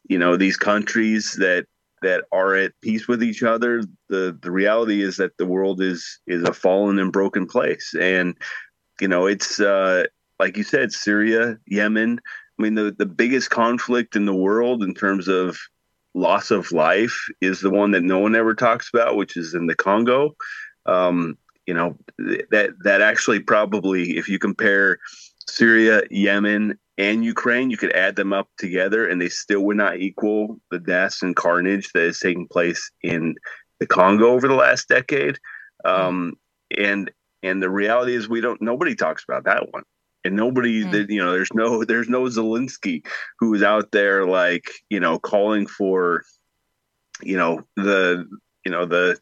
you 0.09 0.19
know, 0.19 0.35
these 0.35 0.57
countries 0.57 1.37
that 1.39 1.67
that 2.01 2.25
are 2.33 2.55
at 2.55 2.73
peace 2.81 3.07
with 3.07 3.23
each 3.23 3.41
other, 3.41 3.81
the 4.09 4.37
the 4.41 4.51
reality 4.51 5.01
is 5.01 5.15
that 5.15 5.37
the 5.37 5.45
world 5.45 5.81
is 5.81 6.19
is 6.27 6.43
a 6.43 6.51
fallen 6.51 6.99
and 6.99 7.13
broken 7.13 7.45
place. 7.45 7.95
And 7.97 8.35
you 8.99 9.07
know, 9.07 9.25
it's 9.25 9.61
uh 9.61 10.03
like 10.37 10.57
you 10.57 10.63
said, 10.63 10.91
Syria, 10.91 11.57
Yemen, 11.65 12.19
I 12.59 12.63
mean, 12.63 12.75
the, 12.75 12.93
the 12.97 13.05
biggest 13.05 13.49
conflict 13.49 14.15
in 14.15 14.25
the 14.25 14.35
world 14.35 14.83
in 14.83 14.93
terms 14.93 15.29
of 15.29 15.57
loss 16.13 16.51
of 16.51 16.71
life 16.71 17.15
is 17.39 17.61
the 17.61 17.69
one 17.69 17.91
that 17.91 18.03
no 18.03 18.19
one 18.19 18.35
ever 18.35 18.53
talks 18.53 18.89
about, 18.93 19.15
which 19.15 19.37
is 19.37 19.53
in 19.53 19.67
the 19.67 19.75
Congo. 19.75 20.35
Um, 20.85 21.37
you 21.65 21.73
know, 21.73 21.97
that 22.17 22.71
that 22.83 23.01
actually 23.01 23.39
probably, 23.39 24.17
if 24.17 24.27
you 24.27 24.39
compare 24.39 24.97
Syria, 25.47 26.01
Yemen, 26.09 26.77
and 26.97 27.23
Ukraine, 27.23 27.69
you 27.69 27.77
could 27.77 27.93
add 27.93 28.15
them 28.15 28.33
up 28.33 28.49
together, 28.57 29.07
and 29.07 29.21
they 29.21 29.29
still 29.29 29.61
would 29.61 29.77
not 29.77 29.97
equal 29.97 30.59
the 30.71 30.79
deaths 30.79 31.21
and 31.21 31.35
carnage 31.35 31.91
that 31.93 32.03
is 32.03 32.19
taking 32.19 32.47
place 32.47 32.91
in 33.03 33.35
the 33.79 33.87
Congo 33.87 34.31
over 34.31 34.47
the 34.47 34.55
last 34.55 34.89
decade. 34.89 35.37
Um, 35.85 36.33
and 36.77 37.11
and 37.41 37.63
the 37.63 37.69
reality 37.69 38.15
is, 38.15 38.27
we 38.27 38.41
don't. 38.41 38.61
Nobody 38.61 38.95
talks 38.95 39.23
about 39.23 39.45
that 39.45 39.71
one, 39.71 39.83
and 40.29 40.37
nobody. 40.37 40.83
that 40.83 41.09
you 41.09 41.23
know, 41.23 41.31
there's 41.31 41.53
no 41.53 41.83
there's 41.83 42.09
no 42.09 42.23
Zelensky 42.23 43.05
who 43.39 43.53
is 43.53 43.63
out 43.63 43.91
there 43.91 44.25
like 44.25 44.69
you 44.89 44.99
know 44.99 45.19
calling 45.19 45.67
for, 45.67 46.23
you 47.21 47.35
know 47.35 47.63
the 47.75 48.25
you 48.65 48.71
know 48.71 48.85
the 48.85 49.19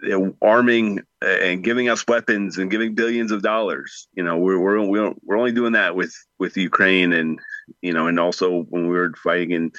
the 0.00 0.34
arming 0.42 1.00
and 1.22 1.64
giving 1.64 1.88
us 1.88 2.06
weapons 2.06 2.58
and 2.58 2.70
giving 2.70 2.94
billions 2.94 3.32
of 3.32 3.42
dollars. 3.42 4.08
You 4.14 4.24
know, 4.24 4.36
we're 4.36 4.58
we're 4.58 4.82
we're 4.82 5.14
we're 5.22 5.38
only 5.38 5.52
doing 5.52 5.72
that 5.72 5.94
with 5.96 6.14
with 6.38 6.56
Ukraine 6.56 7.12
and 7.12 7.40
you 7.80 7.92
know, 7.92 8.06
and 8.06 8.18
also 8.18 8.62
when 8.64 8.88
we 8.88 8.96
were 8.96 9.12
fighting 9.22 9.52
in 9.52 9.72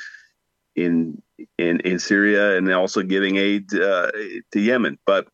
in 0.76 1.22
in 1.58 1.80
in 1.82 2.00
Syria 2.00 2.58
and 2.58 2.72
also 2.72 3.04
giving 3.04 3.36
aid 3.38 3.74
uh, 3.74 4.12
to 4.54 4.60
Yemen. 4.60 4.98
But 5.06 5.28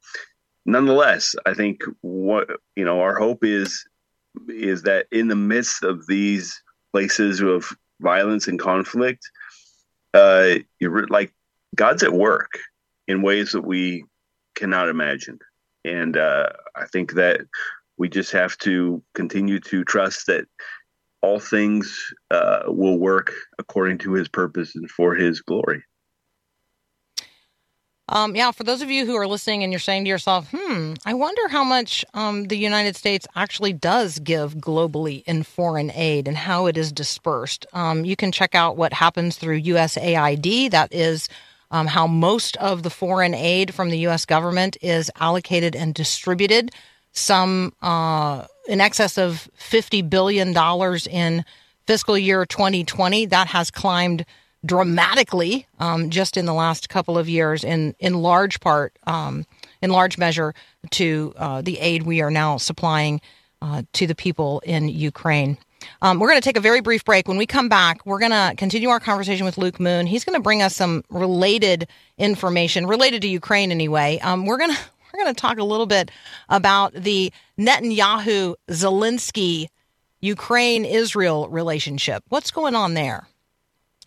nonetheless, 0.66 1.36
I 1.46 1.54
think 1.54 1.84
what 2.02 2.50
you 2.76 2.86
know 2.86 3.02
our 3.02 3.18
hope 3.18 3.44
is 3.44 3.86
is 4.48 4.84
that 4.84 5.08
in 5.12 5.28
the 5.28 5.36
midst 5.36 5.84
of 5.84 6.08
these 6.08 6.62
places 6.92 7.42
of 7.42 7.72
violence 8.00 8.48
and 8.48 8.60
conflict, 8.60 9.30
uh, 10.14 10.56
you're 10.80 11.08
like 11.08 11.34
God's 11.76 12.04
at 12.04 12.14
work 12.14 12.60
in 13.08 13.22
ways 13.22 13.52
that 13.52 13.62
we 13.62 14.06
cannot 14.56 14.90
imagine. 14.90 15.40
And 15.86 16.18
uh, 16.18 16.50
I 16.76 16.86
think 16.86 17.14
that 17.14 17.42
we 17.98 18.10
just 18.10 18.32
have 18.32 18.58
to 18.60 19.02
continue 19.14 19.60
to 19.62 19.84
trust 19.84 20.28
that 20.28 20.46
all 21.22 21.40
things 21.40 22.14
uh, 22.32 22.64
will 22.68 22.98
work 22.98 23.34
according 23.58 23.98
to 24.00 24.14
his 24.14 24.28
purpose 24.28 24.76
and 24.76 24.90
for 24.90 25.16
his 25.16 25.42
glory. 25.42 25.84
Um, 28.10 28.36
yeah, 28.36 28.52
for 28.52 28.64
those 28.64 28.82
of 28.82 28.90
you 28.90 29.06
who 29.06 29.16
are 29.16 29.28
listening 29.28 29.64
and 29.64 29.72
you're 29.72 29.80
saying 29.80 30.06
to 30.06 30.10
yourself, 30.10 30.50
hmm, 30.52 30.94
I 31.06 31.14
wonder 31.14 31.48
how 31.50 31.64
much 31.64 32.06
um, 32.14 32.46
the 32.46 32.58
United 32.58 32.96
States 32.96 33.28
actually 33.36 33.74
does 33.74 34.20
give 34.20 34.56
globally 34.56 35.24
in 35.26 35.44
foreign 35.44 35.92
aid 35.92 36.28
and 36.28 36.38
how 36.38 36.68
it 36.68 36.78
is 36.78 36.92
dispersed. 36.92 37.66
Um, 37.74 38.06
you 38.06 38.16
can 38.16 38.32
check 38.32 38.56
out 38.56 38.78
what 38.78 38.94
happens 38.94 39.38
through 39.38 39.62
USAID. 39.62 40.72
That 40.72 40.94
is 40.94 41.28
um, 41.70 41.88
how 41.88 42.08
most 42.08 42.56
of 42.58 42.84
the 42.84 42.90
foreign 42.90 43.34
aid 43.34 43.74
from 43.74 43.90
the 43.90 44.00
U.S. 44.00 44.26
government 44.26 44.78
is 44.82 45.12
allocated 45.20 45.76
and 45.76 45.94
distributed. 45.94 46.72
Some 47.12 47.74
uh, 47.82 48.46
in 48.68 48.80
excess 48.80 49.18
of 49.18 49.50
$50 49.60 50.10
billion 50.10 50.56
in 51.10 51.46
fiscal 51.88 52.18
year 52.18 52.46
2020. 52.46 53.26
That 53.28 53.48
has 53.48 53.72
climbed 53.72 54.26
dramatically 54.66 55.68
um, 55.80 56.10
just 56.10 56.38
in 56.38 56.46
the 56.46 56.54
last 56.54 56.90
couple 56.90 57.18
of 57.18 57.30
years, 57.30 57.64
in, 57.64 57.96
in 58.00 58.16
large 58.16 58.60
part, 58.60 58.98
um, 59.06 59.46
in 59.82 59.92
large 59.92 60.18
measure, 60.18 60.54
to 60.92 61.34
uh, 61.38 61.62
the 61.62 61.80
aid 61.80 62.04
we 62.04 62.22
are 62.22 62.32
now 62.32 62.58
supplying 62.58 63.22
uh, 63.62 63.84
to 63.94 64.08
the 64.08 64.16
people 64.16 64.60
in 64.62 64.88
Ukraine. 64.90 65.58
Um, 66.02 66.20
we're 66.20 66.30
going 66.30 66.42
to 66.42 66.46
take 66.46 66.58
a 66.58 66.62
very 66.62 66.82
brief 66.82 67.06
break. 67.06 67.28
When 67.28 67.38
we 67.38 67.46
come 67.46 67.70
back, 67.70 68.06
we're 68.06 68.20
going 68.20 68.32
to 68.32 68.54
continue 68.58 68.90
our 68.90 69.00
conversation 69.00 69.46
with 69.46 69.58
Luke 69.58 69.80
Moon. 69.80 70.08
He's 70.08 70.26
going 70.26 70.38
to 70.38 70.42
bring 70.42 70.62
us 70.62 70.76
some 70.76 71.04
related 71.10 71.88
information, 72.18 72.88
related 72.88 73.22
to 73.24 73.28
Ukraine 73.28 73.72
anyway. 73.72 74.20
Um, 74.20 74.46
we're 74.46 74.58
going 74.58 74.72
to 74.76 74.80
we're 75.14 75.24
going 75.24 75.34
to 75.34 75.42
talk 75.42 75.58
a 75.58 75.64
little 75.64 75.86
bit 75.86 76.12
about 76.50 76.94
the 76.94 77.32
Netanyahu 77.58 78.56
Zelensky 78.70 79.68
Ukraine 80.20 80.86
Israel 80.86 81.48
relationship. 81.50 82.24
What's 82.30 82.52
going 82.52 82.76
on 82.76 82.94
there? 82.94 83.28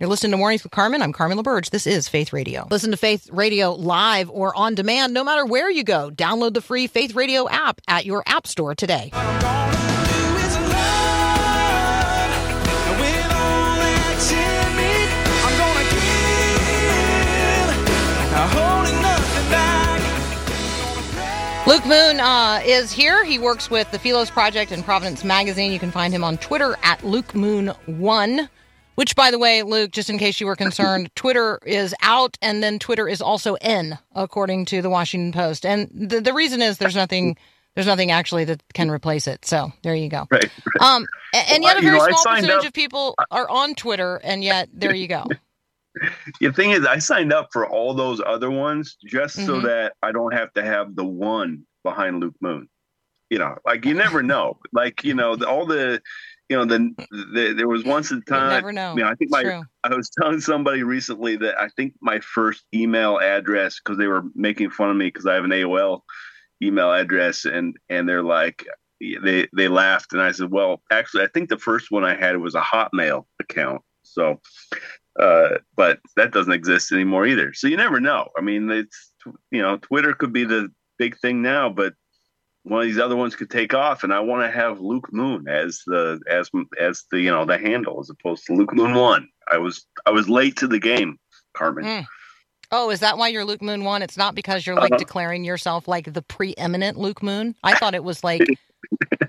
You're 0.00 0.08
listening 0.08 0.30
to 0.30 0.38
Mornings 0.38 0.62
with 0.62 0.72
Carmen. 0.72 1.02
I'm 1.02 1.12
Carmen 1.12 1.36
LaBerge. 1.36 1.68
This 1.68 1.86
is 1.86 2.08
Faith 2.08 2.32
Radio. 2.32 2.66
Listen 2.70 2.90
to 2.90 2.96
Faith 2.96 3.28
Radio 3.30 3.72
live 3.72 4.30
or 4.30 4.56
on 4.56 4.74
demand 4.74 5.12
no 5.12 5.22
matter 5.22 5.44
where 5.44 5.70
you 5.70 5.84
go. 5.84 6.10
Download 6.10 6.54
the 6.54 6.62
free 6.62 6.86
Faith 6.86 7.14
Radio 7.14 7.46
app 7.50 7.82
at 7.86 8.06
your 8.06 8.22
app 8.24 8.46
store 8.46 8.74
today. 8.74 9.10
Luke 21.66 21.84
Moon 21.84 22.20
uh, 22.20 22.62
is 22.64 22.90
here. 22.90 23.22
He 23.22 23.38
works 23.38 23.70
with 23.70 23.90
the 23.90 23.98
Philos 23.98 24.30
Project 24.30 24.72
and 24.72 24.82
Providence 24.82 25.24
Magazine. 25.24 25.70
You 25.70 25.78
can 25.78 25.90
find 25.90 26.14
him 26.14 26.24
on 26.24 26.38
Twitter 26.38 26.78
at 26.82 27.04
Luke 27.04 27.34
Moon 27.34 27.74
One. 27.84 28.48
Which, 28.96 29.16
by 29.16 29.30
the 29.30 29.38
way, 29.38 29.62
Luke, 29.62 29.92
just 29.92 30.10
in 30.10 30.18
case 30.18 30.40
you 30.40 30.46
were 30.46 30.56
concerned, 30.56 31.10
Twitter 31.14 31.58
is 31.64 31.94
out, 32.02 32.36
and 32.42 32.62
then 32.62 32.78
Twitter 32.78 33.08
is 33.08 33.22
also 33.22 33.54
in, 33.56 33.96
according 34.14 34.66
to 34.66 34.82
the 34.82 34.90
Washington 34.90 35.32
Post. 35.32 35.64
And 35.64 35.88
the, 35.94 36.20
the 36.20 36.34
reason 36.34 36.60
is 36.60 36.78
there's 36.78 36.96
nothing 36.96 37.36
there's 37.76 37.86
nothing 37.86 38.10
actually 38.10 38.44
that 38.46 38.62
can 38.74 38.90
replace 38.90 39.28
it. 39.28 39.44
So 39.44 39.72
there 39.82 39.94
you 39.94 40.08
go. 40.08 40.26
Right. 40.30 40.50
Um, 40.80 41.06
and, 41.32 41.62
Well, 41.62 41.74
yet 41.74 41.76
a 41.78 41.82
you 41.82 41.88
very 41.90 41.98
know, 41.98 42.06
small 42.08 42.34
percentage 42.34 42.50
up- 42.50 42.64
of 42.66 42.72
people 42.72 43.14
are 43.30 43.48
on 43.48 43.74
Twitter, 43.74 44.16
and 44.24 44.42
yet 44.42 44.68
there 44.72 44.94
you 44.94 45.06
go. 45.08 45.24
The 46.40 46.52
thing 46.52 46.70
is, 46.70 46.86
I 46.86 46.98
signed 46.98 47.32
up 47.32 47.48
for 47.52 47.68
all 47.68 47.94
those 47.94 48.20
other 48.24 48.48
ones 48.48 48.96
just 49.04 49.34
so 49.34 49.60
Mhm. 49.60 49.64
that 49.64 49.94
I 50.00 50.12
don't 50.12 50.32
have 50.32 50.52
to 50.52 50.62
have 50.64 50.94
the 50.94 51.04
one 51.04 51.66
behind 51.82 52.20
Luke 52.20 52.36
Moon. 52.40 52.68
You 53.28 53.38
know, 53.40 53.56
like 53.66 53.84
you 53.84 53.94
never 53.94 54.22
know. 54.22 54.58
Like 54.72 55.02
you 55.02 55.14
know, 55.14 55.34
the, 55.34 55.48
all 55.48 55.66
the, 55.66 56.00
you 56.50 56.56
know, 56.56 56.64
the, 56.64 56.92
the 57.12 57.54
there 57.56 57.68
was 57.68 57.84
once 57.84 58.10
a 58.10 58.20
time. 58.22 58.50
never 58.50 58.72
know. 58.72 58.94
You 58.96 59.04
know, 59.04 59.08
I 59.08 59.14
think 59.14 59.30
my 59.30 59.42
true. 59.44 59.62
I 59.84 59.94
was 59.94 60.10
telling 60.10 60.40
somebody 60.40 60.82
recently 60.82 61.36
that 61.36 61.58
I 61.60 61.68
think 61.76 61.94
my 62.00 62.18
first 62.18 62.64
email 62.74 63.18
address 63.18 63.78
because 63.78 63.98
they 63.98 64.08
were 64.08 64.24
making 64.34 64.70
fun 64.70 64.90
of 64.90 64.96
me 64.96 65.06
because 65.06 65.26
I 65.26 65.34
have 65.34 65.44
an 65.44 65.52
AOL 65.52 66.00
email 66.60 66.92
address 66.92 67.44
and 67.44 67.76
and 67.88 68.08
they're 68.08 68.24
like 68.24 68.66
they 69.00 69.46
they 69.56 69.68
laughed 69.68 70.12
and 70.12 70.20
I 70.20 70.32
said, 70.32 70.50
well, 70.50 70.82
actually, 70.90 71.22
I 71.22 71.28
think 71.28 71.48
the 71.48 71.56
first 71.56 71.92
one 71.92 72.04
I 72.04 72.16
had 72.16 72.36
was 72.36 72.56
a 72.56 72.60
Hotmail 72.60 73.26
account. 73.38 73.82
So, 74.02 74.40
uh, 75.20 75.50
but 75.76 76.00
that 76.16 76.32
doesn't 76.32 76.52
exist 76.52 76.90
anymore 76.90 77.26
either. 77.26 77.54
So 77.54 77.68
you 77.68 77.76
never 77.76 78.00
know. 78.00 78.28
I 78.36 78.40
mean, 78.40 78.68
it's 78.70 79.12
you 79.52 79.62
know, 79.62 79.76
Twitter 79.76 80.14
could 80.14 80.32
be 80.32 80.44
the 80.44 80.68
big 80.98 81.16
thing 81.20 81.42
now, 81.42 81.70
but 81.70 81.94
one 82.64 82.82
of 82.82 82.86
these 82.86 82.98
other 82.98 83.16
ones 83.16 83.34
could 83.36 83.50
take 83.50 83.72
off, 83.74 84.04
and 84.04 84.12
I 84.12 84.20
want 84.20 84.42
to 84.42 84.50
have 84.50 84.80
Luke 84.80 85.12
Moon 85.12 85.48
as 85.48 85.82
the 85.86 86.20
as 86.28 86.50
as 86.78 87.04
the 87.10 87.20
you 87.20 87.30
know 87.30 87.44
the 87.44 87.58
handle 87.58 87.98
as 88.00 88.10
opposed 88.10 88.44
to 88.46 88.54
Luke 88.54 88.74
Moon 88.74 88.94
one. 88.94 89.28
I 89.50 89.58
was 89.58 89.86
I 90.06 90.10
was 90.10 90.28
late 90.28 90.56
to 90.56 90.66
the 90.68 90.78
game, 90.78 91.18
Carmen. 91.54 91.84
Mm. 91.84 92.06
Oh, 92.72 92.90
is 92.90 93.00
that 93.00 93.18
why 93.18 93.28
you're 93.28 93.44
Luke 93.44 93.62
Moon 93.62 93.82
one? 93.84 94.02
It's 94.02 94.16
not 94.16 94.34
because 94.34 94.64
you're 94.66 94.76
like 94.76 94.92
Uh-huh. 94.92 94.98
declaring 94.98 95.42
yourself 95.44 95.88
like 95.88 96.12
the 96.12 96.22
preeminent 96.22 96.96
Luke 96.98 97.22
Moon. 97.22 97.54
I 97.64 97.74
thought 97.76 97.94
it 97.94 98.04
was 98.04 98.22
like. 98.22 98.42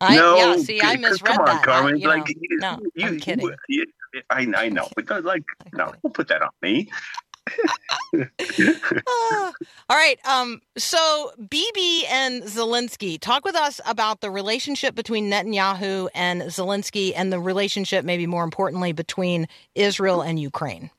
I, 0.00 0.16
no, 0.16 0.36
yeah, 0.36 0.56
see, 0.56 0.80
I 0.82 0.96
misread 0.96 1.24
come 1.24 1.38
on, 1.38 1.46
that. 1.46 1.60
I- 1.62 1.64
Carmen. 1.64 1.98
you 1.98 2.08
like, 2.08 2.26
know, 2.26 2.34
you- 2.40 2.58
no, 2.58 2.78
you, 2.94 3.06
I'm 3.06 3.20
kidding. 3.20 3.50
you- 3.68 3.86
I, 4.30 4.46
I 4.56 4.68
know, 4.68 4.86
but 4.94 5.10
uh, 5.10 5.20
like, 5.22 5.42
no, 5.72 5.92
don't 6.02 6.14
put 6.14 6.28
that 6.28 6.40
on 6.42 6.50
me. 6.62 6.88
Ah. 9.08 9.52
All 9.90 9.96
right. 9.96 10.18
Um. 10.24 10.62
So, 10.78 11.32
Bibi 11.36 12.06
and 12.06 12.44
Zelensky, 12.44 13.18
talk 13.18 13.44
with 13.44 13.56
us 13.56 13.80
about 13.86 14.20
the 14.20 14.30
relationship 14.30 14.94
between 14.94 15.30
Netanyahu 15.30 16.08
and 16.14 16.42
Zelensky, 16.42 17.12
and 17.16 17.32
the 17.32 17.40
relationship, 17.40 18.04
maybe 18.04 18.26
more 18.26 18.44
importantly, 18.44 18.92
between 18.92 19.48
Israel 19.74 20.22
and 20.22 20.38
Ukraine. 20.38 20.90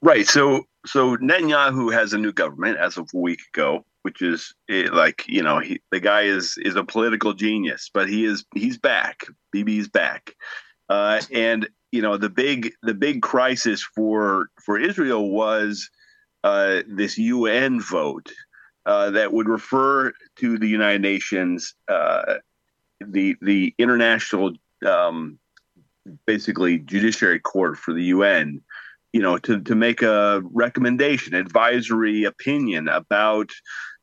Right. 0.00 0.26
So, 0.26 0.66
so 0.86 1.16
Netanyahu 1.16 1.92
has 1.92 2.12
a 2.12 2.18
new 2.18 2.32
government 2.32 2.78
as 2.78 2.96
of 2.96 3.10
a 3.12 3.18
week 3.18 3.40
ago, 3.52 3.84
which 4.02 4.22
is 4.22 4.54
eh, 4.70 4.88
like 4.92 5.24
you 5.26 5.42
know 5.42 5.58
he, 5.58 5.80
the 5.90 6.00
guy 6.00 6.22
is 6.22 6.56
is 6.58 6.76
a 6.76 6.84
political 6.84 7.32
genius, 7.32 7.90
but 7.92 8.08
he 8.08 8.24
is 8.24 8.44
he's 8.54 8.78
back. 8.78 9.24
Bibi's 9.52 9.88
back, 9.88 10.36
uh, 10.88 11.20
and 11.32 11.68
you 11.92 12.02
know 12.02 12.16
the 12.16 12.28
big 12.28 12.72
the 12.82 12.94
big 12.94 13.22
crisis 13.22 13.82
for 13.82 14.48
for 14.60 14.78
Israel 14.78 15.30
was 15.30 15.88
uh, 16.44 16.82
this 16.86 17.18
UN 17.18 17.80
vote 17.80 18.30
uh, 18.86 19.10
that 19.10 19.32
would 19.32 19.48
refer 19.48 20.12
to 20.36 20.58
the 20.58 20.68
United 20.68 21.02
Nations, 21.02 21.74
uh, 21.88 22.34
the 23.00 23.36
the 23.40 23.74
international 23.78 24.52
um, 24.86 25.38
basically 26.26 26.78
judiciary 26.78 27.40
court 27.40 27.76
for 27.76 27.92
the 27.92 28.04
UN 28.04 28.62
you 29.12 29.22
know, 29.22 29.38
to, 29.38 29.60
to 29.60 29.74
make 29.74 30.02
a 30.02 30.42
recommendation, 30.52 31.34
advisory 31.34 32.24
opinion 32.24 32.88
about 32.88 33.50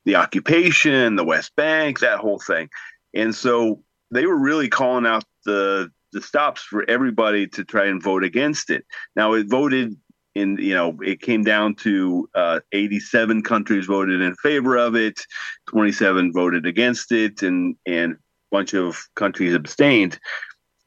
the 0.06 0.16
occupation, 0.16 1.16
the 1.16 1.24
West 1.24 1.56
Bank, 1.56 2.00
that 2.00 2.20
whole 2.20 2.40
thing. 2.40 2.70
And 3.14 3.34
so 3.34 3.82
they 4.12 4.26
were 4.26 4.38
really 4.38 4.70
calling 4.70 5.06
out 5.06 5.24
the 5.46 5.92
the 6.16 6.22
stops 6.22 6.62
for 6.64 6.90
everybody 6.90 7.46
to 7.46 7.64
try 7.64 7.86
and 7.86 8.02
vote 8.02 8.24
against 8.24 8.70
it. 8.72 8.86
Now 9.16 9.34
it 9.34 9.48
voted 9.48 9.96
in, 10.34 10.58
you 10.58 10.74
know, 10.74 10.98
it 11.02 11.22
came 11.22 11.44
down 11.44 11.76
to 11.76 12.28
uh, 12.34 12.60
87 12.72 13.44
countries 13.44 13.86
voted 13.86 14.22
in 14.22 14.34
favor 14.36 14.76
of 14.78 14.96
it, 14.96 15.22
27 15.68 16.34
voted 16.34 16.66
against 16.66 17.12
it, 17.12 17.44
and 17.44 17.76
and 17.86 18.14
a 18.14 18.18
bunch 18.52 18.74
of 18.74 19.08
countries 19.16 19.54
abstained. 19.54 20.20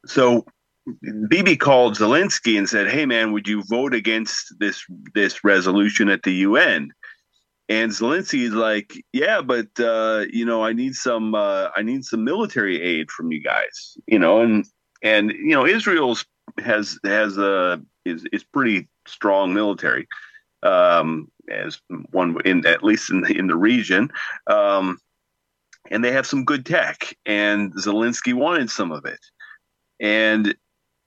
so 0.06 0.44
Bibi 1.28 1.56
called 1.56 1.96
Zelensky 1.96 2.56
and 2.56 2.68
said, 2.68 2.88
"Hey, 2.88 3.04
man, 3.04 3.32
would 3.32 3.46
you 3.46 3.62
vote 3.64 3.94
against 3.94 4.54
this 4.58 4.84
this 5.14 5.44
resolution 5.44 6.08
at 6.08 6.22
the 6.22 6.32
UN?" 6.48 6.90
And 7.68 7.92
Zelensky 7.92 8.44
is 8.44 8.54
like, 8.54 8.94
"Yeah, 9.12 9.42
but 9.42 9.68
uh, 9.78 10.24
you 10.30 10.46
know, 10.46 10.64
I 10.64 10.72
need 10.72 10.94
some 10.94 11.34
uh, 11.34 11.68
I 11.76 11.82
need 11.82 12.04
some 12.04 12.24
military 12.24 12.80
aid 12.80 13.10
from 13.10 13.30
you 13.32 13.42
guys, 13.42 13.98
you 14.06 14.18
know." 14.18 14.40
And 14.40 14.64
and 15.02 15.30
you 15.30 15.50
know, 15.50 15.66
Israel's 15.66 16.24
has 16.58 16.98
has 17.04 17.38
a 17.38 17.82
is 18.04 18.24
is 18.32 18.44
pretty 18.44 18.88
strong 19.06 19.54
military, 19.54 20.06
um, 20.62 21.30
as 21.50 21.80
one 22.10 22.36
in 22.44 22.66
at 22.66 22.82
least 22.82 23.10
in 23.10 23.22
the, 23.22 23.36
in 23.36 23.46
the 23.46 23.56
region. 23.56 24.10
Um, 24.46 24.98
and 25.90 26.04
they 26.04 26.12
have 26.12 26.26
some 26.26 26.44
good 26.44 26.66
tech, 26.66 27.16
and 27.24 27.74
Zelensky 27.74 28.34
wanted 28.34 28.70
some 28.70 28.92
of 28.92 29.06
it, 29.06 29.20
and 30.00 30.54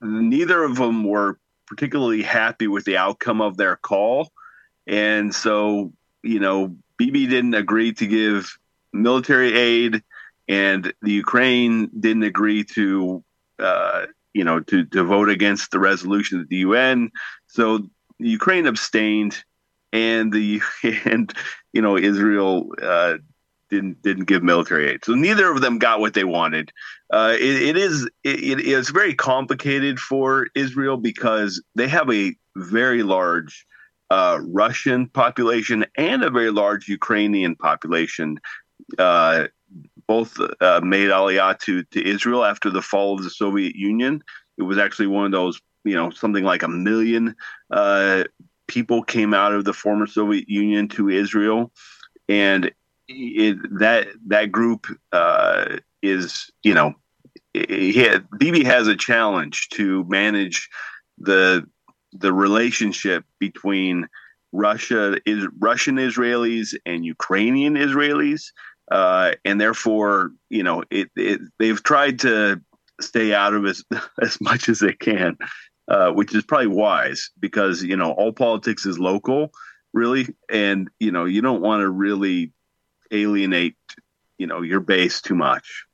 neither 0.01 0.63
of 0.63 0.77
them 0.77 1.03
were 1.03 1.37
particularly 1.67 2.23
happy 2.23 2.67
with 2.67 2.83
the 2.85 2.97
outcome 2.97 3.41
of 3.41 3.57
their 3.57 3.75
call, 3.75 4.31
and 4.87 5.33
so 5.33 5.93
you 6.23 6.39
know, 6.39 6.75
Bibi 6.97 7.27
didn't 7.27 7.55
agree 7.55 7.93
to 7.93 8.07
give 8.07 8.57
military 8.93 9.57
aid, 9.57 10.03
and 10.47 10.93
the 11.01 11.11
Ukraine 11.11 11.89
didn't 11.99 12.23
agree 12.23 12.63
to, 12.75 13.23
uh, 13.61 14.05
you 14.33 14.43
know, 14.43 14.59
to, 14.61 14.85
to 14.85 15.03
vote 15.03 15.29
against 15.29 15.71
the 15.71 15.79
resolution 15.79 16.39
at 16.39 16.47
the 16.47 16.57
UN. 16.57 17.11
So 17.47 17.89
Ukraine 18.19 18.67
abstained, 18.67 19.43
and 19.93 20.31
the 20.31 20.61
and 21.05 21.33
you 21.73 21.81
know 21.81 21.97
Israel 21.97 22.69
uh, 22.81 23.17
didn't 23.69 24.01
didn't 24.01 24.25
give 24.25 24.43
military 24.43 24.89
aid. 24.89 25.03
So 25.03 25.15
neither 25.15 25.51
of 25.51 25.61
them 25.61 25.79
got 25.79 25.99
what 25.99 26.13
they 26.13 26.23
wanted. 26.23 26.71
Uh, 27.11 27.35
it, 27.39 27.61
it 27.61 27.77
is 27.77 28.05
it, 28.23 28.43
it 28.43 28.59
is 28.59 28.89
very 28.89 29.13
complicated 29.13 29.99
for 29.99 30.47
Israel 30.55 30.97
because 30.97 31.61
they 31.75 31.87
have 31.87 32.11
a 32.11 32.35
very 32.55 33.03
large 33.03 33.65
uh, 34.09 34.39
Russian 34.43 35.07
population 35.07 35.85
and 35.95 36.23
a 36.23 36.29
very 36.29 36.51
large 36.51 36.87
Ukrainian 36.87 37.55
population. 37.55 38.39
Uh, 38.97 39.47
both 40.11 40.37
uh, 40.59 40.81
made 40.83 41.09
aliyah 41.09 41.57
to, 41.59 41.83
to 41.93 42.05
Israel 42.05 42.43
after 42.43 42.69
the 42.69 42.81
fall 42.81 43.15
of 43.15 43.23
the 43.23 43.29
Soviet 43.29 43.75
Union. 43.77 44.21
It 44.57 44.63
was 44.63 44.77
actually 44.77 45.07
one 45.07 45.25
of 45.25 45.31
those, 45.31 45.55
you 45.85 45.95
know, 45.95 46.09
something 46.09 46.43
like 46.43 46.63
a 46.63 46.67
million 46.67 47.33
uh, 47.71 48.25
people 48.67 49.03
came 49.03 49.33
out 49.33 49.53
of 49.53 49.63
the 49.63 49.71
former 49.71 50.07
Soviet 50.07 50.49
Union 50.49 50.89
to 50.89 51.07
Israel, 51.07 51.71
and 52.27 52.71
it, 53.07 53.57
that 53.79 54.07
that 54.27 54.51
group 54.51 54.85
uh, 55.13 55.77
is, 56.01 56.51
you 56.61 56.73
know, 56.73 56.93
had, 57.55 58.27
Bibi 58.37 58.65
has 58.65 58.87
a 58.89 58.97
challenge 58.97 59.69
to 59.77 60.03
manage 60.09 60.69
the 61.17 61.65
the 62.11 62.33
relationship 62.33 63.23
between 63.39 64.09
Russia 64.51 65.17
is 65.25 65.47
Russian 65.59 65.95
Israelis 65.95 66.75
and 66.85 67.05
Ukrainian 67.05 67.75
Israelis, 67.75 68.43
uh, 68.91 69.31
and 69.45 69.59
therefore, 69.59 70.31
you 70.49 70.63
know, 70.63 70.83
it, 70.91 71.09
it, 71.15 71.39
they've 71.57 71.81
tried 71.81 72.19
to 72.19 72.61
stay 72.99 73.33
out 73.33 73.53
of 73.53 73.65
as 73.65 73.83
as 74.21 74.39
much 74.41 74.67
as 74.67 74.79
they 74.79 74.93
can, 74.93 75.37
uh, 75.87 76.11
which 76.11 76.35
is 76.35 76.43
probably 76.43 76.67
wise 76.67 77.31
because 77.39 77.81
you 77.81 77.95
know 77.95 78.11
all 78.11 78.33
politics 78.33 78.85
is 78.85 78.99
local, 78.99 79.51
really, 79.93 80.27
and 80.49 80.89
you 80.99 81.11
know 81.11 81.23
you 81.25 81.41
don't 81.41 81.61
want 81.61 81.81
to 81.81 81.89
really 81.89 82.51
alienate 83.11 83.77
you 84.37 84.45
know 84.45 84.61
your 84.61 84.81
base 84.81 85.21
too 85.21 85.35
much. 85.35 85.85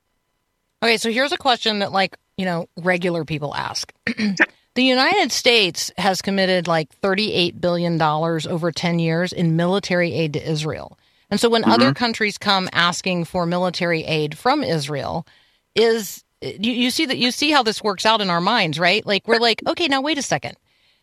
Okay, 0.82 0.96
so 0.96 1.10
here's 1.10 1.32
a 1.32 1.38
question 1.38 1.80
that 1.80 1.92
like, 1.92 2.16
you 2.36 2.44
know, 2.44 2.68
regular 2.76 3.24
people 3.24 3.54
ask. 3.54 3.92
the 4.06 4.82
United 4.82 5.32
States 5.32 5.92
has 5.98 6.22
committed 6.22 6.68
like 6.68 6.92
38 6.94 7.60
billion 7.60 7.98
dollars 7.98 8.46
over 8.46 8.70
10 8.70 8.98
years 8.98 9.32
in 9.32 9.56
military 9.56 10.12
aid 10.12 10.34
to 10.34 10.50
Israel. 10.50 10.98
And 11.30 11.38
so 11.40 11.48
when 11.48 11.62
Mhm. 11.62 11.72
other 11.72 11.92
countries 11.92 12.38
come 12.38 12.68
asking 12.72 13.24
for 13.26 13.46
military 13.46 14.04
aid 14.04 14.38
from 14.38 14.62
Israel, 14.64 15.26
is 15.74 16.24
you, 16.40 16.72
you 16.72 16.90
see 16.90 17.04
that 17.06 17.18
you 17.18 17.30
see 17.30 17.50
how 17.50 17.62
this 17.62 17.82
works 17.82 18.06
out 18.06 18.20
in 18.20 18.30
our 18.30 18.40
minds, 18.40 18.78
right? 18.78 19.04
Like 19.04 19.26
we're 19.26 19.38
like, 19.40 19.62
okay, 19.66 19.88
now 19.88 20.00
wait 20.00 20.18
a 20.18 20.22
second. 20.22 20.56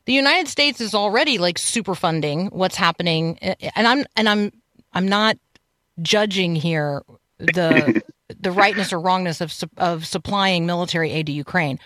The 0.06 0.14
United 0.14 0.48
States 0.48 0.80
is 0.82 0.94
already 0.96 1.38
like 1.38 1.58
super 1.58 1.96
funding 1.96 2.48
what's 2.48 2.76
happening 2.76 3.38
and 3.40 3.88
I'm 3.88 4.06
and 4.16 4.30
I'm 4.30 4.52
I'm 4.94 5.08
not 5.08 5.38
judging 6.02 6.56
here 6.56 7.02
the 7.38 8.02
the 8.40 8.52
rightness 8.52 8.94
or 8.94 9.00
wrongness 9.00 9.42
of 9.42 9.54
of 9.78 10.06
supplying 10.06 10.66
military 10.66 11.12
aid 11.12 11.26
to 11.28 11.32
Ukraine. 11.32 11.80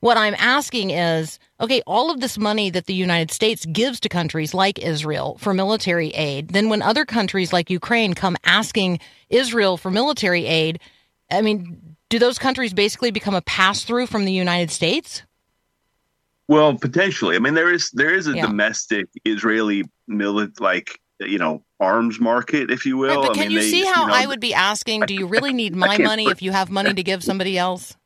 What 0.00 0.16
I'm 0.16 0.34
asking 0.38 0.90
is, 0.90 1.38
okay, 1.60 1.82
all 1.86 2.10
of 2.10 2.20
this 2.20 2.38
money 2.38 2.70
that 2.70 2.86
the 2.86 2.94
United 2.94 3.30
States 3.30 3.66
gives 3.66 4.00
to 4.00 4.08
countries 4.08 4.54
like 4.54 4.78
Israel 4.78 5.36
for 5.38 5.52
military 5.52 6.08
aid, 6.10 6.48
then 6.50 6.70
when 6.70 6.80
other 6.80 7.04
countries 7.04 7.52
like 7.52 7.68
Ukraine 7.68 8.14
come 8.14 8.36
asking 8.44 8.98
Israel 9.28 9.76
for 9.76 9.90
military 9.90 10.46
aid, 10.46 10.80
I 11.30 11.42
mean, 11.42 11.96
do 12.08 12.18
those 12.18 12.38
countries 12.38 12.72
basically 12.72 13.10
become 13.10 13.34
a 13.34 13.42
pass 13.42 13.84
through 13.84 14.06
from 14.06 14.24
the 14.24 14.32
United 14.32 14.70
States? 14.70 15.22
Well, 16.48 16.74
potentially. 16.76 17.36
I 17.36 17.38
mean, 17.38 17.54
there 17.54 17.72
is 17.72 17.90
there 17.90 18.12
is 18.12 18.26
a 18.26 18.34
Yeah. 18.34 18.46
domestic 18.46 19.06
Israeli 19.24 19.84
milit 20.10 20.60
like 20.60 20.98
you 21.20 21.38
know 21.38 21.62
arms 21.78 22.18
market, 22.18 22.70
if 22.70 22.84
you 22.86 22.96
will. 22.96 23.08
Right, 23.20 23.22
but 23.22 23.30
I 23.32 23.34
can 23.34 23.48
mean, 23.48 23.50
you 23.52 23.60
they- 23.60 23.70
see 23.70 23.84
how 23.84 24.06
know, 24.06 24.12
I 24.14 24.26
would 24.26 24.40
be 24.40 24.54
asking, 24.54 25.04
do 25.06 25.14
you 25.14 25.26
really 25.26 25.52
need 25.52 25.76
my 25.76 25.98
money 25.98 26.28
if 26.28 26.42
you 26.42 26.50
have 26.52 26.70
money 26.70 26.94
to 26.94 27.02
give 27.02 27.22
somebody 27.22 27.56
else? 27.58 27.96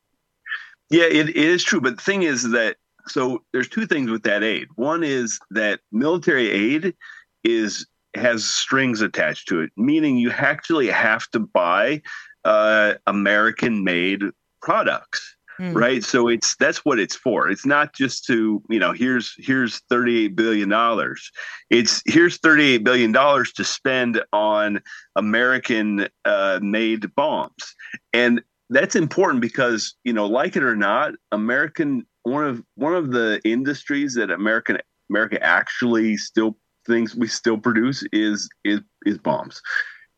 Yeah, 0.90 1.04
it, 1.04 1.30
it 1.30 1.36
is 1.36 1.64
true. 1.64 1.80
But 1.80 1.96
the 1.96 2.02
thing 2.02 2.22
is 2.22 2.50
that 2.50 2.76
so 3.06 3.42
there's 3.52 3.68
two 3.68 3.86
things 3.86 4.10
with 4.10 4.22
that 4.24 4.42
aid. 4.42 4.68
One 4.76 5.02
is 5.02 5.38
that 5.50 5.80
military 5.92 6.50
aid 6.50 6.94
is 7.42 7.86
has 8.14 8.44
strings 8.44 9.00
attached 9.00 9.48
to 9.48 9.60
it, 9.60 9.70
meaning 9.76 10.16
you 10.16 10.30
actually 10.30 10.88
have 10.88 11.28
to 11.32 11.40
buy 11.40 12.00
uh, 12.44 12.94
American 13.06 13.84
made 13.84 14.22
products. 14.62 15.36
Hmm. 15.58 15.72
Right. 15.72 16.02
So 16.02 16.26
it's 16.26 16.56
that's 16.56 16.84
what 16.84 16.98
it's 16.98 17.14
for. 17.14 17.48
It's 17.48 17.64
not 17.64 17.94
just 17.94 18.24
to, 18.26 18.60
you 18.68 18.80
know, 18.80 18.90
here's 18.90 19.34
here's 19.38 19.78
38 19.88 20.34
billion 20.34 20.68
dollars. 20.68 21.30
It's 21.70 22.02
here's 22.06 22.38
38 22.38 22.78
billion 22.78 23.12
dollars 23.12 23.52
to 23.52 23.64
spend 23.64 24.20
on 24.32 24.80
American 25.14 26.08
uh, 26.24 26.58
made 26.60 27.14
bombs. 27.14 27.76
And 28.12 28.42
that's 28.74 28.96
important 28.96 29.40
because, 29.40 29.94
you 30.04 30.12
know, 30.12 30.26
like 30.26 30.56
it 30.56 30.62
or 30.62 30.76
not, 30.76 31.12
American 31.32 32.06
one 32.24 32.44
of 32.44 32.62
one 32.74 32.94
of 32.94 33.10
the 33.12 33.40
industries 33.44 34.14
that 34.14 34.30
American 34.30 34.78
America 35.10 35.42
actually 35.42 36.16
still 36.16 36.56
thinks 36.86 37.14
we 37.14 37.28
still 37.28 37.58
produce 37.58 38.04
is 38.12 38.48
is 38.64 38.80
is 39.06 39.18
bombs. 39.18 39.60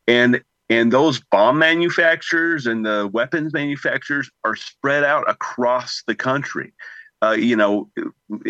And 0.06 0.42
and 0.68 0.92
those 0.92 1.20
bomb 1.30 1.58
manufacturers 1.58 2.66
and 2.66 2.84
the 2.84 3.08
weapons 3.12 3.52
manufacturers 3.52 4.30
are 4.44 4.56
spread 4.56 5.04
out 5.04 5.28
across 5.28 6.02
the 6.06 6.14
country. 6.14 6.72
Uh, 7.22 7.32
you 7.32 7.56
know, 7.56 7.90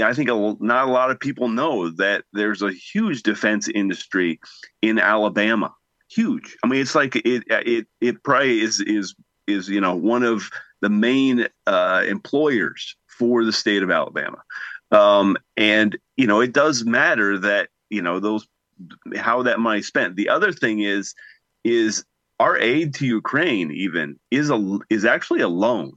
I 0.03 0.13
think 0.13 0.29
a, 0.29 0.57
not 0.61 0.89
a 0.89 0.91
lot 0.91 1.11
of 1.11 1.21
people 1.21 1.49
know 1.49 1.91
that 1.91 2.25
there's 2.33 2.63
a 2.63 2.73
huge 2.73 3.23
defense 3.23 3.69
industry 3.69 4.41
in 4.83 4.99
Alabama. 4.99 5.73
Huge. 6.11 6.57
I 6.65 6.69
mean, 6.69 6.81
it's 6.81 6.95
like 6.95 7.17
it 7.17 7.45
it 7.49 7.87
it 8.01 8.23
probably 8.23 8.61
is 8.61 8.81
is 8.81 9.15
is 9.47 9.69
you 9.69 9.81
know 9.81 9.95
one 9.95 10.23
of 10.23 10.51
the 10.81 10.89
main 10.89 11.47
uh, 11.67 12.05
employers 12.07 12.97
for 13.07 13.45
the 13.45 13.53
state 13.53 13.83
of 13.83 13.91
Alabama. 13.91 14.43
Um, 14.91 15.37
and 15.57 15.97
you 16.17 16.27
know, 16.27 16.41
it 16.41 16.53
does 16.53 16.85
matter 16.85 17.39
that 17.39 17.71
you 17.91 18.03
know 18.03 18.21
those 18.21 18.47
how 19.17 19.43
that 19.43 19.61
money 19.61 19.83
spent. 19.83 20.17
The 20.17 20.29
other 20.29 20.53
thing 20.53 20.81
is 20.81 21.15
is 21.65 22.05
our 22.39 22.59
aid 22.59 22.95
to 22.95 23.07
Ukraine 23.07 23.71
even 23.73 24.19
is 24.31 24.51
a 24.51 24.79
is 24.91 25.05
actually 25.05 25.41
a 25.41 25.49
loan. 25.49 25.93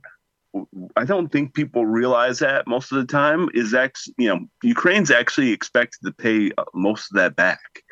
I 0.95 1.06
don't 1.06 1.32
think 1.32 1.54
people 1.54 1.86
realize 1.86 2.39
that 2.39 2.66
most 2.66 2.91
of 2.91 2.97
the 2.97 3.06
time 3.06 3.50
is 3.54 3.74
actually 3.74 4.16
you 4.18 4.30
know 4.30 4.45
Ukraine's 4.64 5.12
actually 5.12 5.52
expected 5.52 6.00
to 6.06 6.12
pay 6.12 6.52
most 6.74 7.12
of 7.12 7.18
that 7.18 7.36
back, 7.36 7.84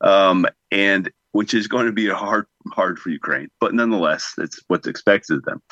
um, 0.00 0.46
and 0.70 1.10
which 1.32 1.54
is 1.54 1.68
going 1.68 1.86
to 1.86 1.92
be 1.92 2.08
hard 2.08 2.46
hard 2.72 2.98
for 2.98 3.10
Ukraine, 3.10 3.48
but 3.60 3.74
nonetheless, 3.74 4.34
it's 4.38 4.60
what's 4.68 4.86
expected 4.86 5.38
of 5.38 5.44
them. 5.44 5.62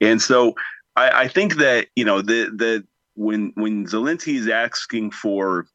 And 0.00 0.20
so 0.20 0.54
I, 0.96 1.22
I 1.24 1.28
think 1.28 1.56
that 1.56 1.88
you 1.96 2.04
know 2.04 2.22
the 2.22 2.50
the 2.54 2.86
when 3.14 3.52
when 3.54 3.86
Zelensky 3.86 4.34
is 4.34 4.48
asking 4.48 5.12
for 5.12 5.66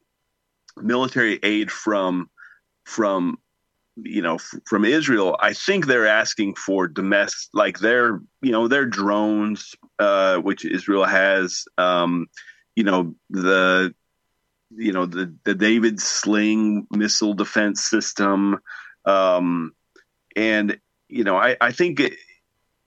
military 0.76 1.38
aid 1.42 1.70
from 1.70 2.30
from 2.84 3.38
you 3.96 4.22
know 4.22 4.36
f- 4.36 4.54
from 4.66 4.84
Israel, 4.84 5.36
I 5.40 5.52
think 5.52 5.86
they're 5.86 6.06
asking 6.06 6.54
for 6.54 6.88
domestic 6.88 7.50
like 7.54 7.78
their 7.78 8.20
you 8.42 8.52
know 8.52 8.68
their 8.68 8.86
drones, 8.86 9.74
uh, 9.98 10.38
which 10.38 10.64
Israel 10.64 11.04
has, 11.04 11.64
um, 11.78 12.26
you 12.76 12.84
know 12.84 13.14
the 13.30 13.94
you 14.76 14.92
know 14.92 15.06
the 15.06 15.34
the 15.44 15.54
David's 15.54 16.04
Sling 16.04 16.86
missile 16.90 17.34
defense 17.34 17.84
system, 17.84 18.58
um, 19.04 19.74
and 20.36 20.78
you 21.08 21.24
know 21.24 21.36
I 21.36 21.56
I 21.60 21.72
think 21.72 22.00
it, 22.00 22.14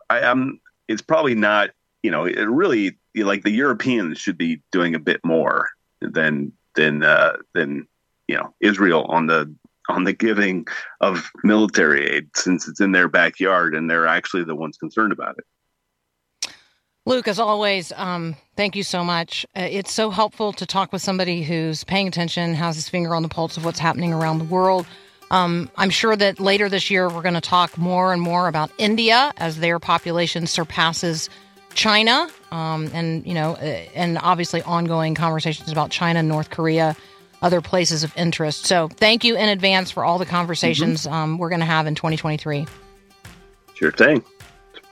I 0.09 0.19
am 0.21 0.59
it's 0.87 1.01
probably 1.01 1.35
not 1.35 1.71
you 2.01 2.11
know 2.11 2.25
it 2.25 2.49
really 2.49 2.97
like 3.15 3.43
the 3.43 3.51
Europeans 3.51 4.17
should 4.17 4.37
be 4.37 4.61
doing 4.71 4.95
a 4.95 4.99
bit 4.99 5.21
more 5.23 5.69
than 6.01 6.53
than 6.75 7.03
uh, 7.03 7.37
than 7.53 7.87
you 8.27 8.35
know 8.35 8.53
Israel 8.59 9.05
on 9.05 9.27
the 9.27 9.53
on 9.89 10.05
the 10.05 10.13
giving 10.13 10.65
of 11.01 11.29
military 11.43 12.07
aid 12.07 12.29
since 12.35 12.67
it's 12.67 12.79
in 12.79 12.93
their 12.93 13.09
backyard 13.09 13.75
and 13.75 13.89
they're 13.89 14.07
actually 14.07 14.43
the 14.43 14.55
ones 14.55 14.77
concerned 14.77 15.11
about 15.11 15.35
it. 15.37 15.45
Luke, 17.05 17.27
as 17.27 17.37
always, 17.37 17.91
um, 17.97 18.37
thank 18.55 18.77
you 18.77 18.83
so 18.83 19.03
much. 19.03 19.45
Uh, 19.57 19.67
it's 19.69 19.91
so 19.91 20.09
helpful 20.09 20.53
to 20.53 20.65
talk 20.65 20.93
with 20.93 21.01
somebody 21.01 21.43
who's 21.43 21.83
paying 21.83 22.07
attention, 22.07 22.53
has 22.53 22.75
his 22.75 22.87
finger 22.87 23.13
on 23.13 23.23
the 23.23 23.29
pulse 23.29 23.57
of 23.57 23.65
what's 23.65 23.79
happening 23.79 24.13
around 24.13 24.37
the 24.37 24.45
world. 24.45 24.87
Um, 25.33 25.71
I'm 25.77 25.89
sure 25.89 26.15
that 26.15 26.39
later 26.39 26.69
this 26.69 26.91
year 26.91 27.09
we're 27.09 27.23
going 27.23 27.33
to 27.33 27.41
talk 27.41 27.75
more 27.75 28.13
and 28.13 28.21
more 28.21 28.47
about 28.47 28.69
India 28.77 29.33
as 29.37 29.57
their 29.57 29.79
population 29.79 30.45
surpasses 30.45 31.27
China, 31.73 32.29
um, 32.51 32.91
and 32.93 33.25
you 33.25 33.33
know, 33.33 33.53
uh, 33.53 33.81
and 33.95 34.19
obviously 34.21 34.61
ongoing 34.61 35.15
conversations 35.15 35.71
about 35.71 35.89
China, 35.89 36.21
North 36.21 36.51
Korea, 36.51 36.95
other 37.41 37.61
places 37.61 38.03
of 38.03 38.15
interest. 38.15 38.67
So, 38.67 38.89
thank 38.89 39.23
you 39.23 39.35
in 39.35 39.49
advance 39.49 39.89
for 39.89 40.05
all 40.05 40.19
the 40.19 40.25
conversations 40.27 41.07
um, 41.07 41.39
we're 41.39 41.49
going 41.49 41.61
to 41.61 41.65
have 41.65 41.87
in 41.87 41.95
2023. 41.95 42.67
Sure 43.73 43.91
thing. 43.91 44.23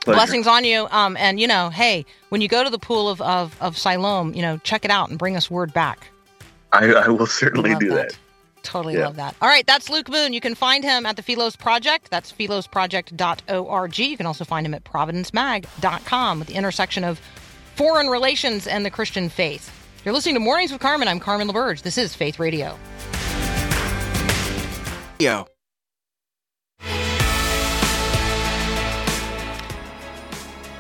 Blessings 0.06 0.48
on 0.48 0.66
you. 0.66 0.88
Um, 0.90 1.18
and 1.18 1.40
you 1.40 1.46
know, 1.46 1.70
hey, 1.70 2.04
when 2.30 2.42
you 2.42 2.48
go 2.48 2.64
to 2.64 2.72
the 2.72 2.80
pool 2.80 3.10
of, 3.10 3.22
of, 3.22 3.56
of 3.62 3.78
Siloam, 3.78 4.34
you 4.34 4.42
know, 4.42 4.58
check 4.64 4.86
it 4.86 4.90
out 4.90 5.12
and 5.12 5.20
bring 5.20 5.38
us 5.38 5.52
word 5.52 5.72
back. 5.72 6.08
I, 6.72 6.88
I 6.94 7.10
will 7.10 7.28
certainly 7.28 7.76
do 7.76 7.90
that. 7.90 8.10
that. 8.10 8.18
Totally 8.64 8.96
Yeah. 8.96 9.06
love 9.06 9.16
that. 9.18 9.36
All 9.42 9.48
right, 9.50 9.66
that's 9.66 9.90
Luke 9.90 10.10
Moon. 10.10 10.34
You 10.34 10.42
can 10.42 10.56
find 10.56 10.84
him 10.84 11.06
at 11.06 11.16
the 11.16 11.22
Philos 11.24 11.56
Project. 11.56 12.10
That's 12.12 12.32
philosproject.org. 12.32 13.98
You 14.00 14.18
can 14.18 14.26
also 14.26 14.46
find 14.46 14.66
him 14.66 14.74
at 14.74 14.84
providencemag.com 14.84 16.40
with 16.40 16.48
the 16.48 16.56
intersection 16.56 17.04
of 17.04 17.20
foreign 17.76 18.08
relations 18.08 18.68
and 18.68 18.86
the 18.86 18.92
Christian 18.92 19.30
faith. 19.30 19.72
You're 20.06 20.14
listening 20.14 20.36
to 20.36 20.40
Mornings 20.42 20.72
with 20.72 20.82
Carmen. 20.82 21.08
I'm 21.08 21.20
Carmen 21.20 21.48
LaBerge. 21.48 21.82
This 21.84 21.98
is 21.98 22.16
Faith 22.16 22.40
Radio. 22.40 22.78
Yo. 25.20 25.51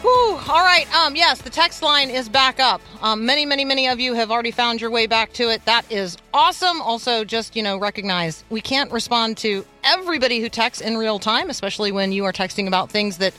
Whew. 0.01 0.39
All 0.49 0.63
right. 0.63 0.87
Um, 0.95 1.15
yes, 1.15 1.41
the 1.43 1.49
text 1.51 1.83
line 1.83 2.09
is 2.09 2.27
back 2.27 2.59
up. 2.59 2.81
Um, 3.01 3.25
many, 3.25 3.45
many, 3.45 3.65
many 3.65 3.87
of 3.87 3.99
you 3.99 4.15
have 4.15 4.31
already 4.31 4.49
found 4.49 4.81
your 4.81 4.89
way 4.89 5.05
back 5.05 5.31
to 5.33 5.49
it. 5.49 5.63
That 5.65 5.89
is 5.91 6.17
awesome. 6.33 6.81
Also, 6.81 7.23
just 7.23 7.55
you 7.55 7.61
know, 7.61 7.77
recognize 7.77 8.43
we 8.49 8.61
can't 8.61 8.91
respond 8.91 9.37
to 9.37 9.63
everybody 9.83 10.39
who 10.39 10.49
texts 10.49 10.81
in 10.81 10.97
real 10.97 11.19
time, 11.19 11.51
especially 11.51 11.91
when 11.91 12.11
you 12.11 12.25
are 12.25 12.33
texting 12.33 12.67
about 12.67 12.89
things 12.89 13.19
that 13.19 13.33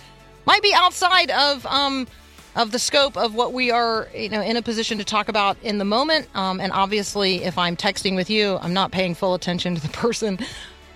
might 0.47 0.63
be 0.63 0.73
outside 0.73 1.31
of 1.33 1.67
um, 1.67 2.07
of 2.55 2.71
the 2.71 2.79
scope 2.79 3.17
of 3.17 3.35
what 3.35 3.53
we 3.53 3.73
are, 3.73 4.09
you 4.15 4.29
know, 4.29 4.41
in 4.41 4.57
a 4.57 4.63
position 4.63 4.99
to 4.99 5.05
talk 5.05 5.29
about 5.29 5.57
in 5.65 5.79
the 5.79 5.85
moment. 5.85 6.29
Um, 6.37 6.61
and 6.61 6.73
obviously, 6.73 7.43
if 7.43 7.59
I'm 7.59 7.77
texting 7.77 8.15
with 8.15 8.31
you, 8.31 8.59
I'm 8.61 8.75
not 8.75 8.93
paying 8.93 9.15
full 9.17 9.35
attention 9.35 9.75
to 9.75 9.83
the 9.83 9.89
person 9.93 10.39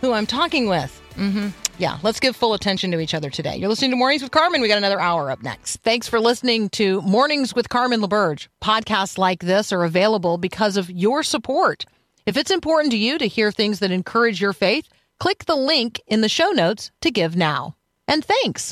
who 0.01 0.13
I'm 0.13 0.27
talking 0.27 0.69
with. 0.69 0.97
hmm 1.17 1.49
Yeah, 1.79 1.99
let's 2.03 2.21
give 2.21 2.35
full 2.35 2.55
attention 2.55 2.91
to 2.93 3.01
each 3.01 3.13
other 3.13 3.29
today. 3.29 3.57
You're 3.57 3.69
listening 3.69 3.91
to 3.91 3.99
Mornings 3.99 4.23
with 4.23 4.31
Carmen. 4.31 4.63
We 4.63 4.69
got 4.69 4.79
another 4.79 4.99
hour 4.99 5.31
up 5.31 5.43
next. 5.43 5.77
Thanks 5.83 6.09
for 6.09 6.19
listening 6.19 6.71
to 6.71 7.03
Mornings 7.03 7.55
with 7.55 7.69
Carmen 7.69 8.01
LaBerge. 8.01 8.49
Podcasts 8.63 9.19
like 9.19 9.41
this 9.41 9.73
are 9.73 9.85
available 9.85 10.39
because 10.39 10.79
of 10.79 10.91
your 10.91 11.23
support. 11.23 11.85
If 12.25 12.39
it's 12.39 12.51
important 12.51 12.93
to 12.93 12.99
you 12.99 13.19
to 13.19 13.27
hear 13.27 13.53
things 13.53 13.81
that 13.81 13.91
encourage 13.91 14.41
your 14.41 14.55
faith, 14.55 14.89
click 15.21 15.45
the 15.45 15.55
link 15.55 16.01
in 16.07 16.23
the 16.23 16.31
show 16.31 16.49
notes 16.51 16.91
to 17.03 17.11
give 17.11 17.37
now. 17.37 17.77
And 18.09 18.25
thanks. 18.25 18.65